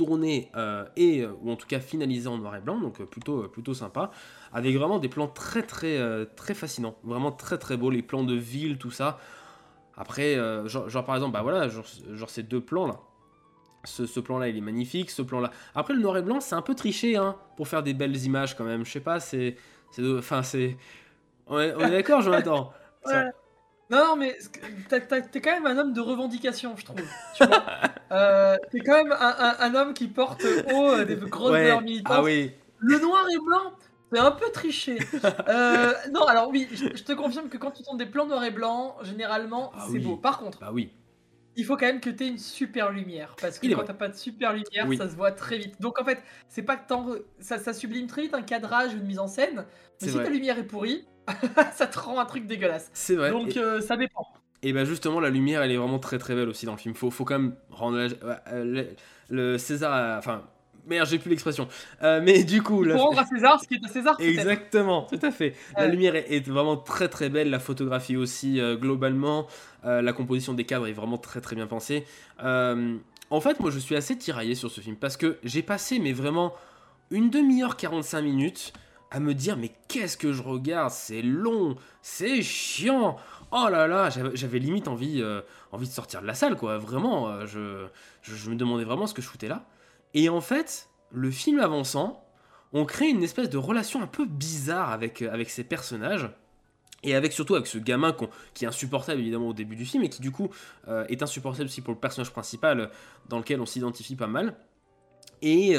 [0.00, 3.04] tourné euh, et, euh, ou en tout cas finalisé en noir et blanc, donc euh,
[3.04, 4.10] plutôt, plutôt sympa,
[4.50, 5.98] avec vraiment des plans très très
[6.36, 9.18] très fascinants, vraiment très très beaux, les plans de ville, tout ça.
[9.98, 13.00] Après, genre, par exemple, bah voilà, genre, ces deux plans là.
[13.84, 15.10] Ce, ce plan-là, il est magnifique.
[15.10, 15.50] Ce plan-là.
[15.74, 18.54] Après, le noir et blanc, c'est un peu triché, hein, pour faire des belles images
[18.56, 18.84] quand même.
[18.84, 19.56] Je sais pas, c'est,
[19.98, 20.76] enfin, c'est.
[21.46, 22.72] On est, d'accord, Jonathan?
[23.06, 23.30] Ouais.
[23.90, 24.36] Non, non, mais
[24.88, 27.00] t'es quand même un homme de revendication, je trouve.
[27.36, 27.62] Tu vois
[28.12, 31.62] Euh, T'es quand même un, un- un homme qui porte haut euh, des grosses Ouais.
[31.62, 32.12] valeurs militantes.
[32.18, 32.50] Ah oui.
[32.78, 33.72] Le noir et blanc,
[34.12, 34.98] c'est un peu triché.
[35.48, 38.50] Euh, non, alors oui, je, te confirme que quand tu tournes des plans noir et
[38.50, 40.00] blanc, généralement, Ah c'est oui.
[40.00, 40.16] beau.
[40.16, 40.90] Par contre, Bah oui.
[41.54, 43.36] il faut quand même que tu aies une super lumière.
[43.40, 44.96] Parce que Il quand t'as pas de super lumière, Oui.
[44.96, 45.80] ça se voit très vite.
[45.80, 46.18] Donc en fait,
[46.48, 47.06] c'est pas que tant,
[47.38, 49.66] ça, ça sublime très vite un cadrage ou une mise en scène.
[50.02, 50.24] Mais si vrai.
[50.24, 51.06] ta lumière est pourrie,
[51.74, 52.90] ça te rend un truc dégueulasse.
[52.92, 53.30] C'est vrai.
[53.30, 54.26] Donc Et- euh, ça dépend.
[54.62, 56.94] Et bah justement, la lumière, elle est vraiment très très belle aussi dans le film.
[56.94, 58.86] Faut, faut quand même rendre la- euh, le,
[59.30, 60.42] le César, à- enfin
[60.86, 61.66] merde, j'ai plus l'expression.
[62.02, 64.16] Euh, mais du coup, faut rendre à César ce qui est à César.
[64.18, 65.54] Exactement, tout à fait.
[65.76, 69.46] La lumière est, est vraiment très très belle, la photographie aussi euh, globalement,
[69.84, 72.04] la composition des cadres est vraiment très très bien pensée.
[73.32, 76.12] En fait, moi je suis assez tiraillé sur ce film parce que j'ai passé mais
[76.12, 76.52] vraiment
[77.12, 78.72] une demi-heure 45 minutes
[79.10, 83.16] à me dire mais qu'est-ce que je regarde, c'est long, c'est chiant.
[83.52, 85.40] Oh là là, j'avais limite envie, euh,
[85.72, 87.86] envie de sortir de la salle quoi, vraiment, euh, je,
[88.22, 89.64] je, me demandais vraiment ce que je foutais là.
[90.14, 92.24] Et en fait, le film avançant,
[92.72, 96.30] on crée une espèce de relation un peu bizarre avec, euh, ces personnages.
[97.02, 98.14] Et avec surtout avec ce gamin
[98.52, 100.50] qui est insupportable évidemment au début du film et qui du coup
[101.08, 102.90] est insupportable aussi pour le personnage principal
[103.30, 104.54] dans lequel on s'identifie pas mal.
[105.40, 105.74] Et,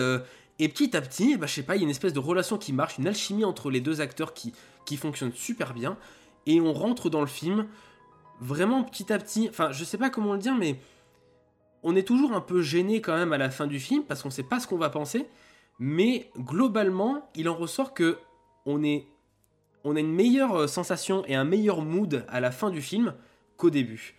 [0.61, 2.59] et petit à petit, bah, je sais pas, il y a une espèce de relation
[2.59, 4.53] qui marche, une alchimie entre les deux acteurs qui,
[4.85, 5.97] qui fonctionne super bien.
[6.45, 7.65] Et on rentre dans le film
[8.39, 9.47] vraiment petit à petit.
[9.49, 10.79] Enfin, je sais pas comment le dire, mais
[11.81, 14.29] on est toujours un peu gêné quand même à la fin du film parce qu'on
[14.29, 15.27] sait pas ce qu'on va penser.
[15.79, 18.19] Mais globalement, il en ressort que
[18.67, 19.07] on est
[19.83, 23.15] on a une meilleure euh, sensation et un meilleur mood à la fin du film
[23.57, 24.13] qu'au début.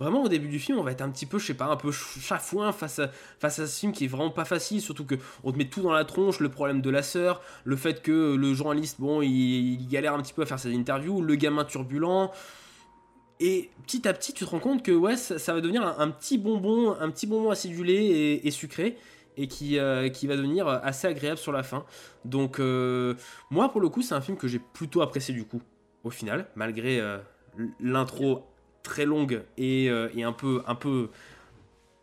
[0.00, 1.76] Vraiment, au début du film, on va être un petit peu, je sais pas, un
[1.76, 5.04] peu ch- chafouin face à, face à ce film qui est vraiment pas facile, surtout
[5.04, 5.14] que
[5.44, 8.34] on te met tout dans la tronche, le problème de la sœur, le fait que
[8.34, 12.32] le journaliste, bon, il, galère un petit peu à faire ses interviews, le gamin turbulent.
[13.38, 16.38] Et petit à petit, tu te rends compte que ouais, ça, va devenir un, petit
[16.38, 18.96] bonbon, un petit bonbon acidulé et, et sucré,
[19.36, 21.84] et qui, euh, qui va devenir assez agréable sur la fin.
[22.24, 23.14] Donc, euh,
[23.50, 25.62] moi, pour le coup, c'est un film que j'ai plutôt apprécié du coup,
[26.02, 27.18] au final, malgré euh,
[27.80, 28.44] l'intro
[28.84, 31.08] très longue et, euh, et un peu, un peu,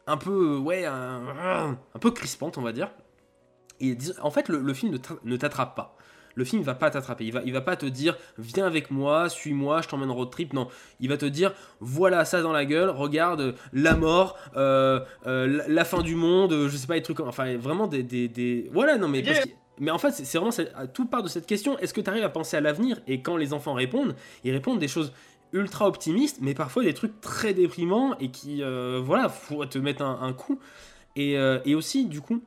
[0.08, 2.92] un peu, ouais, un, un peu crispante, on va dire.
[3.80, 5.96] Et en fait, le, film ne t'a- ne t'attrape pas.
[6.36, 7.26] Le film va pas t'attraper.
[7.26, 10.30] Il va, il va pas te dire viens avec moi, suis-moi, je t'emmène en road
[10.30, 10.54] trip.
[10.54, 10.68] Non,
[11.00, 12.90] il va te dire voilà ça dans la gueule.
[12.90, 17.20] Regarde la mort, euh, euh, la, fin du monde, je sais pas les trucs.
[17.20, 19.24] Enfin, vraiment des, des, voilà non mais
[19.80, 20.54] mais en fait, c'est vraiment
[20.94, 21.78] tout part de cette question.
[21.80, 23.02] Est-ce que tu arrives à penser à l'avenir?
[23.08, 25.12] Et quand les enfants répondent, ils répondent des choses
[25.54, 30.04] ultra optimistes, mais parfois des trucs très déprimants et qui, euh, voilà, faut te mettre
[30.04, 30.60] un, coup.
[31.16, 32.42] Et, euh, et aussi, du coup,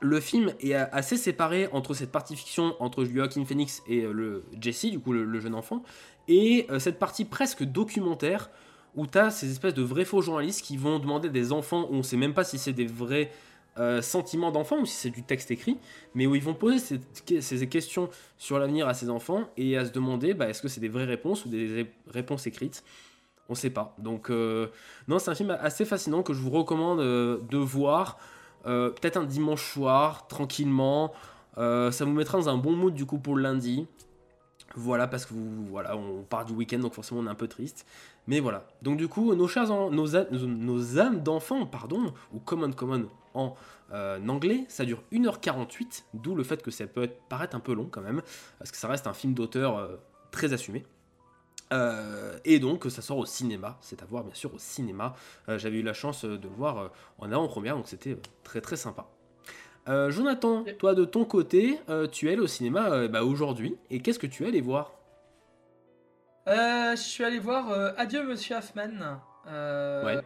[0.00, 4.44] le film est assez séparé entre cette partie fiction entre Joaquin Phoenix et euh, le
[4.60, 5.82] Jesse, du coup le, jeune enfant,
[6.28, 8.50] et cette partie presque documentaire
[8.96, 11.94] où tu as ces espèces de vrais faux journalistes qui vont demander des enfants où
[11.94, 13.30] on sait même pas si c'est des vrais
[13.78, 15.78] euh, sentiment d'enfant ou si c'est du texte écrit,
[16.14, 18.08] mais où ils vont poser ces, questions
[18.38, 21.04] sur l'avenir à ces enfants et à se demander bah, est-ce que c'est des vraies
[21.04, 22.82] réponses ou des ré- réponses écrites?
[23.48, 23.94] On sait pas.
[23.98, 24.68] Donc, euh,
[25.06, 28.18] non, c'est un film assez fascinant que je vous recommande euh, de voir.
[28.66, 31.12] euh, Peut-être un dimanche soir, tranquillement.
[31.56, 33.86] Ça vous mettra dans un bon mood du coup pour le lundi.
[34.74, 37.48] Voilà, parce que vous, voilà, on part du week-end, donc forcément on est un peu
[37.48, 37.86] triste.
[38.26, 38.66] Mais voilà.
[38.82, 43.06] Donc du coup, nos chers, nos, nos, nos âmes d'enfants, pardon, ou common common
[43.36, 43.54] en
[43.92, 47.72] euh, anglais, ça dure 1h48, d'où le fait que ça peut être- paraître un peu
[47.74, 48.22] long quand même,
[48.58, 49.96] parce que ça reste un film d'auteur euh,
[50.32, 50.84] très assumé.
[51.72, 55.14] Euh, et donc ça sort au cinéma, c'est à voir bien sûr au cinéma.
[55.48, 59.06] J'avais eu la chance de le voir en avant-première, donc c'était très très sympa.
[60.08, 61.80] Jonathan, toi de ton côté,
[62.12, 64.92] tu es allé au cinéma bah, aujourd'hui, et qu'est-ce que tu es allé voir?
[66.46, 67.68] Je suis allé voir
[67.98, 69.18] Adieu Monsieur Hoffman.
[70.04, 70.20] Ouais.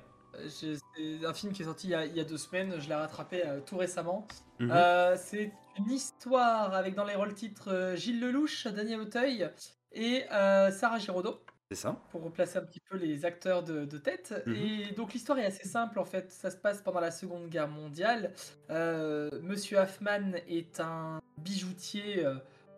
[0.48, 2.88] C'est un film qui est sorti il y a, il y a deux semaines, je
[2.88, 4.26] l'ai rattrapé euh, tout récemment.
[4.58, 4.70] Mhm.
[4.70, 9.50] Euh, c'est une histoire avec dans les rôles titres euh, Gilles Lelouch, Daniel Auteuil
[9.92, 11.40] et euh, Sarah Giraudot.
[11.70, 14.34] C'est ça pour replacer un petit peu les acteurs de, de tête.
[14.46, 14.54] Mhm.
[14.54, 16.30] Et donc l'histoire est assez simple en fait.
[16.30, 18.32] Ça se passe pendant la Seconde Guerre mondiale.
[18.68, 22.26] Monsieur Hoffman est un bijoutier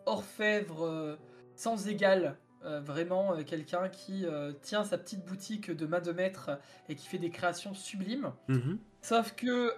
[0.05, 1.17] orfèvre
[1.57, 2.37] sans égal.
[2.65, 6.51] Euh, vraiment euh, quelqu'un qui euh, tient sa petite boutique de main de maître
[6.89, 8.33] et qui fait des créations sublimes.
[8.49, 8.79] Mhm.
[9.03, 9.75] Sauf que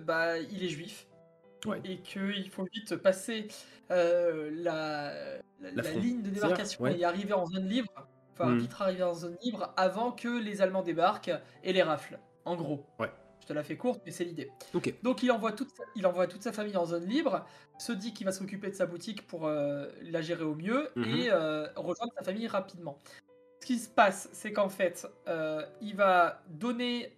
[0.00, 1.06] bah, il est juif
[1.66, 1.80] Ouais.
[1.84, 3.48] et qu'il faut vite passer
[3.90, 5.12] la, la-
[5.60, 6.98] La la ligne de frontière, démarcation ouais.
[6.98, 7.90] et arriver en zone libre,
[8.32, 8.58] enfin Mhm.
[8.58, 11.32] vite arriver en zone libre avant que les Allemands débarquent
[11.64, 12.18] et les raflent.
[12.44, 12.86] En gros.
[12.98, 13.10] Ouais.
[13.48, 14.50] Te la fais courte, mais c'est l'idée.
[15.02, 17.46] Donc il envoie, toute sa, il envoie toute sa famille en zone libre,
[17.78, 21.04] se dit qu'il va s'occuper de sa boutique pour euh, la gérer au mieux Mhm.
[21.16, 22.98] et euh, rejoindre sa famille rapidement.
[23.62, 27.14] Ce qui se passe, c'est qu'en fait, euh, il va donner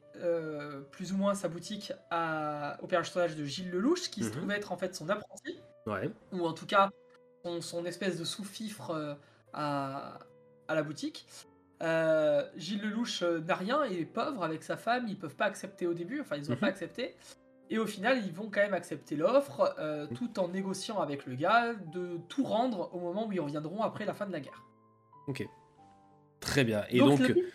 [0.93, 4.37] plus ou moins sa boutique à, au personnage de Gilles Lelouch, qui se Mhm.
[4.37, 6.11] trouve être en fait son apprenti, Ouais.
[6.33, 6.91] ou en tout cas
[7.45, 9.17] son, son espèce de sous-fifre
[9.53, 10.19] à,
[10.69, 11.27] à la boutique.
[11.83, 15.47] Euh, Gilles Lelouch euh, n'a rien et est pauvre avec sa femme, ils peuvent pas
[15.47, 16.61] accepter au début, enfin ils ont Mhm.
[16.61, 17.17] pas accepté.
[17.71, 20.17] Et au final, ils vont quand même accepter l'offre, euh, Mhm.
[20.17, 24.05] tout en négociant avec le gars de tout rendre au moment où ils reviendront après
[24.05, 24.63] la fin de la guerre.
[25.29, 25.47] Ok.
[26.41, 26.85] Très bien.
[26.91, 27.47] Et Donc, donc, le film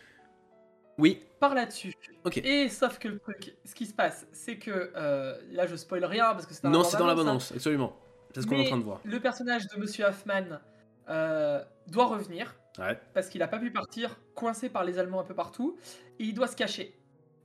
[0.97, 1.21] oui.
[1.39, 1.93] part là-dessus.
[2.23, 2.37] Ok.
[2.37, 6.03] Et sauf que le truc, ce qui se passe, c'est que euh, là je spoil
[6.05, 7.55] rien parce que c'est Non, c'est dans la bande-annonce, hein.
[7.57, 7.95] absolument.
[8.33, 9.01] C'est ce qu'on est en train de voir.
[9.05, 10.59] Le personnage de Monsieur Hoffman
[11.09, 12.99] euh, doit revenir Ouais.
[13.13, 15.77] parce qu'il n'a pas pu partir, coincé par les Allemands un peu partout,
[16.19, 16.93] et il doit se cacher.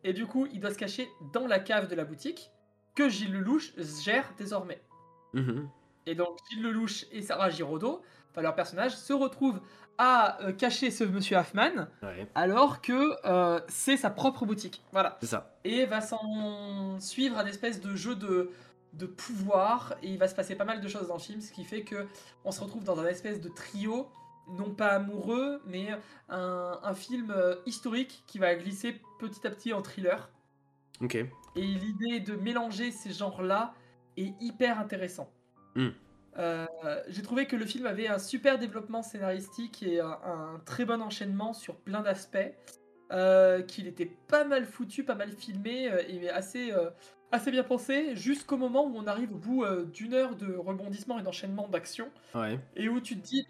[0.03, 2.51] Et du coup, il doit se cacher dans la cave de la boutique
[2.97, 3.73] que Gilles Lelouch
[4.05, 4.81] gère désormais.
[5.35, 5.69] Mhm.
[6.07, 9.61] Et donc Gilles Lelouch et Sarah Giraudot, enfin leur personnage, se retrouvent
[9.99, 12.27] à euh, cacher ce Monsieur Hoffman Ouais.
[12.35, 14.83] alors que euh, c'est sa propre boutique.
[14.93, 15.17] Voilà.
[15.21, 15.55] C'est ça.
[15.63, 18.51] Et va s'en suivre un espèce de jeu de,
[18.93, 21.53] de pouvoir et il va se passer pas mal de choses dans le film, ce
[21.53, 22.07] qui fait que
[22.45, 24.09] on se retrouve dans un espèce de trio,
[24.49, 25.89] non pas amoureux, mais
[26.29, 30.31] un, un film euh, historique qui va glisser petit à petit en thriller.
[31.01, 31.15] Ok.
[31.15, 33.75] Et l'idée de mélanger ces genres-là
[34.17, 35.33] est hyper intéressant.
[35.77, 35.91] Hmm.
[36.39, 36.67] Euh,
[37.09, 41.01] J'ai trouvé que le film avait un super développement scénaristique et un, un très bon
[41.01, 42.39] enchaînement sur plein d'aspects.
[43.13, 46.73] Euh, qu'il était pas mal foutu, pas mal filmé et assez,
[47.33, 51.19] assez bien pensé, jusqu'au moment où on arrive au bout euh, d'une heure de rebondissement
[51.19, 52.59] et d'enchaînement d'action, Ouais.
[52.77, 53.47] et où tu te dis,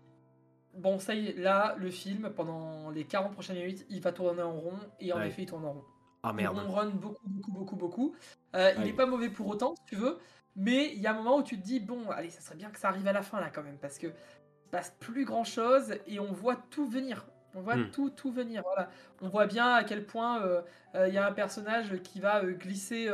[0.74, 4.42] bon ça y est, là, le film, pendant les 40 prochaines minutes, il va tourner
[4.42, 5.28] en rond, et en Ouais.
[5.28, 5.84] effet, il tourne en rond.
[6.22, 6.60] Ah merde.
[6.66, 8.14] On run beaucoup, beaucoup, beaucoup, beaucoup.
[8.54, 10.18] Euh, il n'est pas mauvais pour autant, si tu veux.
[10.54, 12.68] Mais il y a un moment où tu te dis, bon, allez, ça serait bien
[12.70, 13.78] que ça arrive à la fin, là, quand même.
[13.78, 17.24] Parce que il se passe plus grand chose et on voit tout venir.
[17.54, 17.90] On voit Hmm.
[17.90, 18.62] tout, tout venir.
[18.64, 18.88] Voilà.
[19.22, 20.62] On voit bien à quel point euh,
[20.94, 23.10] euh, il y a un personnage qui va euh, glisser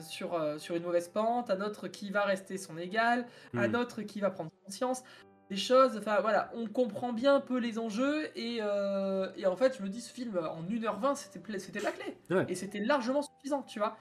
[0.00, 3.74] sur, sur une mauvaise pente, un autre qui va rester son égal, un Hmm.
[3.76, 5.02] autre qui va prendre conscience
[5.50, 5.96] des choses.
[5.98, 9.88] Enfin voilà, on comprend bien un peu les enjeux et, et en fait, je me
[9.88, 12.16] dis, ce film en 1h20, c'était la clé.
[12.30, 12.44] Ouais.
[12.48, 13.96] Et c'était largement suffisant, tu vois.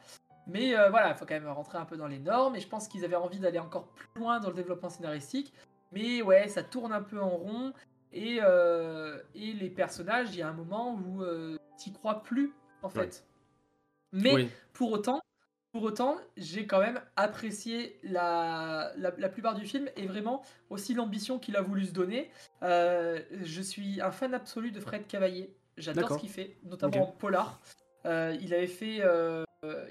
[0.48, 2.88] Mais voilà, il faut quand même rentrer un peu dans les normes et je pense
[2.88, 5.54] qu'ils avaient envie d'aller encore plus loin dans le développement scénaristique.
[5.92, 7.74] Mais ouais, ça tourne un peu en rond
[8.16, 12.52] et, euh, et les personnages, il y a un moment où euh, t'y crois plus
[12.82, 13.24] en fait.
[14.14, 14.22] Ouais.
[14.24, 14.50] Mais Oui.
[14.74, 15.20] pour autant,
[15.74, 20.94] pour autant, j'ai quand même apprécié la, la, la plupart du film et vraiment aussi
[20.94, 22.32] l'ambition qu'il a voulu se donner.
[22.64, 25.54] Euh, je suis un fan absolu de Fred Cavaillé.
[25.78, 27.10] J'adore ce qu'il fait, notamment Ok.
[27.10, 27.60] en polar.
[28.06, 29.02] Euh, il avait fait,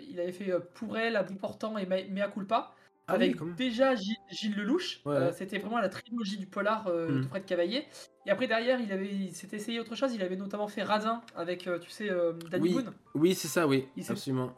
[0.08, 2.72] il avait fait Pour elle, À bout portant et Me- Mea culpa.
[3.06, 5.00] Ah avec déjà Gilles, Gilles Lelouch.
[5.04, 5.32] Ouais, Euh.
[5.32, 7.22] C'était vraiment la trilogie du polar euh, Mhm.
[7.22, 7.86] de Fred Cavaillé.
[8.26, 10.14] Et après, derrière, il, avait, il s'était essayé autre chose.
[10.14, 12.72] Il avait notamment fait Radin avec, euh, tu sais, euh, Danny Oui.
[12.74, 12.92] Boone.
[13.14, 13.86] Oui, c'est ça, oui.
[13.96, 14.54] Il Absolument.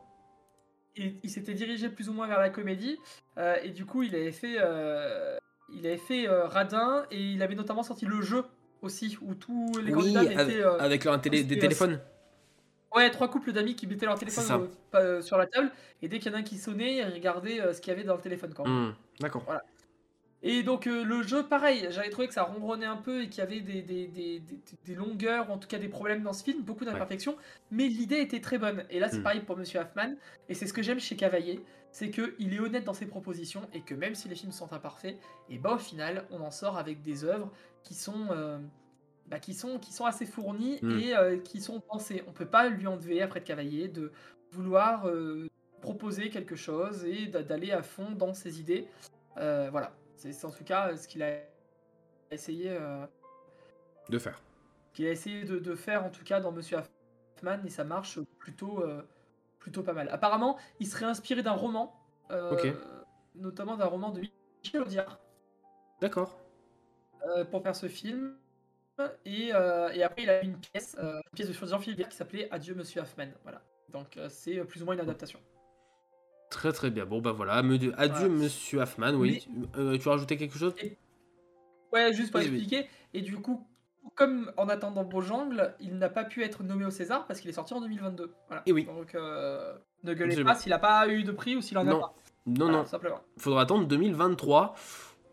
[0.97, 2.97] il, s'était dirigé plus ou moins vers la comédie
[3.63, 4.57] et du coup il avait fait,
[5.75, 8.45] il avait fait Radin et il avait notamment sorti le jeu
[8.81, 12.01] aussi où tous les Oui, candidats avec, mettaient euh, avec leur télé- des téléphones.
[12.95, 15.71] Ouais, trois couples d'amis qui mettaient leur téléphone euh, euh, sur la table
[16.03, 17.97] et dès qu'il y en a un qui sonnait, ils regardaient euh, ce qu'il y
[17.97, 18.55] avait dans le téléphone.
[18.55, 18.67] Quoi.
[18.69, 19.43] Hmm, D'accord.
[19.45, 19.63] Voilà.
[20.43, 23.39] Et donc euh, le jeu, pareil, j'avais trouvé que ça ronronnait un peu et qu'il
[23.39, 26.63] y avait des, des, des, longueurs, ou en tout cas des problèmes dans ce film,
[26.63, 27.37] beaucoup d'imperfections,
[27.71, 28.85] mais l'idée était très bonne.
[28.91, 29.23] Et là c'est Mm.
[29.23, 30.15] pareil pour Monsieur Hoffman,
[30.49, 33.81] et c'est ce que j'aime chez Cavaillé, c'est qu'il est honnête dans ses propositions, et
[33.81, 35.17] que même si les films sont imparfaits,
[35.49, 37.51] et bah au final on en sort avec des œuvres
[37.83, 38.29] qui sont...
[39.29, 40.99] bah, qui, sont, qui sont assez fournies Mm.
[41.01, 42.23] et euh, qui sont pensées.
[42.29, 44.13] On peut pas lui enlever après de Cavaillé de
[44.53, 45.49] vouloir euh,
[45.81, 48.87] proposer quelque chose et d'a- d'aller à fond dans ses idées.
[49.37, 51.41] Euh, voilà, c'est en tout cas ce qu'il a
[52.31, 52.77] essayé,
[54.09, 54.41] De faire.
[54.95, 58.19] qu'il a essayé de, de faire en tout cas dans Monsieur Hoffman et ça marche
[58.39, 58.83] plutôt,
[59.59, 60.09] plutôt pas mal.
[60.11, 61.95] Apparemment, il serait inspiré d'un roman,
[63.35, 64.21] notamment d'un roman de
[64.65, 65.21] Michel Audiard
[66.01, 66.39] D'accord.
[67.51, 68.37] pour faire ce film.
[69.25, 72.17] Et, euh, et après, il a eu une pièce, euh, une pièce de Jean-Philippe qui
[72.17, 73.27] s'appelait Adieu Monsieur Hoffman.
[73.43, 73.61] Voilà.
[73.93, 75.39] Donc euh, c'est plus ou moins une adaptation.
[76.51, 77.05] Très très bien.
[77.07, 78.29] Bon bah voilà, adieu Voilà.
[78.29, 79.47] monsieur Hoffman, oui.
[79.75, 80.75] Tu as rajouté quelque chose?
[81.93, 82.57] Ouais, juste pour Oui, oui.
[82.59, 82.89] expliquer.
[83.15, 83.67] Et du coup,
[84.15, 87.55] comme en attendant Beaujangle, il n'a pas pu être nommé au César parce qu'il est
[87.55, 88.33] sorti en 2022.
[88.49, 88.63] Voilà.
[88.67, 88.85] Et oui.
[88.85, 90.53] Donc ne gueulez Absolument.
[90.53, 92.01] pas s'il n'a pas eu de prix ou s'il en a Non.
[92.01, 92.15] pas.
[92.47, 92.85] Non, Voilà, non.
[92.87, 93.21] Simplement.
[93.39, 94.75] Faudra attendre 2023,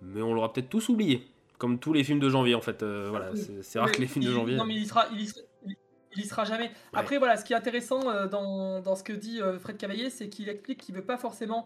[0.02, 1.28] mais on l'aura peut-être tous oublié.
[1.58, 2.84] Comme tous les films de janvier en fait.
[2.84, 3.32] euh, voilà,
[3.62, 4.56] c'est rare que les films de janvier.
[4.58, 5.76] Non, mais il y sera, il y sera, il-
[6.16, 6.72] il y sera jamais.
[6.94, 10.10] Après, voilà, ce qui est intéressant euh, dans, dans ce que dit euh, Fred Cavaillé,
[10.12, 11.66] c'est qu'il explique qu'il veut pas forcément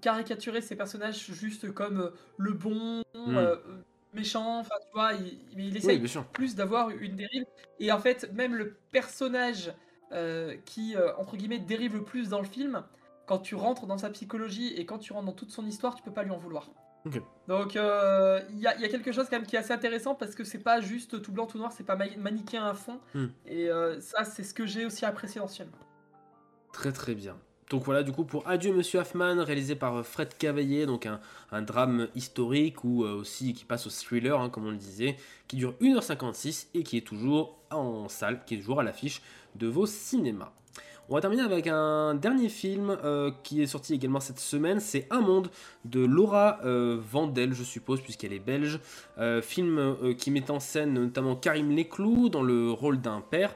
[0.00, 3.56] caricaturer ses personnages juste comme le bon, Hmm.
[4.14, 6.00] méchant, enfin, tu vois, il, mais il essaye
[6.32, 7.44] plus d'avoir une dérive.
[7.80, 9.72] Et en fait, même le personnage
[10.64, 12.82] qui, entre guillemets, dérive le plus dans le film,
[13.26, 16.02] quand tu rentres dans sa psychologie et quand tu rentres dans toute son histoire, tu
[16.02, 16.70] peux pas lui en vouloir.
[17.48, 19.72] Donc euh, il y, a- il y a quelque chose quand même qui est assez
[19.72, 22.74] intéressant parce que c'est pas juste tout blanc tout noir, c'est pas ma- manichéen à
[22.74, 22.98] fond.
[23.14, 23.26] Hmm.
[23.46, 25.68] Et euh, ça c'est ce que j'ai aussi apprécié dans ce film.
[26.72, 27.36] Très très bien.
[27.70, 31.18] Donc voilà, du coup, pour Adieu Monsieur Hoffman, réalisé par euh, Fred Cavaillé, donc un,
[31.50, 35.16] un drame historique ou euh, aussi qui passe au thriller, hein, comme on le disait,
[35.48, 39.20] qui dure 1h56 et qui est toujours en salle, qui est toujours à l'affiche
[39.56, 40.52] de vos cinémas.
[41.08, 45.06] On va terminer avec un dernier film euh, qui est sorti également cette semaine, c'est
[45.10, 45.50] Un Monde
[45.84, 48.80] de Laura euh, Vandel, je suppose, puisqu'elle est belge.
[49.18, 53.54] Euh, film qui met en scène notamment Karim Leclou dans le rôle d'un père.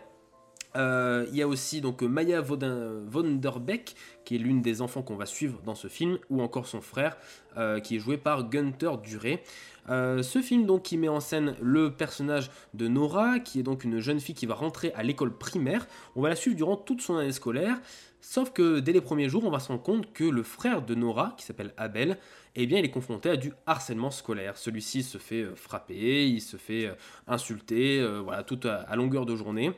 [0.76, 3.94] Euh, Il y a aussi donc Maya Vonderbeck,
[4.24, 7.16] qui est l'une des enfants qu'on va suivre dans ce film, ou encore son frère,
[7.56, 9.42] euh, qui est joué par Gunther Duré.
[9.88, 13.82] Euh, ce film donc qui met en scène le personnage de Nora, qui est donc
[13.82, 15.86] une jeune fille qui va rentrer à l'école primaire.
[16.14, 17.80] On va la suivre durant toute son année scolaire,
[18.20, 20.94] sauf que dès les premiers jours, on va se rendre compte que le frère de
[20.94, 22.18] Nora, qui s'appelle Abel,
[22.54, 24.56] eh bien, il est confronté à du harcèlement scolaire.
[24.56, 26.92] Celui-ci se fait frapper, il se fait
[27.26, 29.72] insulter, voilà, tout à longueur de journée.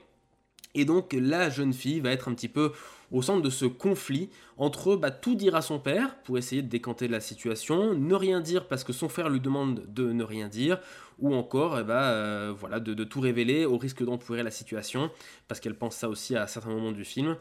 [0.74, 2.72] Et donc la jeune fille va être un petit peu
[3.12, 6.68] au centre de ce conflit entre bah, tout dire à son père pour essayer de
[6.68, 10.48] décanter la situation, ne rien dire parce que son frère lui demande de ne rien
[10.48, 10.80] dire,
[11.18, 15.10] ou encore eh bah, euh, voilà, de, tout révéler au risque d'empourrer la situation,
[15.46, 17.36] parce qu'elle pense ça aussi à certains moments du film.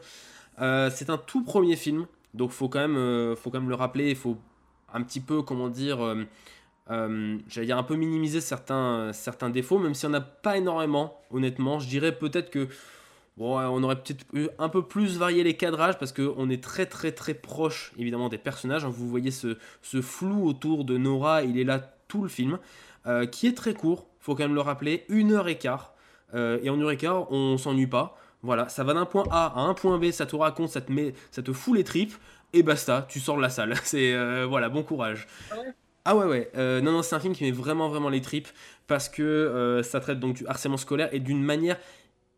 [0.60, 3.74] Euh, c'est un tout premier film, donc faut quand même, euh, faut quand même le
[3.74, 4.36] rappeler, il faut
[4.92, 5.98] un petit peu, comment dire,
[6.88, 11.18] j'allais dire un peu minimiser certains, certains défauts, même s'il n'y en a pas énormément,
[11.30, 11.78] honnêtement.
[11.78, 12.68] Je dirais peut-être que
[13.36, 16.62] bon, ouais, on aurait peut-être pu un peu plus varier les cadrages parce qu'on est
[16.62, 18.84] très très très proche évidemment des personnages.
[18.84, 18.90] hein.
[18.92, 21.78] Vous voyez ce, ce flou autour de Nora, il est là
[22.08, 22.58] tout le film,
[23.06, 25.94] euh, qui est très court, faut quand même le rappeler, une heure et quart.
[26.34, 28.16] Euh, et en une heure et quart, on s'ennuie pas.
[28.42, 30.90] Voilà, ça va d'un point A à un point B, ça te raconte, ça te,
[30.90, 32.14] met, ça te fout les tripes,
[32.52, 33.74] et basta, tu sors de la salle.
[33.84, 35.26] C'est euh, voilà, bon courage.
[36.04, 38.48] Ah ouais ouais, euh, non non c'est un film qui met vraiment vraiment les tripes
[38.88, 41.78] parce que euh, ça traite donc du harcèlement scolaire et d'une manière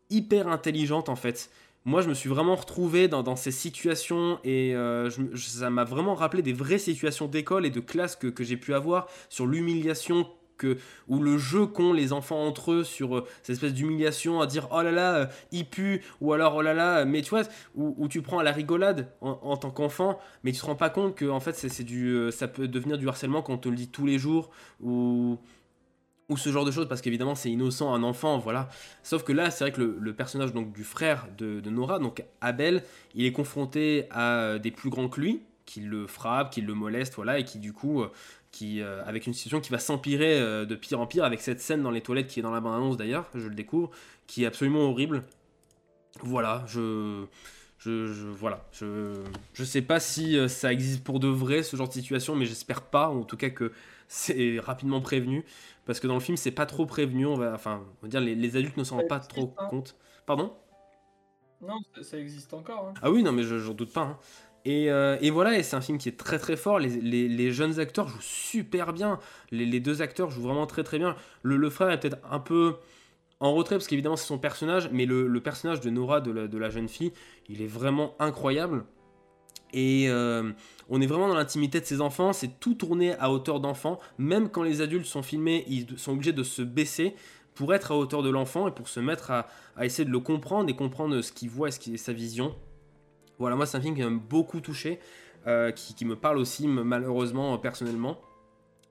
[0.09, 1.49] hyper intelligente en fait.
[1.87, 6.41] Moi je me suis vraiment retrouvé dans, ces situations et euh, ça m'a vraiment rappelé
[6.41, 10.27] des vraies situations d'école et de classe que, que j'ai pu avoir sur l'humiliation
[10.57, 10.77] que,
[11.07, 14.67] ou le jeu qu'ont les enfants entre eux sur euh, cette espèce d'humiliation à dire
[14.71, 17.43] oh là là euh, il pue ou alors oh là là mais tu vois
[17.75, 21.13] où, tu prends à la rigolade en, tant qu'enfant mais tu te rends pas compte
[21.13, 23.89] que en fait c'est du ça peut devenir du harcèlement quand on te le dit
[23.89, 24.49] tous les jours
[24.81, 25.37] ou
[26.29, 28.69] ou ce genre de choses parce qu'évidemment c'est innocent un enfant voilà.
[29.03, 32.83] Sauf que là c'est vrai que le, personnage donc du frère de, Nora donc Abel
[33.13, 37.15] il est confronté à des plus grands que lui qui le frappent qui le molestent
[37.15, 38.11] voilà et qui du coup euh,
[38.51, 41.59] qui euh, avec une situation qui va s'empirer euh, de pire en pire avec cette
[41.61, 43.91] scène dans les toilettes qui est dans la bande annonce d'ailleurs je le découvre
[44.27, 45.23] qui est absolument horrible.
[46.23, 47.25] Voilà je
[47.79, 49.21] Je, je- voilà, je,
[49.53, 52.81] je sais pas si ça existe pour de vrai ce genre de situation, mais j'espère
[52.81, 53.71] pas, en tout cas que
[54.07, 55.45] c'est rapidement prévenu,
[55.85, 58.21] parce que dans le film c'est pas trop prévenu, on va, enfin, on va dire
[58.21, 59.67] les, les adultes ne s'en rendent pas trop hein.
[59.69, 59.95] compte.
[60.25, 60.53] Pardon?
[61.61, 62.89] Non, ça, ça existe encore.
[62.89, 62.93] hein.
[63.01, 64.01] Ah oui, non, mais je- j'en doute pas.
[64.01, 64.17] hein.
[64.65, 66.79] Et, euh, et voilà, et c'est un film qui est très très fort.
[66.79, 69.19] Les, les- les jeunes acteurs jouent super bien.
[69.51, 71.15] Les, les deux acteurs jouent vraiment très très bien.
[71.43, 72.77] Le, le frère est peut-être un peu
[73.39, 76.47] en retrait parce qu'évidemment c'est son personnage, mais le, le personnage de Nora, de la,
[76.47, 77.13] de la jeune fille,
[77.49, 78.85] il est vraiment incroyable.
[79.75, 80.53] Et euh,
[80.89, 82.31] on est vraiment dans l'intimité de ses enfants.
[82.31, 83.99] C'est tout tourné à hauteur d'enfant.
[84.17, 87.13] Même quand les adultes sont filmés, ils sont obligés de se baisser
[87.53, 89.47] pour être à hauteur de l'enfant et pour se mettre à,
[89.81, 92.55] essayer de le comprendre et comprendre ce qu'il voit et ce qui est sa vision.
[93.37, 94.99] Voilà, moi c'est un film qui m'a beaucoup touché,
[95.45, 98.21] euh, qui, me parle aussi malheureusement euh, personnellement,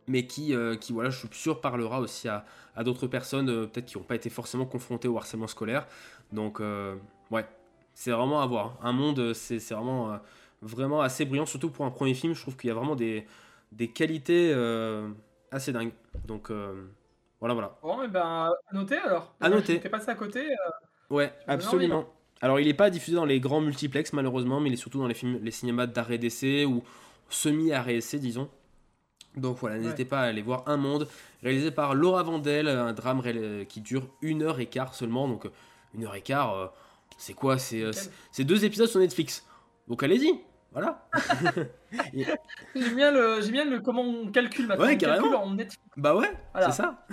[0.06, 2.44] mais qui, qui voilà, je suis sûr parlera aussi à,
[2.77, 5.86] à d'autres personnes, peut-être qui n'ont pas été forcément confrontées au harcèlement scolaire.
[6.32, 6.61] Donc
[7.31, 7.47] ouais,
[7.94, 8.78] c'est vraiment à voir.
[8.82, 10.19] Un monde, c'est vraiment,
[10.64, 12.34] vraiment assez brillant, surtout pour un premier film.
[12.34, 13.26] Je trouve qu'il y a vraiment des,
[13.72, 15.08] des qualités euh,
[15.50, 15.92] assez dingues.
[16.26, 16.84] Donc euh,
[17.40, 17.78] voilà, voilà.
[17.82, 19.34] Bon, et ben, à noter alors.
[19.40, 19.74] À noter.
[19.74, 20.40] J'étais passé à côté.
[20.50, 20.54] euh,
[21.10, 22.06] Ouais, absolument.
[22.40, 25.06] Alors, il n'est pas diffusé dans les grands multiplex, malheureusement, mais il est surtout dans
[25.06, 26.82] les, films, les cinémas d'arrêt d'essai ou
[27.28, 28.48] semi-arrêt essai, disons.
[29.36, 31.08] Donc voilà, n'hésitez pas à aller voir Un Monde,
[31.42, 33.22] réalisé par Laura Vandel, un drame
[33.68, 35.26] qui dure une heure et quart seulement.
[35.28, 35.46] Donc,
[35.94, 36.72] une heure et quart,
[37.18, 37.58] c'est quoi?
[37.58, 39.46] C'est deux épisodes sur Netflix.
[39.88, 40.38] Donc, allez-y,
[40.74, 41.09] voilà.
[42.74, 44.84] J'aime bien le, j'aime bien le comment on calcule maintenant.
[44.84, 45.44] Ouais, on calcule carrément.
[45.44, 45.82] en Netflix.
[45.96, 46.70] bah ouais, Voilà.
[46.72, 47.06] c'est ça.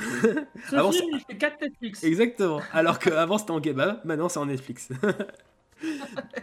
[0.70, 2.04] Ce Avant, film, il fait 4 Netflix.
[2.04, 2.60] Exactement.
[2.74, 4.90] Alors qu'avant c'était en kebab, maintenant c'est en Netflix.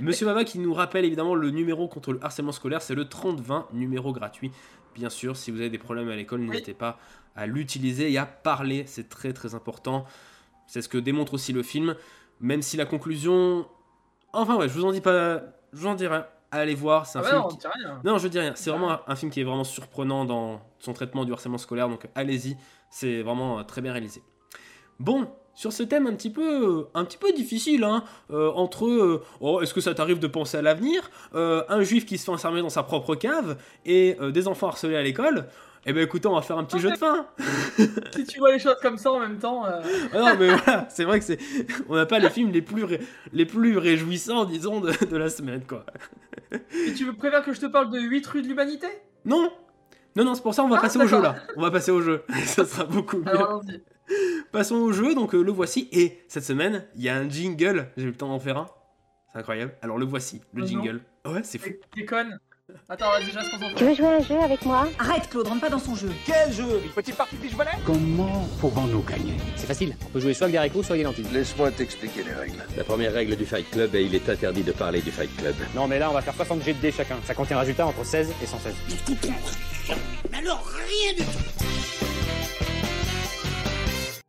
[0.01, 3.69] Monsieur Baba qui nous rappelle évidemment le numéro contre le harcèlement scolaire, c'est le 3020,
[3.73, 4.51] numéro gratuit.
[4.95, 6.99] Bien sûr, si vous avez des problèmes à l'école, n'hésitez pas
[7.37, 10.05] à l'utiliser et à parler, c'est très très important.
[10.67, 11.95] C'est ce que démontre aussi le film,
[12.41, 13.67] même si la conclusion...
[14.33, 15.41] Enfin ouais, je vous en dis pas...
[15.73, 16.21] Je vous en dirai.
[16.51, 18.01] Allez voir, c'est un Ah ouais, film non, qui- rien.
[18.05, 18.53] non, je dis rien.
[18.57, 21.89] C'est vraiment un, un film qui est vraiment surprenant dans son traitement du harcèlement scolaire.
[21.89, 22.57] Donc allez-y,
[22.91, 24.23] c'est vraiment euh, très bien réalisé.
[24.99, 29.23] Bon, sur ce thème un petit peu, un petit peu difficile, hein, euh, entre euh,
[29.41, 32.31] oh, est-ce que ça t'arrive de penser à l'avenir, euh, un juif qui se fait
[32.33, 35.49] enfermer dans sa propre cave et euh, des enfants harcelés à l'école.
[35.87, 37.27] Eh ben écoutez, on va faire un petit jeu de fin.
[38.15, 39.65] Si tu vois les choses comme ça en même temps.
[39.65, 39.81] euh,
[40.13, 41.39] Ah non, mais voilà, c'est vrai que c'est,
[41.89, 43.01] on n'a pas les films les plus, ré-
[43.33, 45.85] les plus réjouissants, disons, de, de la semaine, quoi.
[46.53, 48.87] Et tu veux préfères que je te parle de 8 rues de l'humanité?
[49.25, 49.51] Non
[50.17, 51.37] Non, non, c'est pour ça on va Ah, passer au jeu là.
[51.57, 52.23] On va passer au jeu.
[52.45, 53.29] ça sera beaucoup mieux.
[53.29, 53.63] Alors.
[54.53, 55.89] Passons au jeu, donc euh, le voici.
[55.93, 57.89] Et cette semaine, il y a un jingle.
[57.97, 58.67] J'ai eu le temps d'en faire un.
[59.33, 59.75] C'est incroyable.
[59.83, 60.67] Alors le voici, le Oh non.
[60.83, 61.01] jingle.
[61.27, 61.69] Ouais, c'est fou.
[61.95, 62.39] Déconne.
[62.91, 64.87] Attends, on va déjà se Tu veux jouer à un jeu avec moi?
[64.99, 66.11] Arrête, Claude, rentre pas dans son jeu.
[66.27, 66.83] Quel jeu?
[66.85, 67.71] Une petite partie de volet?
[67.87, 69.37] Comment pourrons-nous gagner?
[69.57, 71.27] C'est facile, on peut jouer soit avec des soit avec des lentilles.
[71.33, 72.63] Laisse-moi t'expliquer les règles.
[72.77, 75.55] La première règle du Fight Club est il est interdit de parler du Fight Club.
[75.75, 77.87] Non mais là on va faire 60 G de dés chacun, ça contient un résultat
[77.87, 78.75] entre 16 et 116.
[80.33, 81.39] Alors, rien du tout.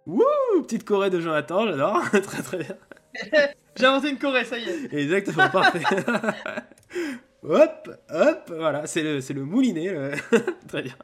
[0.05, 2.01] Wouh Petite Corée de Jonathan, j'adore.
[2.11, 2.75] très très bien.
[3.75, 4.93] J'ai inventé une Corée, ça y est.
[4.93, 5.81] Exactement, parfait.
[7.43, 9.91] hop, hop, voilà, c'est le, c'est le moulinet.
[9.91, 10.11] le-
[10.67, 10.95] très bien.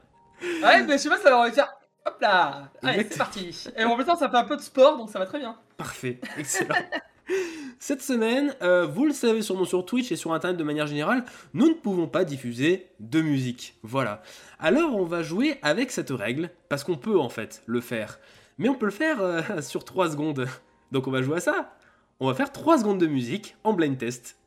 [0.64, 1.74] Ouais, mais je sais pas, ça va faire.
[2.06, 3.64] Hop là Allez, c'est parti.
[3.76, 5.58] Et en même temps, ça fait un peu de sport, donc ça va très bien.
[5.78, 6.76] Parfait, excellent.
[7.80, 11.26] Cette semaine, euh, vous le savez sûrement sur Twitch et sur Internet de manière générale,
[11.54, 13.78] nous ne pouvons pas diffuser de musique.
[13.82, 14.22] Voilà.
[14.60, 18.20] Alors on va jouer avec cette règle, parce qu'on peut en fait le faire.
[18.60, 20.48] Mais on peut le faire euh, sur 3 secondes.
[20.92, 21.74] Donc on va jouer à ça.
[22.20, 24.38] On va faire 3 secondes de musique en blind test.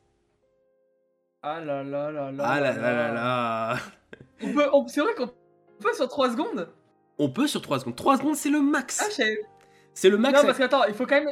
[1.41, 2.43] Ah là là là là.
[2.45, 3.77] Ah là là là là.
[4.41, 5.27] On peut, on- c'est vrai qu'on
[5.79, 6.69] peut sur 3 secondes
[7.17, 7.95] On peut sur 3 secondes.
[7.95, 8.99] 3 secondes c'est le max.
[9.01, 9.23] Ah,
[9.93, 10.37] C'est le max.
[10.39, 11.29] Non, parce qu'attends, il faut quand même.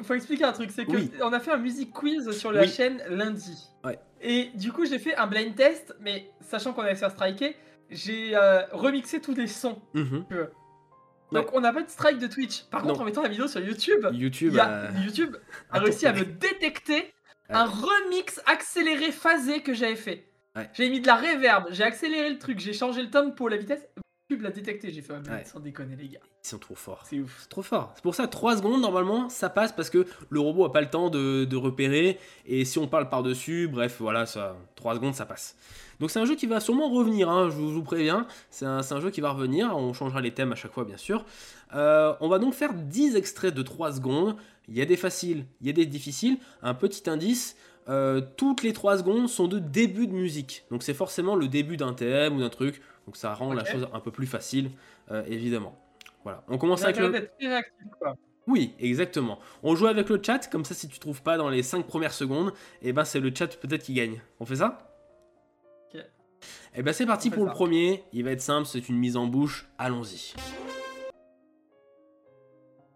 [0.00, 1.10] Il faut expliquer un truc, c'est que Oui.
[1.22, 2.68] on a fait un music quiz sur la Oui.
[2.68, 3.68] chaîne lundi.
[3.84, 3.98] Ouais.
[4.20, 7.56] Et du coup, j'ai fait un blind test, mais sachant qu'on allait se faire striker,
[7.90, 9.80] j'ai euh, remixé tous les sons.
[9.94, 10.24] Mhm.
[11.32, 12.64] Donc on n'a pas de strike de Twitch.
[12.70, 12.88] Par Non.
[12.90, 15.36] contre, en mettant la vidéo sur YouTube, YouTube, y a- euh, YouTube
[15.70, 17.12] a attends, réussi à me détecter
[17.48, 20.24] un remix accéléré phasé que j'avais fait.
[20.56, 20.68] Ouais.
[20.74, 23.80] J'ai mis de la reverb, j'ai accéléré le truc, j'ai changé le tempo, la vitesse.
[24.30, 25.42] YouTube l'a détecté, j'ai fait un Ouais.
[25.46, 26.18] sans déconner les gars.
[26.44, 27.04] Ils sont trop forts.
[27.08, 27.34] C'est ouf.
[27.40, 27.92] C'est trop fort.
[27.94, 30.90] C'est pour ça, 3 secondes, normalement, ça passe parce que le robot a pas le
[30.90, 32.18] temps de, de repérer.
[32.44, 35.56] Et si on parle par-dessus, bref, voilà, ça, 3 secondes, ça passe.
[35.98, 38.26] Donc c'est un jeu qui va sûrement revenir, hein, je, vous, je vous préviens.
[38.50, 39.74] C'est un, c'est un jeu qui va revenir.
[39.74, 41.24] On changera les thèmes à chaque fois, bien sûr.
[41.74, 44.36] Euh, on va donc faire 10 extraits de 3 secondes.
[44.68, 46.38] Il y a des faciles, il y a des difficiles.
[46.62, 47.56] Un petit indice.
[47.88, 50.64] euh, toutes les 3 secondes sont de début de musique.
[50.70, 52.82] Donc c'est forcément le début d'un thème ou d'un truc.
[53.06, 54.70] Donc ça rend la chose un peu plus facile,
[55.10, 55.74] euh, évidemment.
[56.22, 56.44] Voilà.
[56.48, 57.06] On commence avec le...
[57.06, 58.16] réactif, quoi.
[58.46, 59.38] Oui, exactement.
[59.62, 62.12] On joue avec le chat, comme ça si tu trouves pas dans les 5 premières
[62.12, 64.20] secondes, et ben c'est le chat peut-être qui gagne.
[64.40, 64.94] On fait ça?
[65.94, 66.02] Ok.
[66.74, 69.26] Et ben c'est parti pour le premier, il va être simple, c'est une mise en
[69.26, 70.34] bouche, allons-y.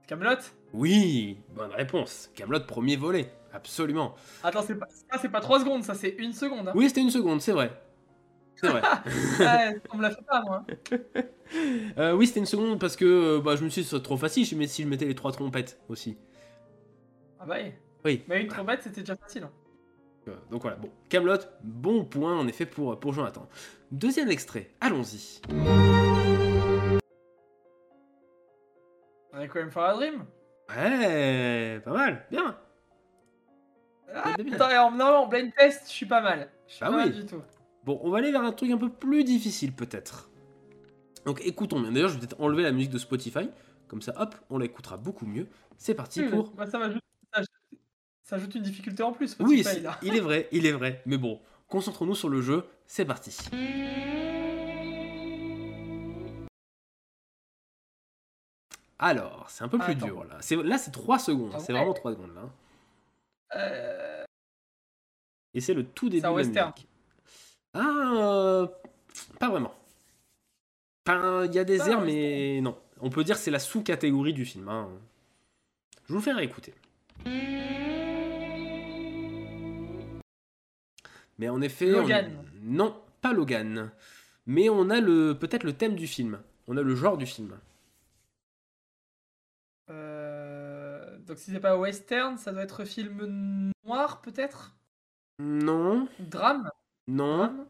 [0.06, 0.36] Camelot?
[0.72, 2.30] Oui, bonne réponse.
[2.34, 4.14] Camelot premier volet, absolument.
[4.42, 6.68] Attends, c'est pas, ça c'est pas 3 secondes, ça c'est une seconde.
[6.68, 6.72] Hein.
[6.74, 7.70] Oui, c'était une seconde, c'est vrai.
[8.54, 8.80] C'est vrai.
[9.40, 10.64] Ouais, on me l'a fait pas, moi.
[11.98, 14.16] Euh, oui, c'était une seconde parce que euh, bah, je me suis dit, c'est trop
[14.16, 16.16] facile mais si je mettais les trois trompettes aussi.
[17.38, 17.72] Ah bah oui.
[18.06, 18.24] Oui.
[18.26, 19.42] Mais une trompette, c'était déjà facile.
[19.42, 19.50] hein.
[20.28, 20.88] Euh, donc voilà, bon.
[21.10, 23.46] Camelot, bon point en effet pour, pour Jonathan.
[23.90, 25.42] Deuxième extrait, allons-y.
[29.34, 30.24] On est quand même for a Dream.
[30.76, 32.56] Ouais, pas mal, bien.
[34.14, 34.54] Ah, bien.
[34.54, 36.48] attends, et en, non, en blind test, je suis pas mal.
[36.66, 37.14] Je suis Bah pas mal oui.
[37.20, 37.42] du tout.
[37.84, 40.30] Bon, on va aller vers un truc un peu plus difficile peut-être.
[41.26, 41.92] Donc écoutons bien.
[41.92, 43.48] D'ailleurs, je vais peut-être enlever la musique de Spotify.
[43.88, 45.48] Comme ça, hop, on l'écoutera beaucoup mieux.
[45.76, 46.50] C'est parti Oui, pour...
[46.52, 46.78] bah, ça,
[48.36, 49.36] ajoute une difficulté en plus.
[49.40, 49.98] Oui, Spotify, là.
[50.02, 51.02] il est vrai, il est vrai.
[51.04, 52.64] Mais bon, concentrons-nous sur le jeu.
[52.86, 53.36] C'est parti.
[59.02, 60.06] Alors, c'est un peu plus Attends.
[60.06, 60.36] dur là.
[60.40, 61.50] C'est- Là, c'est 3 secondes.
[61.54, 61.78] Ah C'est ouais.
[61.80, 62.48] vraiment 3 secondes là.
[63.56, 64.24] Euh,
[65.54, 66.70] Et c'est le tout début C'est un de western.
[66.72, 66.88] musique.
[67.74, 68.66] Ah, euh,
[69.40, 69.74] pas vraiment.
[71.06, 72.78] Enfin, il y a des Pas airs, mais non.
[73.00, 74.68] On peut dire que c'est la sous-catégorie du film.
[74.68, 74.88] hein.
[76.06, 76.72] Je vous le fais réécouter.
[81.38, 82.44] Mais en effet, on- Logan.
[82.62, 83.90] non, pas Logan.
[84.46, 86.40] Mais on a le peut-être le thème du film.
[86.68, 87.58] On a le genre du film.
[89.90, 94.76] euh, Donc si c'est pas western, ça doit être film noir peut-être?
[95.38, 96.68] Non, Drame
[97.08, 97.66] non, Drame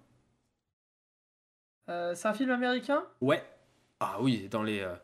[1.88, 3.04] Euh, C'est un film américain?
[3.20, 3.40] Ouais.
[4.00, 4.96] Ah oui, dans les euh,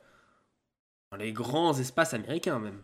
[1.12, 2.82] dans les grands espaces américains même.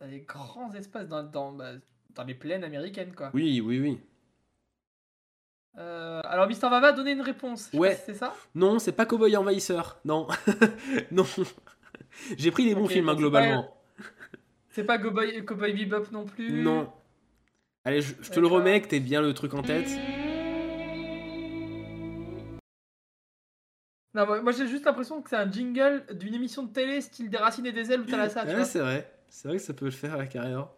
[0.00, 1.72] Dans les grands espaces, dans, dans, bah,
[2.10, 3.32] dans les plaines américaines quoi.
[3.34, 4.00] Oui, oui, oui.
[5.76, 7.68] Euh, alors Mister Vava, donnez une réponse.
[7.72, 7.96] Je Ouais.
[7.96, 8.32] si c'est ça?
[8.54, 9.98] Non, c'est pas Cowboy Envahisseur.
[10.04, 10.28] Non.
[11.10, 11.26] non.
[12.36, 13.74] J'ai pris les bons films, hein, globalement.
[14.70, 16.62] C'est pas Cowboy, Cowboy Bebop non plus?
[16.62, 16.90] Non.
[17.84, 19.88] Allez, je, je te le remets, que t'aies bien le truc en tête.
[24.14, 27.30] Non, moi, moi, j'ai juste l'impression que c'est un jingle d'une émission de télé style
[27.30, 29.10] des racines et des ailes ou la tu Ouais, c'est vrai.
[29.28, 30.68] C'est vrai que ça peut le faire à carrière.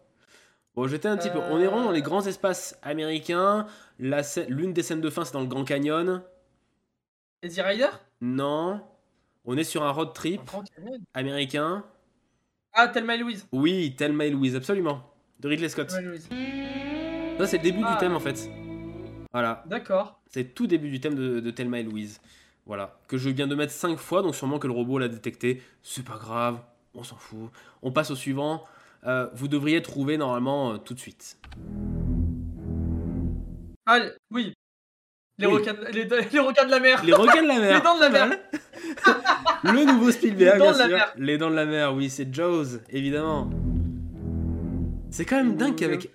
[0.73, 1.39] Bon, j'étais un petit peu.
[1.39, 2.03] On est vraiment dans les Euh.
[2.03, 3.67] grands espaces américains.
[3.99, 6.21] La L'une des scènes de fin, c'est dans le Grand Canyon.
[7.43, 7.89] Easy Rider?
[8.21, 8.81] Non.
[9.45, 10.41] On est sur un road trip
[11.13, 11.83] américain.
[12.73, 13.47] Ah, Thelma et Louise.
[13.51, 15.01] Oui, Thelma et Louise, absolument.
[15.39, 15.89] De Ridley Scott.
[15.91, 15.99] Ça,
[17.47, 17.93] c'est le début Ah.
[17.93, 18.49] du thème en fait.
[19.31, 19.63] Voilà.
[19.67, 20.19] D'accord.
[20.27, 22.19] C'est le tout début du thème de, de Thelma et Louise.
[22.65, 22.97] Voilà.
[23.07, 25.61] Que je viens de mettre 5 fois, donc sûrement que le robot l'a détecté.
[25.83, 26.59] C'est pas grave,
[26.95, 27.51] on s'en fout.
[27.81, 28.63] On passe au suivant.
[29.05, 31.37] Euh, vous devriez trouver normalement euh, tout de suite.
[33.85, 33.99] Ah,
[34.31, 34.54] oui.
[35.37, 35.53] Les, Oui.
[35.55, 37.03] requins, les, les requins de la mer.
[37.03, 37.75] Les requins de la mer.
[37.77, 38.37] Les dents de la mer.
[39.63, 40.95] Le nouveau Spielberg, Les dents bien de la sûr.
[40.97, 41.13] mer.
[41.17, 43.49] Les dents de la mer, oui, c'est Jaws, évidemment.
[45.09, 46.09] C'est quand même dingue qu'avec.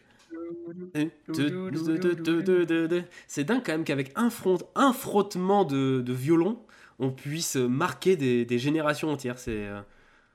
[3.26, 6.58] C'est dingue quand même qu'avec un, front, un frottement de, de violon,
[6.98, 9.38] on puisse marquer des, des générations entières.
[9.38, 9.80] C'est, euh,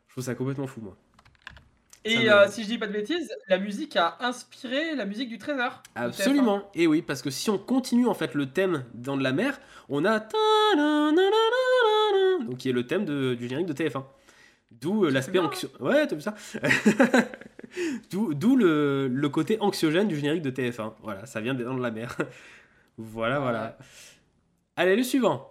[0.07, 0.95] je trouve ça complètement fou, moi.
[2.07, 5.37] Et euh, si je dis pas de bêtises, la musique a inspiré la musique du
[5.39, 5.81] trésor.
[5.95, 6.05] de TF1.
[6.05, 6.69] Absolument.
[6.75, 9.59] Et oui, parce que si on continue en fait le thème dans de la mer,
[9.89, 10.19] on a
[12.45, 14.03] donc qui est le thème de- du générique de TF1.
[14.71, 15.45] D'où euh, l'aspect bien.
[15.45, 15.69] anxio...
[15.79, 16.35] Ouais, t'as vu ça?
[18.11, 20.93] D'où d'où le, le côté anxiogène du générique de TF1.
[21.01, 22.15] Voilà, ça vient des dents de la mer.
[22.97, 23.77] voilà, voilà.
[24.75, 25.49] Allez, le suivant.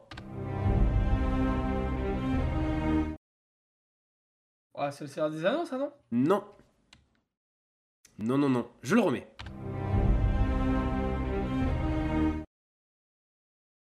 [4.84, 5.90] Ouais, c'est le Seigneur des Anneaux, ça, non?
[6.12, 6.44] Non.
[8.18, 8.70] Non, non, non.
[8.82, 9.26] Je le remets.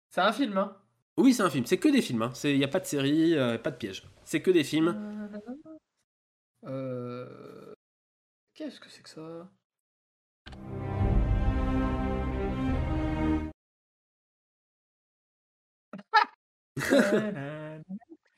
[0.08, 0.74] C'est un film, hein?
[1.18, 1.66] Oui, c'est un film.
[1.66, 2.30] C'est que des films.
[2.44, 4.08] Il n'y a pas de série, euh, pas de piège.
[4.24, 4.96] C'est que des films.
[6.64, 7.74] Euh...
[8.54, 9.50] Qu'est-ce que c'est que ça?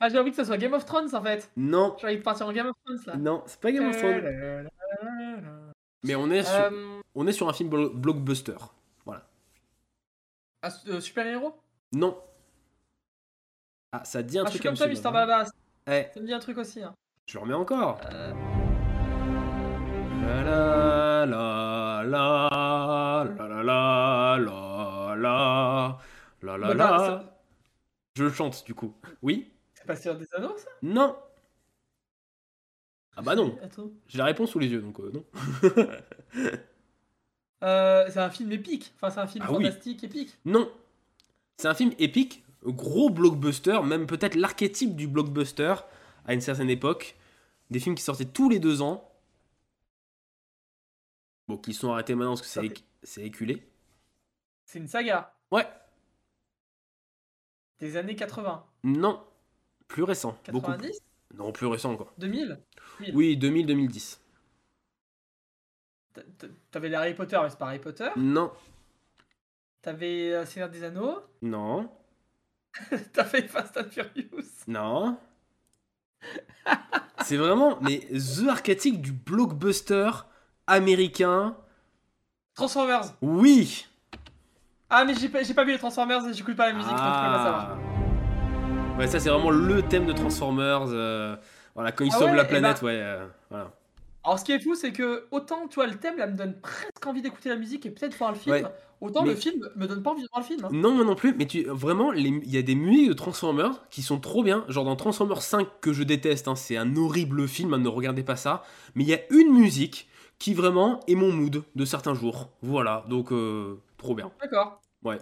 [0.00, 1.50] Ah, j'ai envie que ce soit Game of Thrones en fait.
[1.56, 1.96] Non.
[1.98, 3.16] J'ai envie de partir en Game of Thrones là.
[3.16, 4.68] Non, c'est pas Game of Thrones.
[6.04, 8.56] Mais on est sur, Euh, on est sur un film blo- blockbuster.
[9.04, 9.26] Voilà.
[10.62, 11.54] ah, euh, super héros
[11.92, 12.18] Non.
[13.92, 14.86] Ah, ça dit un Ah, je suis truc comme toi.
[14.88, 15.44] Mister Baba.
[15.86, 16.82] Ouais, Ça me dit un truc aussi.
[16.82, 16.92] Hein.
[17.26, 17.98] je le remets encore.
[18.12, 18.32] Euh,
[20.26, 25.16] La la la la la la la la
[26.42, 27.24] la la la la.
[28.16, 28.94] Je chante du coup.
[29.22, 30.68] Oui C'est pas Seigneur des Anneaux ça?
[30.82, 31.16] Non
[33.14, 33.90] Ah bah non, Attends.
[34.08, 35.24] j'ai la réponse sous les yeux, donc euh, non.
[37.62, 38.92] Euh, c'est un film épique.
[38.96, 39.64] Enfin, c'est un film Ah oui.
[39.64, 40.36] fantastique épique.
[40.44, 40.70] Non.
[41.56, 45.74] C'est un film épique, gros blockbuster, même peut-être l'archétype du blockbuster
[46.26, 47.16] à une certaine époque.
[47.70, 49.10] Des films qui sortaient tous les deux ans.
[51.48, 53.66] Bon, qui sont arrêtés maintenant parce que c'est c'est éculé.
[54.66, 55.66] C'est une saga Ouais,
[57.80, 58.66] des années 80.
[58.84, 59.24] non.
[59.88, 60.36] Plus récent.
[60.50, 60.70] Beaucoup.
[60.72, 61.00] 90
[61.34, 62.12] Non, plus récent encore.
[62.18, 62.58] 2000
[63.00, 63.14] 2000.
[63.16, 64.18] Oui, 2000-2010.
[66.14, 68.08] T- t- T'avais les Harry Potter, mais c'est pas Harry Potter?
[68.16, 68.52] Non,
[69.82, 71.20] T'avais euh, Seigneur des Anneaux?
[71.42, 71.88] non,
[73.12, 74.64] T'avais Fast and Furious?
[74.66, 75.18] non.
[77.22, 80.10] c'est vraiment mais the archétype du blockbuster
[80.66, 81.56] américain.
[82.54, 83.14] Transformers?
[83.22, 83.86] Oui.
[84.88, 87.08] Ah, mais j'ai pas, vu les Transformers et j'écoute pas la musique, donc je peux
[87.10, 87.78] pas savoir.
[88.98, 90.86] Ouais, ça c'est vraiment le thème de Transformers.
[90.88, 91.36] euh,
[91.74, 92.94] voilà, quand ils Ah sauvent ouais, la planète, bah- ouais.
[92.94, 93.72] euh, voilà.
[94.24, 96.58] Alors, ce qui est fou, c'est que autant, tu vois, le thème là me donne
[96.60, 98.64] presque envie d'écouter la musique et peut-être voir le film, Ouais.
[99.00, 100.64] autant Mais- le film me donne pas envie de voir le film.
[100.64, 100.68] hein.
[100.72, 104.02] Non, moi non plus, mais tu, vraiment, il y a des musiques de Transformers qui
[104.02, 104.64] sont trop bien.
[104.68, 108.22] Genre dans Transformers 5, que je déteste, hein, c'est un horrible film, hein, ne regardez
[108.24, 108.62] pas ça.
[108.94, 110.08] Mais il y a une musique
[110.38, 112.48] qui vraiment est mon mood de certains jours.
[112.62, 114.30] Voilà, donc euh, trop bien.
[114.40, 114.80] D'accord.
[115.04, 115.18] Ouais.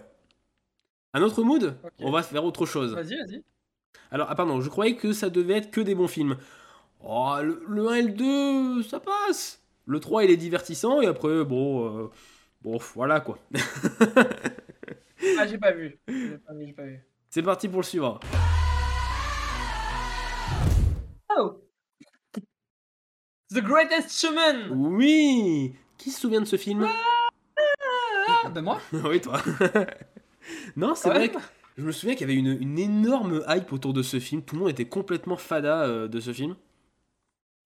[1.13, 1.77] Un autre mood?
[1.99, 2.93] On va faire autre chose.
[2.95, 3.43] Vas-y, vas-y.
[4.11, 6.37] Alors, ah pardon, je croyais que ça devait être que des bons films.
[7.03, 8.11] Oh, le, le 1 et le
[8.79, 9.61] 2, ça passe.
[9.85, 12.11] Le 3, il est divertissant, et après, bon, euh,
[12.61, 13.37] bon, voilà quoi.
[15.37, 15.97] Ah, j'ai pas vu.
[16.07, 16.99] J'ai pas vu, j'ai pas vu.
[17.29, 18.19] C'est parti pour le suivant.
[21.37, 21.61] Oh
[23.53, 26.87] The Greatest Showman Oui Qui se souvient de ce film?
[28.27, 29.39] Ah, ben moi Oui, toi.
[30.75, 31.15] non, c'est Ouais.
[31.15, 31.37] vrai que
[31.77, 34.43] je me souviens qu'il y avait une, une énorme hype autour de ce film.
[34.43, 36.55] Tout le monde était complètement fada euh, de ce film.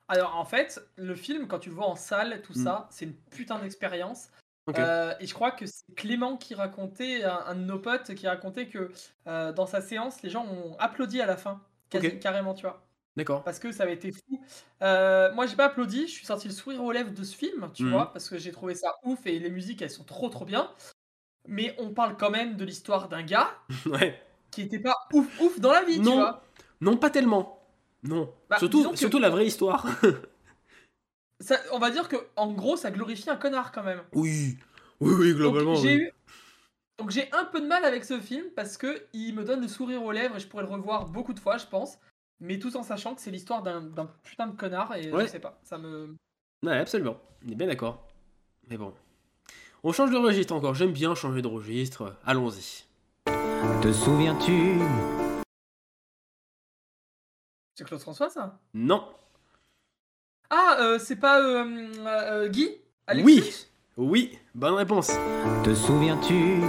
[0.08, 2.64] Alors, en fait, le film, quand tu le vois en salle, tout Mm.
[2.64, 4.30] ça, c'est une putain d'expérience.
[4.78, 8.28] Euh, et je crois que c'est Clément qui racontait, un, un de nos potes, qui
[8.28, 8.92] racontait que
[9.28, 11.62] euh, dans sa séance, les gens ont applaudi à la fin.
[11.90, 12.20] Quasi-.
[12.20, 12.86] Carrément, tu vois.
[13.16, 13.44] D'accord.
[13.44, 14.44] Parce que ça avait été fou.
[14.84, 17.72] Euh, moi, j'ai pas applaudi, je suis sorti le sourire aux lèvres de ce film,
[17.74, 17.92] tu Mhm.
[17.92, 20.72] vois, parce que j'ai trouvé ça ouf et les musiques, elles sont trop trop bien.
[21.50, 23.50] Mais on parle quand même de l'histoire d'un gars
[23.88, 24.22] ouais.
[24.52, 26.16] qui était pas ouf ouf dans la vie, tu Non.
[26.16, 26.44] vois.
[26.80, 27.60] Non, pas tellement.
[28.04, 28.34] Non.
[28.50, 29.86] Bah, surtout, que- surtout la vraie histoire.
[31.42, 34.02] Ça, on va dire que en gros, ça glorifie un connard quand même.
[34.14, 34.58] oui.
[35.02, 35.76] Oui, oui, globalement.
[35.76, 36.02] Donc, j'ai oui.
[36.02, 36.12] eu.
[36.98, 39.70] Donc j'ai un peu de mal avec ce film parce que il me donne le
[39.70, 41.98] sourire aux lèvres et je pourrais le revoir beaucoup de fois, je pense.
[42.42, 45.26] Mais tout en sachant que c'est l'histoire d'un d'un putain de connard et Ouais.
[45.26, 46.16] je sais pas, ça me.
[46.66, 47.18] Ouais, absolument.
[47.46, 48.06] On est bien d'accord.
[48.68, 48.94] Mais bon.
[49.84, 50.76] On change de registre encore.
[50.76, 52.18] J'aime bien changer de registre.
[52.26, 52.84] Allons-y.
[53.82, 54.78] Te souviens-tu?
[57.76, 58.60] C'est Claude François ça?
[58.74, 59.08] Non.
[60.50, 62.70] Ah, euh, c'est pas euh, euh, Guy?
[63.24, 63.42] Oui.
[63.96, 64.38] Oui.
[64.54, 65.12] Bonne réponse.
[65.64, 66.60] Te souviens-tu?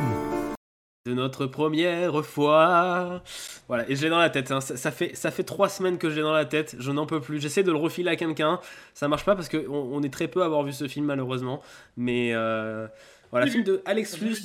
[1.14, 3.22] Notre première fois.
[3.68, 4.50] Voilà, et je l'ai dans la tête.
[4.50, 4.60] hein.
[4.60, 6.76] Ça, ça fait, ça fait trois semaines que je l'ai dans la tête.
[6.78, 7.40] Je n'en peux plus.
[7.40, 8.60] J'essaie de le refiler à quelqu'un.
[8.94, 11.62] Ça marche pas parce qu'on on est très peu à avoir vu ce film, malheureusement.
[11.96, 12.86] Mais euh,
[13.30, 14.36] voilà, Oui, film de Alex vu.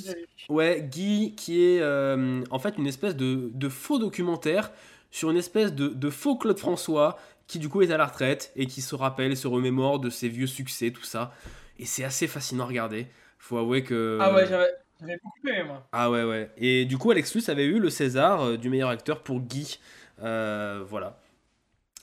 [0.48, 4.70] Ouais, Guy, qui est euh, en fait une espèce de, de faux documentaire
[5.10, 7.18] sur une espèce de, de faux Claude François
[7.48, 10.28] qui du coup est à la retraite et qui se rappelle, se remémore de ses
[10.28, 11.32] vieux succès, tout ça.
[11.78, 13.06] Et c'est assez fascinant à regarder.
[13.38, 14.18] Faut avouer que.
[14.20, 14.68] Ah ouais, j'avais
[15.00, 15.86] j'avais beaucoup aimé moi.
[15.92, 16.50] Ah ouais, ouais.
[16.56, 19.78] Et du coup, Alex avait eu le César euh, du meilleur acteur pour Guy.
[20.22, 21.18] Euh, voilà.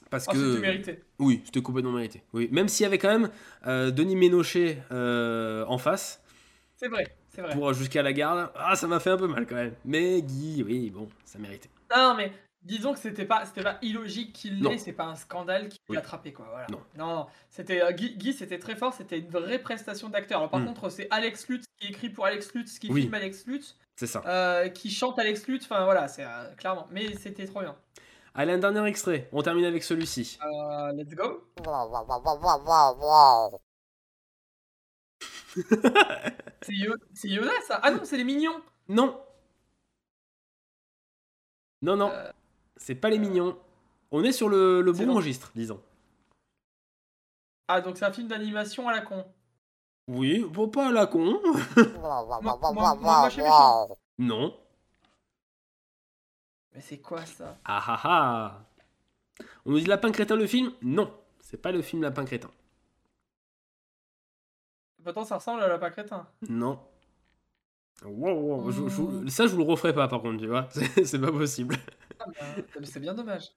[0.09, 0.37] Parce Ah, que.
[0.55, 0.99] c'était mérité.
[1.19, 2.21] Oui, c'était complètement mérité.
[2.33, 2.47] Oui.
[2.51, 3.29] Même s'il y avait quand même
[3.65, 6.21] euh, Denis Ménochet euh, en face,
[6.75, 7.53] C'est vrai, c'est vrai.
[7.53, 9.73] pour jusqu'à la garde, ah, ça m'a fait un peu mal quand même.
[9.85, 11.69] Mais Guy, oui, bon, ça méritait.
[11.95, 12.31] Non, mais
[12.63, 14.69] disons que c'était pas, c'était pas illogique qu'il Non.
[14.71, 15.95] l'ait, c'est pas un scandale qui Oui.
[15.95, 16.47] l'a attrapé, quoi.
[16.49, 16.67] Voilà.
[16.69, 16.81] Non.
[16.97, 20.39] non, c'était euh, Guy, Guy, c'était très fort, c'était une vraie prestation d'acteur.
[20.39, 20.65] Alors par Mm.
[20.67, 23.01] contre, c'est Alex Lutz qui écrit pour Alex Lutz, qui Oui.
[23.01, 24.21] filme Alex Lutz, C'est ça.
[24.25, 25.65] euh, qui chante Alex Lutz.
[25.65, 26.87] Enfin voilà, c'est euh, clairement.
[26.91, 27.75] Mais c'était trop bien.
[28.35, 29.29] Allez, un dernier extrait.
[29.31, 30.39] On termine avec celui-ci.
[30.95, 31.47] Let's go.
[36.63, 37.79] C'est Yo- c'est Yoda, ça?
[37.83, 38.59] Ah non, c'est les mignons.
[38.87, 39.21] Non.
[41.81, 42.09] Non, non.
[42.09, 42.31] Euh,
[42.83, 43.57] C'est pas les mignons.
[44.11, 45.81] On est sur le, bon registre, disons.
[47.69, 49.25] Ah donc c'est un film d'animation à la con.
[50.09, 51.39] Oui, bon, pas à la con.
[52.01, 53.87] Moi, moi, moi, moi, je suis méchant.
[54.17, 54.59] non.
[56.73, 57.57] Mais c'est quoi ça?
[57.63, 58.65] Ah ah ah
[59.65, 60.73] On nous dit Lapin Crétin le film?
[60.81, 62.51] Non, c'est pas le film Lapin Crétin.
[65.01, 66.27] Pourtant ça ressemble à Lapin Crétin.
[66.49, 66.77] Non.
[68.03, 68.33] Wow,
[68.63, 70.67] wow, je- je- ça, je vous le referai pas par contre, tu vois.
[70.71, 71.77] C'est c'est pas possible.
[72.19, 73.51] Ah, bah, c'est bien dommage.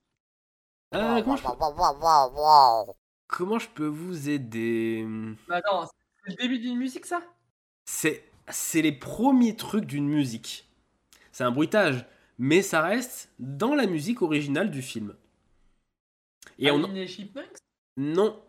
[0.95, 1.49] Euh, comment je peux-
[3.29, 5.05] Comment je peux vous aider
[5.49, 5.87] Bah attends,
[6.25, 7.21] c'est le début d'une musique ça?
[7.87, 10.69] C'est c'est les premiers trucs d'une musique.
[11.33, 12.07] C'est un bruitage,
[12.39, 15.15] mais ça reste dans la musique originale du film.
[16.59, 16.79] Et on
[17.97, 18.41] Non.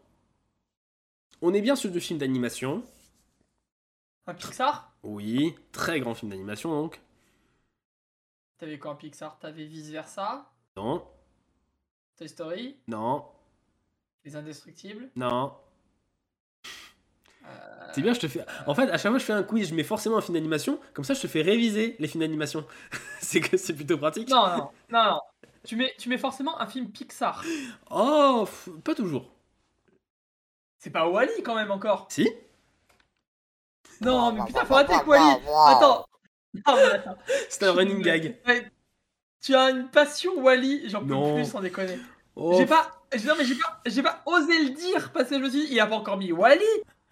[1.41, 2.83] On est bien sur du film d'animation.
[4.27, 4.91] Un Pixar?
[5.03, 6.99] Oui, très grand film d'animation donc.
[8.57, 9.39] T'avais quoi un Pixar?
[9.39, 10.51] T'avais Vice Versa?
[10.75, 11.07] Non.
[12.17, 12.75] Toy Story?
[12.87, 13.25] Non.
[14.25, 15.09] Les Indestructibles?
[15.15, 15.53] Non.
[17.93, 18.45] C'est bien, je te fais.
[18.65, 20.77] En fait, à chaque fois, je fais un quiz, je mets forcément un film d'animation,
[20.93, 22.65] comme ça, je te fais réviser les films d'animation.
[23.21, 24.29] c'est que c'est plutôt pratique.
[24.29, 25.21] Non, non, non, non.
[25.63, 27.45] Tu mets, tu mets forcément un film Pixar.
[27.89, 28.47] Oh,
[28.83, 29.31] pas toujours.
[30.79, 32.07] C'est pas Wally quand même encore.
[32.09, 32.29] Si.
[34.01, 35.41] Non, mais putain, faut arrêter avec Wally.
[35.67, 36.05] Attends.
[37.49, 38.35] C'est un running gag.
[39.41, 41.97] Tu as une passion Wally, j'en peux plus sans déconner.
[42.35, 42.55] Oh.
[42.57, 42.91] J'ai pas,
[43.25, 45.67] non mais j'ai pas, j'ai pas osé le dire parce que je me suis dit,
[45.71, 46.63] il a pas encore mis Wally.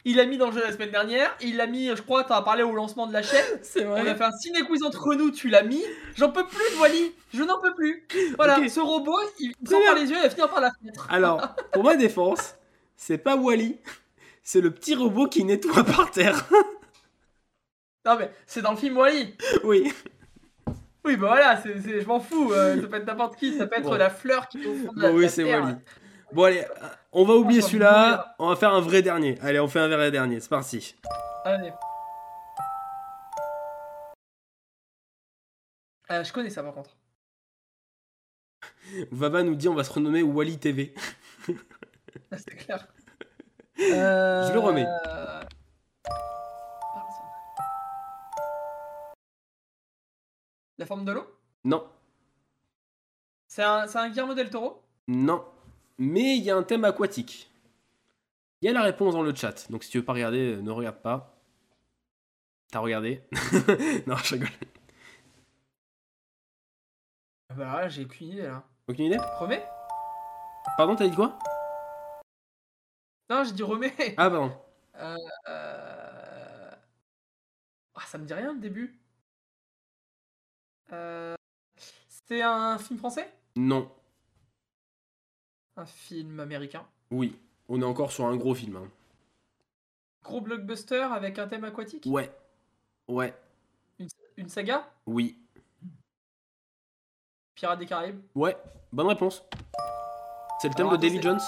[0.07, 1.35] Il l'a mis dans le jeu la semaine dernière.
[1.41, 3.43] Il l'a mis, je crois, t'en as parlé au lancement de la chaîne.
[3.63, 4.03] C'est vrai.
[4.05, 5.83] On a fait un ciné quiz entre nous, tu l'as mis.
[6.15, 7.11] J'en peux plus de Wally.
[7.33, 8.05] Je n'en peux plus.
[8.37, 11.07] Voilà, ce robot, il prend par les yeux et il va finir par la fenêtre.
[11.09, 11.41] Alors,
[11.73, 12.55] pour ma défense,
[12.95, 13.79] c'est pas Wally.
[14.43, 16.47] C'est le petit robot qui nettoie par terre.
[18.05, 19.35] Non mais c'est dans le film Wally.
[19.63, 19.93] Oui.
[21.03, 22.51] Oui, bah voilà, c'est, je m'en fous.
[22.51, 23.57] Euh, ça peut être n'importe qui.
[23.57, 25.75] Ça peut être la fleur qui est au fond de la, bon, oui, c'est Wally.
[26.31, 26.65] Bon allez,
[27.11, 29.37] on va oublier celui-là, on va faire un vrai dernier.
[29.41, 30.95] Allez, on fait un vrai dernier, c'est parti.
[31.43, 31.71] Allez.
[36.11, 36.95] Euh, je connais ça par contre.
[39.11, 40.93] Vava nous dit on va se renommer Wally TV.
[42.31, 42.87] c'est clair.
[43.77, 44.87] Je le remets.
[50.77, 51.25] La forme de l'eau?
[51.63, 51.87] Non.
[53.47, 54.83] C'est un, c'est un Guillermo del Toro?
[55.07, 55.45] Non.
[55.97, 57.49] Mais il y a un thème aquatique.
[58.61, 60.71] Il y a la réponse dans le chat, donc si tu veux pas regarder, ne
[60.71, 61.33] regarde pas.
[62.71, 63.23] T'as regardé?
[64.07, 64.49] Non, je rigole.
[67.55, 68.63] Bah j'ai aucune idée là.
[68.87, 69.17] Aucune idée?
[69.39, 69.65] Remets
[70.77, 71.39] Pardon, t'as dit quoi?
[73.29, 73.93] Non, j'ai dit remets.
[74.17, 74.51] Ah pardon.
[74.95, 76.71] Euh, euh...
[77.95, 78.99] Ah, ça me dit rien le début.
[80.93, 81.35] Euh...
[82.09, 83.31] C'était un film français?
[83.55, 83.91] Non.
[85.77, 86.85] Un film américain?
[87.11, 87.37] Oui,
[87.69, 88.77] on est encore sur un gros film.
[88.77, 88.89] Hein.
[90.23, 92.05] Gros blockbuster avec un thème aquatique?
[92.07, 92.31] Ouais.
[93.07, 93.33] Ouais.
[94.37, 94.89] Une, saga?
[95.05, 95.37] Oui.
[97.53, 98.19] Pirates des Caraïbes?
[98.33, 98.57] Ouais,
[98.91, 99.43] bonne réponse.
[100.59, 101.39] C'est le thème Alors, de Davy c'est- Jones?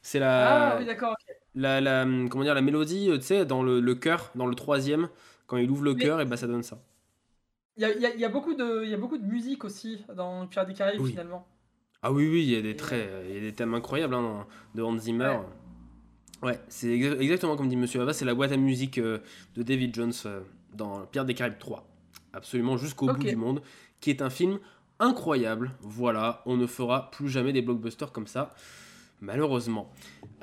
[0.00, 1.36] C'est la, Ah oui, d'accord, ok.
[1.54, 4.54] la, la, comment dire, la mélodie, euh, tu sais, dans le, le cœur, dans le
[4.54, 5.08] troisième,
[5.46, 6.78] quand il ouvre le cœur, et bah ça donne ça.
[7.76, 9.24] Il y a, y a- il y a beaucoup de, il y a beaucoup de
[9.26, 11.10] musique aussi dans Pirates des Caraïbes Oui.
[11.10, 11.46] finalement.
[12.02, 14.22] Ah oui, oui, il y a des traits, il y a des thèmes incroyables hein,
[14.22, 15.38] dans- de Hans Zimmer.
[16.42, 19.18] Ouais, c'est exa- exactement comme dit Monsieur Ava, c'est la boîte à musique euh,
[19.54, 20.40] de David Jones euh,
[20.74, 21.86] dans Pierre des Caraïbes 3.
[22.32, 23.62] Absolument jusqu'au bout du monde,
[24.00, 24.58] qui est un film
[24.98, 25.70] incroyable.
[25.80, 28.52] Voilà, on ne fera plus jamais des blockbusters comme ça,
[29.20, 29.92] malheureusement.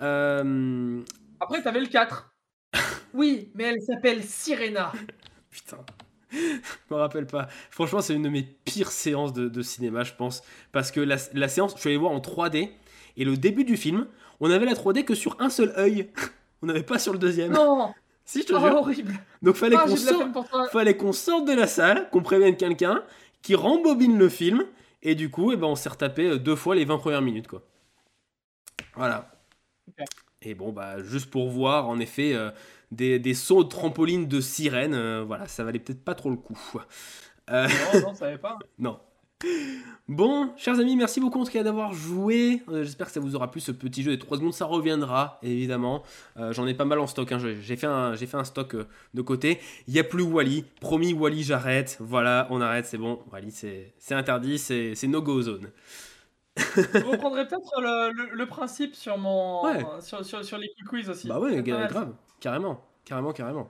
[0.02, 1.02] Euh,
[1.42, 2.34] Après, t'avais le 4.
[3.14, 4.94] oui, mais elle s'appelle Sirena.
[5.50, 5.80] Putain.
[6.32, 7.48] Je me rappelle pas.
[7.72, 10.44] Franchement, c'est une de mes pires séances de, de cinéma, je pense.
[10.72, 12.70] Parce que la, la séance, je suis allé voir en 3D.
[13.18, 14.08] Et le début du film,
[14.40, 16.10] on avait la 3D que sur un seul œil.
[16.62, 17.54] On n'avait pas sur le deuxième.
[17.54, 17.94] Non
[18.26, 18.76] Si, je te Oh, jure.
[18.76, 23.02] horrible Donc fallait Ah, qu'on sorte, sorte de la salle, qu'on prévienne quelqu'un,
[23.42, 24.66] qui rembobine le film.
[25.02, 27.48] Et du coup, eh ben, on s'est retapé euh, deux fois les 20 premières minutes.
[27.48, 27.64] quoi.
[28.96, 29.32] Voilà.
[30.42, 32.52] Et bon, bah, juste pour voir, en effet, euh,
[32.92, 36.38] des, des sauts de trampoline de sirène, euh, voilà, ça valait peut-être pas trop le
[36.38, 36.58] coup.
[37.52, 38.58] Euh, Non, non, ça savait pas.
[38.80, 39.00] non.
[40.10, 42.62] Bon, chers amis, merci beaucoup en tout cas d'avoir joué.
[42.68, 44.54] Euh, J'espère que ça vous aura plu ce petit jeu des 3 secondes.
[44.54, 46.04] Ça reviendra, évidemment.
[46.38, 47.32] Euh, J'en ai pas mal en stock.
[47.32, 47.40] hein.
[47.62, 49.60] J'ai fait, un- j'ai fait un stock euh, de côté.
[49.88, 50.66] Il n'y a plus Wally.
[50.82, 51.98] Promis, Wally, j'arrête.
[52.02, 53.20] Voilà, on arrête, c'est bon.
[53.32, 55.70] Wally, c'est c'est interdit, c'est c'est no-go zone.
[56.58, 59.86] Je reprendrai peut-être le, le- le principe sur mon Ouais.
[60.02, 61.28] sur, sur, sur les quiz aussi.
[61.28, 63.70] Bah ouais, grave, carrément, carrément, carrément.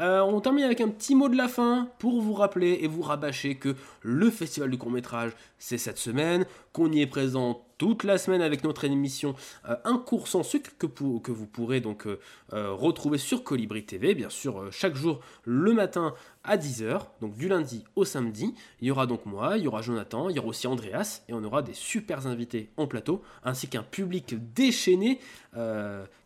[0.00, 3.02] Euh, on termine avec un petit mot de la fin pour vous rappeler et vous
[3.02, 8.02] rabâcher que le festival du court métrage c'est cette semaine, qu'on y est présent toute
[8.02, 9.34] la semaine avec notre émission
[9.68, 10.86] euh, Un cours sans sucre que,
[11.30, 12.18] vous pourrez donc euh,
[12.50, 17.84] retrouver sur Colibri TV, bien sûr chaque jour le matin à 10h, donc du lundi
[17.94, 18.52] au samedi.
[18.80, 21.34] Il y aura donc moi, il y aura Jonathan, il y aura aussi Andreas et
[21.34, 25.20] on aura des super invités en plateau ainsi qu'un public déchaîné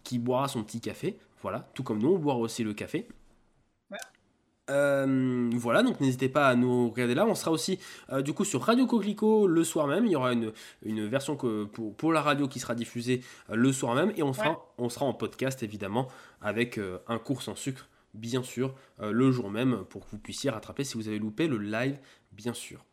[0.05, 1.19] qui boira son petit café.
[1.43, 3.09] Voilà, tout comme nous, on boira aussi le café.
[4.71, 7.25] Euh, voilà, donc n'hésitez pas à nous regarder là.
[7.27, 7.79] On sera aussi
[8.13, 10.05] euh, du coup sur Radio Coquelicot le soir même.
[10.05, 10.53] Il y aura une,
[10.83, 14.13] une version que, pour, pour la radio qui sera diffusée euh, le soir même.
[14.17, 14.59] Et on Ouais.
[14.77, 16.09] on sera en podcast évidemment
[16.43, 20.85] avec un cours sans sucre, bien sûr, le jour même pour que vous puissiez rattraper
[20.85, 21.99] si vous avez loupé le live,
[22.33, 22.85] bien sûr.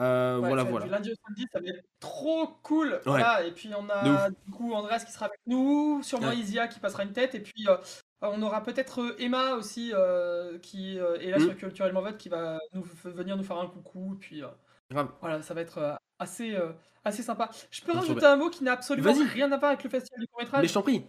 [0.00, 0.86] Euh, Ouais, voilà, ça- voilà.
[0.86, 3.00] Du lundi au samedi, ça va être trop cool.
[3.04, 3.44] Voilà.
[3.44, 6.36] Et puis on De a du coup Andreas qui sera avec nous, sûrement Ouais.
[6.36, 7.76] Isia qui passera une tête, et puis euh,
[8.22, 11.42] on aura peut-être euh, Emma aussi euh, qui euh, est là Mm.
[11.42, 14.14] sur Culturellement Vote qui va nous f- venir nous faire un coucou.
[14.14, 14.48] Et puis euh,
[14.90, 15.08] Grave.
[15.20, 16.72] voilà, ça va être euh, assez, euh,
[17.04, 17.50] assez sympa.
[17.70, 18.32] Je peux Trop rajouter bien.
[18.32, 19.24] un mot qui n'a absolument Vas-y.
[19.26, 20.62] rien à voir avec le festival du court métrage.
[20.62, 21.04] Mais je t'en prie.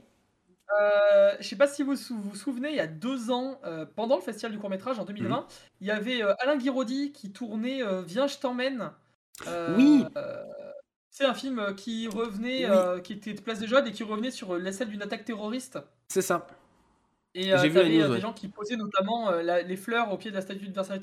[0.80, 4.16] Euh, je sais pas si vous vous souvenez, il y a deux ans, euh, pendant
[4.18, 5.46] le festival du court métrage en 2020, Mhm.
[5.82, 8.91] il y avait euh, Alain Guiraudy qui tournait euh, Viens, je t'emmène.
[9.78, 10.06] Oui.
[11.10, 13.02] c'est un film qui revenait, Oui.
[13.04, 15.80] qui était de Place de Jade et qui revenait sur la scène d'une attaque terroriste.
[16.10, 16.46] C'est ça.
[17.36, 18.16] Et J'ai vu la t'avais, news, ouais.
[18.16, 21.00] des gens qui posaient notamment la- les fleurs au pied de la statue de Versailles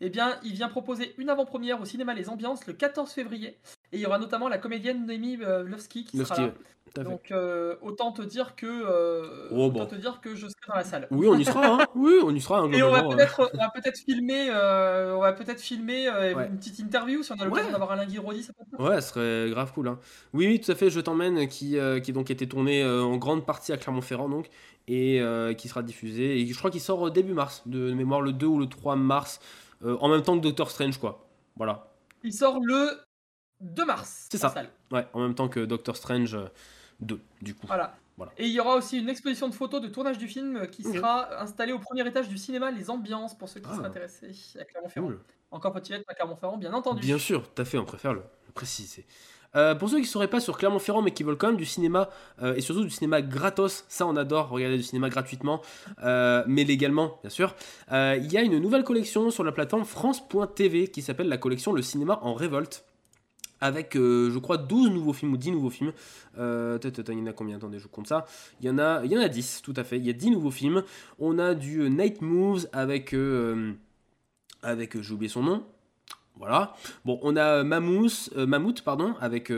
[0.00, 3.58] Eh bien, il vient proposer une avant-première au cinéma Les Ambiances le 14 février.
[3.92, 6.48] Et il y aura notamment la comédienne Noémie euh, Lovski qui Lovski, sera là.
[6.48, 6.54] ouais,
[6.94, 7.10] tout à fait.
[7.10, 9.86] Donc, euh, autant te dire que euh, Oh, autant bon.
[9.86, 11.08] te dire que je serai dans la salle.
[11.10, 11.66] Oui, on y sera.
[11.66, 11.86] Hein.
[11.96, 12.60] Oui, on y sera.
[12.60, 16.08] hein, Et on va globalement, peut-être, on va peut-être filmer, euh, on va peut-être filmer
[16.08, 16.46] Ouais.
[16.48, 17.72] une petite interview si on a l'occasion Ouais.
[17.72, 18.44] d'avoir Alain Guiraudy.
[18.44, 19.88] Ça peut être Ouais, ce serait grave cool.
[19.88, 19.98] hein.
[20.34, 20.88] Oui, oui, tout à fait.
[20.90, 24.48] Je t'emmène, qui, qui donc été tourné en grande partie à Clermont-Ferrand, donc,
[24.86, 25.20] et
[25.58, 26.40] qui sera diffusé.
[26.40, 29.40] Et je crois qu'il sort début mars, de mémoire le 2 ou le 3 mars,
[29.84, 31.26] en même temps que Doctor Strange, quoi.
[31.56, 31.88] Voilà.
[32.22, 32.90] Il sort le
[33.60, 34.26] 2 mars.
[34.30, 34.48] C'est ça.
[34.50, 34.68] salle.
[34.90, 36.46] Ouais, en même temps que Doctor Strange euh,
[37.00, 37.66] 2, du coup.
[37.66, 37.94] Voilà.
[38.16, 38.32] Voilà.
[38.36, 40.86] Et il y aura aussi une exposition de photos de tournage du film euh, qui
[40.86, 40.94] Ok.
[40.96, 43.76] sera installée au premier étage du cinéma Les Ambiances pour ceux qui Ah.
[43.76, 44.30] seraient intéressés
[44.60, 45.06] à Clermont-Ferrand.
[45.06, 45.20] Cool.
[45.50, 47.00] Encore peut-il être à Clermont-Ferrand, bien entendu.
[47.00, 49.06] Bien sûr, tout à fait, on préfère le, le préciser.
[49.56, 51.64] Euh, pour ceux qui ne seraient pas sur Clermont-Ferrand mais qui veulent quand même du
[51.64, 52.08] cinéma
[52.42, 55.60] euh, et surtout du cinéma gratos, ça on adore regarder du cinéma gratuitement,
[56.04, 57.56] euh, mais légalement bien sûr.
[57.90, 61.72] euh, Il y a une nouvelle collection sur la plateforme France.tv qui s'appelle la collection
[61.72, 62.84] Le cinéma en révolte.
[63.60, 65.92] Avec, euh, je crois, 12 nouveaux films ou 10 nouveaux films.
[66.38, 67.56] Euh, il y en a combien?
[67.56, 68.24] Attendez, je vous compte ça.
[68.60, 69.98] Il y, en a, il y en a 10, tout à fait.
[69.98, 70.82] Il y a 10 nouveaux films.
[71.18, 73.12] On a du euh, Night Moves avec.
[73.12, 73.72] euh,
[74.62, 75.66] avec, euh, j'ai oublié son nom.
[76.36, 76.74] Voilà.
[77.04, 79.52] Bon, on a euh, Mammouth, pardon, avec.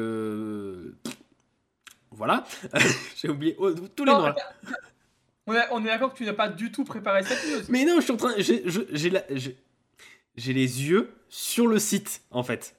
[2.11, 2.45] Voilà.
[3.17, 4.27] j'ai oublié oh, tous les noms.
[4.27, 4.37] là.
[5.47, 7.65] On est, on est d'accord que tu n'as pas du tout préparé cette news.
[7.69, 8.33] Mais non, je suis en train.
[8.39, 8.63] J'ai
[10.53, 12.77] les yeux sur le site, en fait.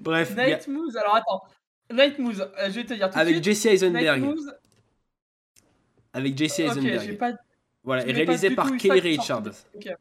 [0.00, 0.34] Bref.
[0.36, 1.42] Night Moves, alors attends.
[1.92, 3.44] Night Moves, euh, je vais te dire tout de Avec suite.
[3.44, 4.20] Jesse Eisenberg.
[4.20, 4.52] Night Moves,
[6.12, 7.00] Avec Jesse Eisenberg.
[7.06, 7.32] j'ai pas.
[7.84, 9.44] Voilà, et réalisé par Kelly Richards.
[9.44, 9.90] sortait.
[9.90, 9.96] Ok.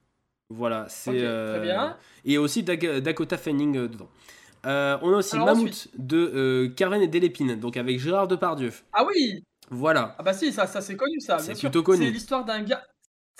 [0.49, 1.11] Voilà, c'est.
[1.11, 1.97] Ok, très euh, bien.
[2.25, 4.09] Et aussi Dak- Dakota Fanning euh, dedans.
[4.65, 5.91] Euh, on a aussi Alors Mammouth ensuite.
[5.95, 8.71] de euh, Carven et Delépine, donc avec Gérard Depardieu.
[8.93, 10.15] Ah oui Voilà.
[10.17, 12.05] Ah bah si, ça, ça c'est connu ça, C'est plutôt connu.
[12.05, 12.83] C'est l'histoire d'un gars.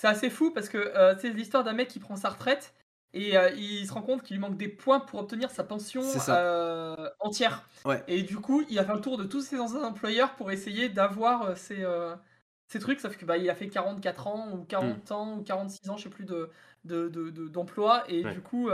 [0.00, 2.72] C'est assez fou parce que euh, c'est l'histoire d'un mec qui prend sa retraite
[3.14, 6.02] et euh, il se rend compte qu'il lui manque des points pour obtenir sa pension
[6.28, 7.68] euh, entière.
[7.84, 8.02] Ouais.
[8.08, 10.88] Et du coup, il a fait le tour de tous ses anciens employeurs pour essayer
[10.88, 12.14] d'avoir ces, euh,
[12.66, 15.88] ces trucs, sauf que bah, il a fait 44 ans ou 40 ans ou 46
[15.90, 16.50] ans, je sais plus de
[16.84, 18.32] de- de- de- d'emploi et Ouais.
[18.32, 18.70] du coup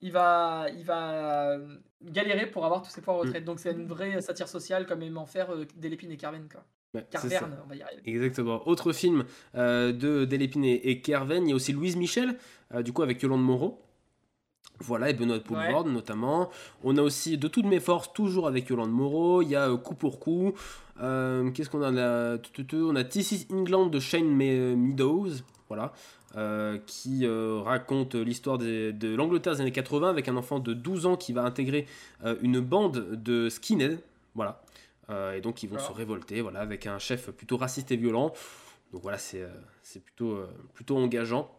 [0.00, 1.56] il va il va
[2.02, 3.18] galérer pour avoir tous ses points Mm.
[3.18, 3.44] retraite.
[3.44, 6.64] Donc c'est une vraie satire sociale comme aiment en faire Delépine et Carven quoi.
[6.94, 7.20] Ouais, ça.
[7.20, 8.02] Carverne, on va y arriver.
[8.04, 8.66] Exactement.
[8.68, 9.24] Autre film
[9.54, 12.36] de Delépine et, Kerven, il y a aussi Louise Michel,
[12.80, 13.78] du coup avec Yolande Moreau.
[14.80, 16.50] Voilà, et Benoît Poulvord notamment.
[16.82, 19.42] On a aussi De toutes mes forces, toujours avec Yolande Moreau.
[19.42, 20.54] Il y a euh, Coup pour coup.
[21.00, 22.38] Euh, Qu'est-ce qu'on a là
[22.72, 25.30] On a This is England de Shane Me- Meadows.
[25.68, 25.92] Voilà.
[26.36, 31.04] euh, qui euh, raconte l'histoire de l'Angleterre des années 80 avec un enfant de 12
[31.06, 31.86] ans qui va intégrer
[32.24, 33.98] euh, une bande de skinheads.
[34.34, 34.62] Voilà.
[35.10, 38.32] Euh, et donc ils vont se révolter voilà, avec un chef plutôt raciste et violent.
[38.92, 41.50] Donc voilà, c'est euh, plutôt, euh, plutôt engageant.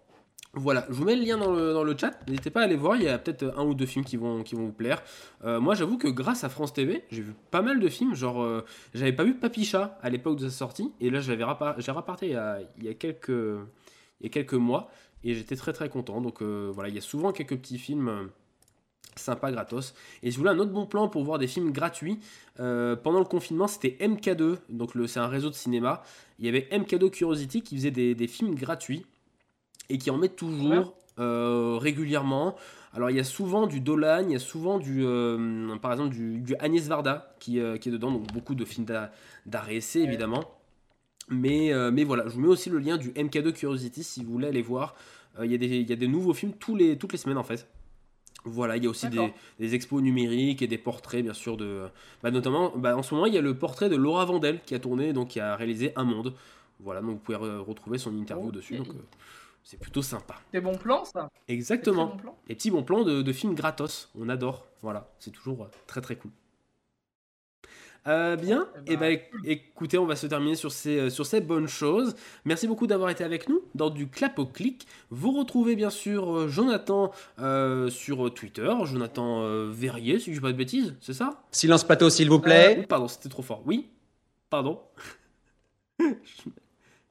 [0.56, 2.12] Voilà, je vous mets le lien dans le, dans le chat.
[2.28, 2.96] N'hésitez pas à aller voir.
[2.96, 5.02] Il y a peut-être un ou deux films qui vont, vous plaire.
[5.44, 8.14] Euh, moi, j'avoue que grâce à France TV, j'ai vu pas mal de films.
[8.14, 8.64] Genre, euh,
[8.94, 10.92] j'avais pas vu Papy Chat à l'époque de sa sortie.
[11.00, 14.92] Et là, je l'avais rapa- j'ai il y, a, quelques, mois.
[15.24, 16.22] Et j'étais très très content.
[16.22, 18.26] Donc euh, voilà, il y a souvent quelques petits films euh,
[19.16, 19.96] sympas gratos.
[20.22, 22.20] Et si vous voulez un autre bon plan pour voir des films gratuits,
[22.60, 24.58] euh, pendant le confinement, c'était MK2.
[24.70, 26.04] Donc c'est un réseau de cinéma.
[26.38, 29.08] Il y avait MK2 Curiosity qui faisait des films gratuits
[29.90, 32.56] et qui en met toujours euh, régulièrement.
[32.94, 36.14] Alors il y a souvent du Dolan, il y a souvent du, euh, par exemple
[36.14, 39.12] du, du Agnès Varda qui, euh, qui est dedans, donc beaucoup de films d'a-
[39.46, 40.44] d'art et essai évidemment.
[41.30, 44.32] Mais, euh, mais voilà, je vous mets aussi le lien du MK2 Curiosity si vous
[44.34, 44.96] voulez aller voir.
[45.44, 47.38] Il, y a des, il y a des nouveaux films tous les, toutes les semaines
[47.40, 47.68] en fait.
[48.46, 49.18] Voilà, il y a aussi des,
[49.60, 51.84] des expos numériques et des portraits bien sûr de...
[52.22, 54.76] Bah, notamment, bah, en ce moment il y a le portrait de Laura Vandel qui
[54.76, 56.34] a tourné, donc qui a réalisé Un Monde.
[56.82, 58.76] Voilà, donc vous pouvez re- retrouver son interview dessus.
[58.78, 58.88] Donc,
[59.64, 60.36] C'est plutôt sympa.
[60.52, 62.06] Des bons plans, ça Exactement.
[62.06, 62.38] Des très bons plans.
[62.50, 64.10] Les petits bons plans de, de films gratos.
[64.20, 64.68] On adore.
[64.82, 66.32] Voilà, c'est toujours euh, très très cool.
[68.06, 71.70] Euh, bien, et ben, écoutez, on va se terminer sur ces, euh, sur ces bonnes
[71.70, 72.16] choses.
[72.44, 74.86] Merci beaucoup d'avoir été avec nous dans du clap au clic.
[75.10, 80.52] Vous retrouvez bien sûr Jonathan euh, sur Twitter, Jonathan euh, Verrier, si je dis pas
[80.52, 81.44] de bêtises, c'est ça?
[81.52, 82.80] Silence plateau, s'il vous plaît.
[82.80, 83.64] Euh, pardon, c'était trop fort.
[83.66, 83.88] Oui,
[84.50, 84.82] pardon.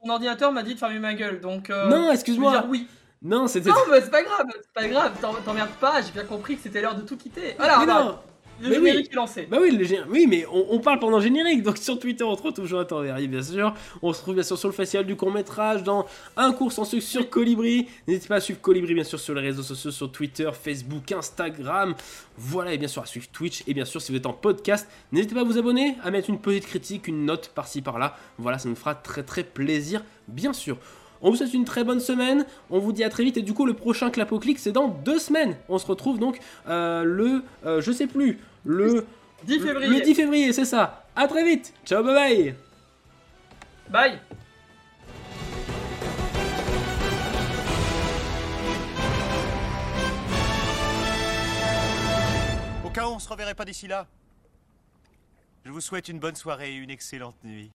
[0.05, 1.69] Mon ordinateur m'a dit de fermer ma gueule, donc.
[1.69, 2.65] euh, non, excuse-moi.
[2.69, 2.87] oui.
[3.21, 3.69] Non, c'était.
[3.69, 6.63] Non, mais c'est pas grave, c'est pas grave, t'en- t'emmerdes pas, j'ai bien compris que
[6.63, 7.53] c'était l'heure de tout quitter.
[7.57, 8.03] Voilà, Mais voilà.
[8.03, 8.19] non.
[8.61, 9.09] Le Mais générique oui.
[9.11, 9.47] est lancé.
[9.49, 12.23] Bah oui, le gé- oui mais on, on parle pendant le générique, donc sur Twitter
[12.23, 15.05] on se retrouve Jonathan Verrier bien sûr, on se retrouve bien sûr sur le festival
[15.05, 16.05] du court métrage, dans
[16.37, 19.41] un cours sans sucre sur Colibri, n'hésitez pas à suivre Colibri bien sûr sur les
[19.41, 21.95] réseaux sociaux, sur Twitter, Facebook, Instagram,
[22.37, 24.87] voilà et bien sûr à suivre Twitch, et bien sûr si vous êtes en podcast,
[25.11, 28.59] n'hésitez pas à vous abonner, à mettre une petite critique, une note par-ci par-là, voilà
[28.59, 30.77] ça nous fera très très plaisir bien sûr.
[31.23, 32.45] On vous souhaite une très bonne semaine.
[32.69, 33.37] On vous dit à très vite.
[33.37, 35.55] Et du coup, le prochain clap au clic, c'est dans deux semaines.
[35.69, 39.05] On se retrouve donc euh, le, euh, je sais plus, le
[39.45, 39.99] 10 le- février.
[39.99, 41.05] Le 10 février, c'est ça.
[41.15, 41.73] À très vite.
[41.85, 42.55] Ciao, bye bye.
[43.89, 44.19] Bye.
[52.85, 54.07] Au cas où on se reverrait pas d'ici là,
[55.65, 57.71] je vous souhaite une bonne soirée et une excellente nuit.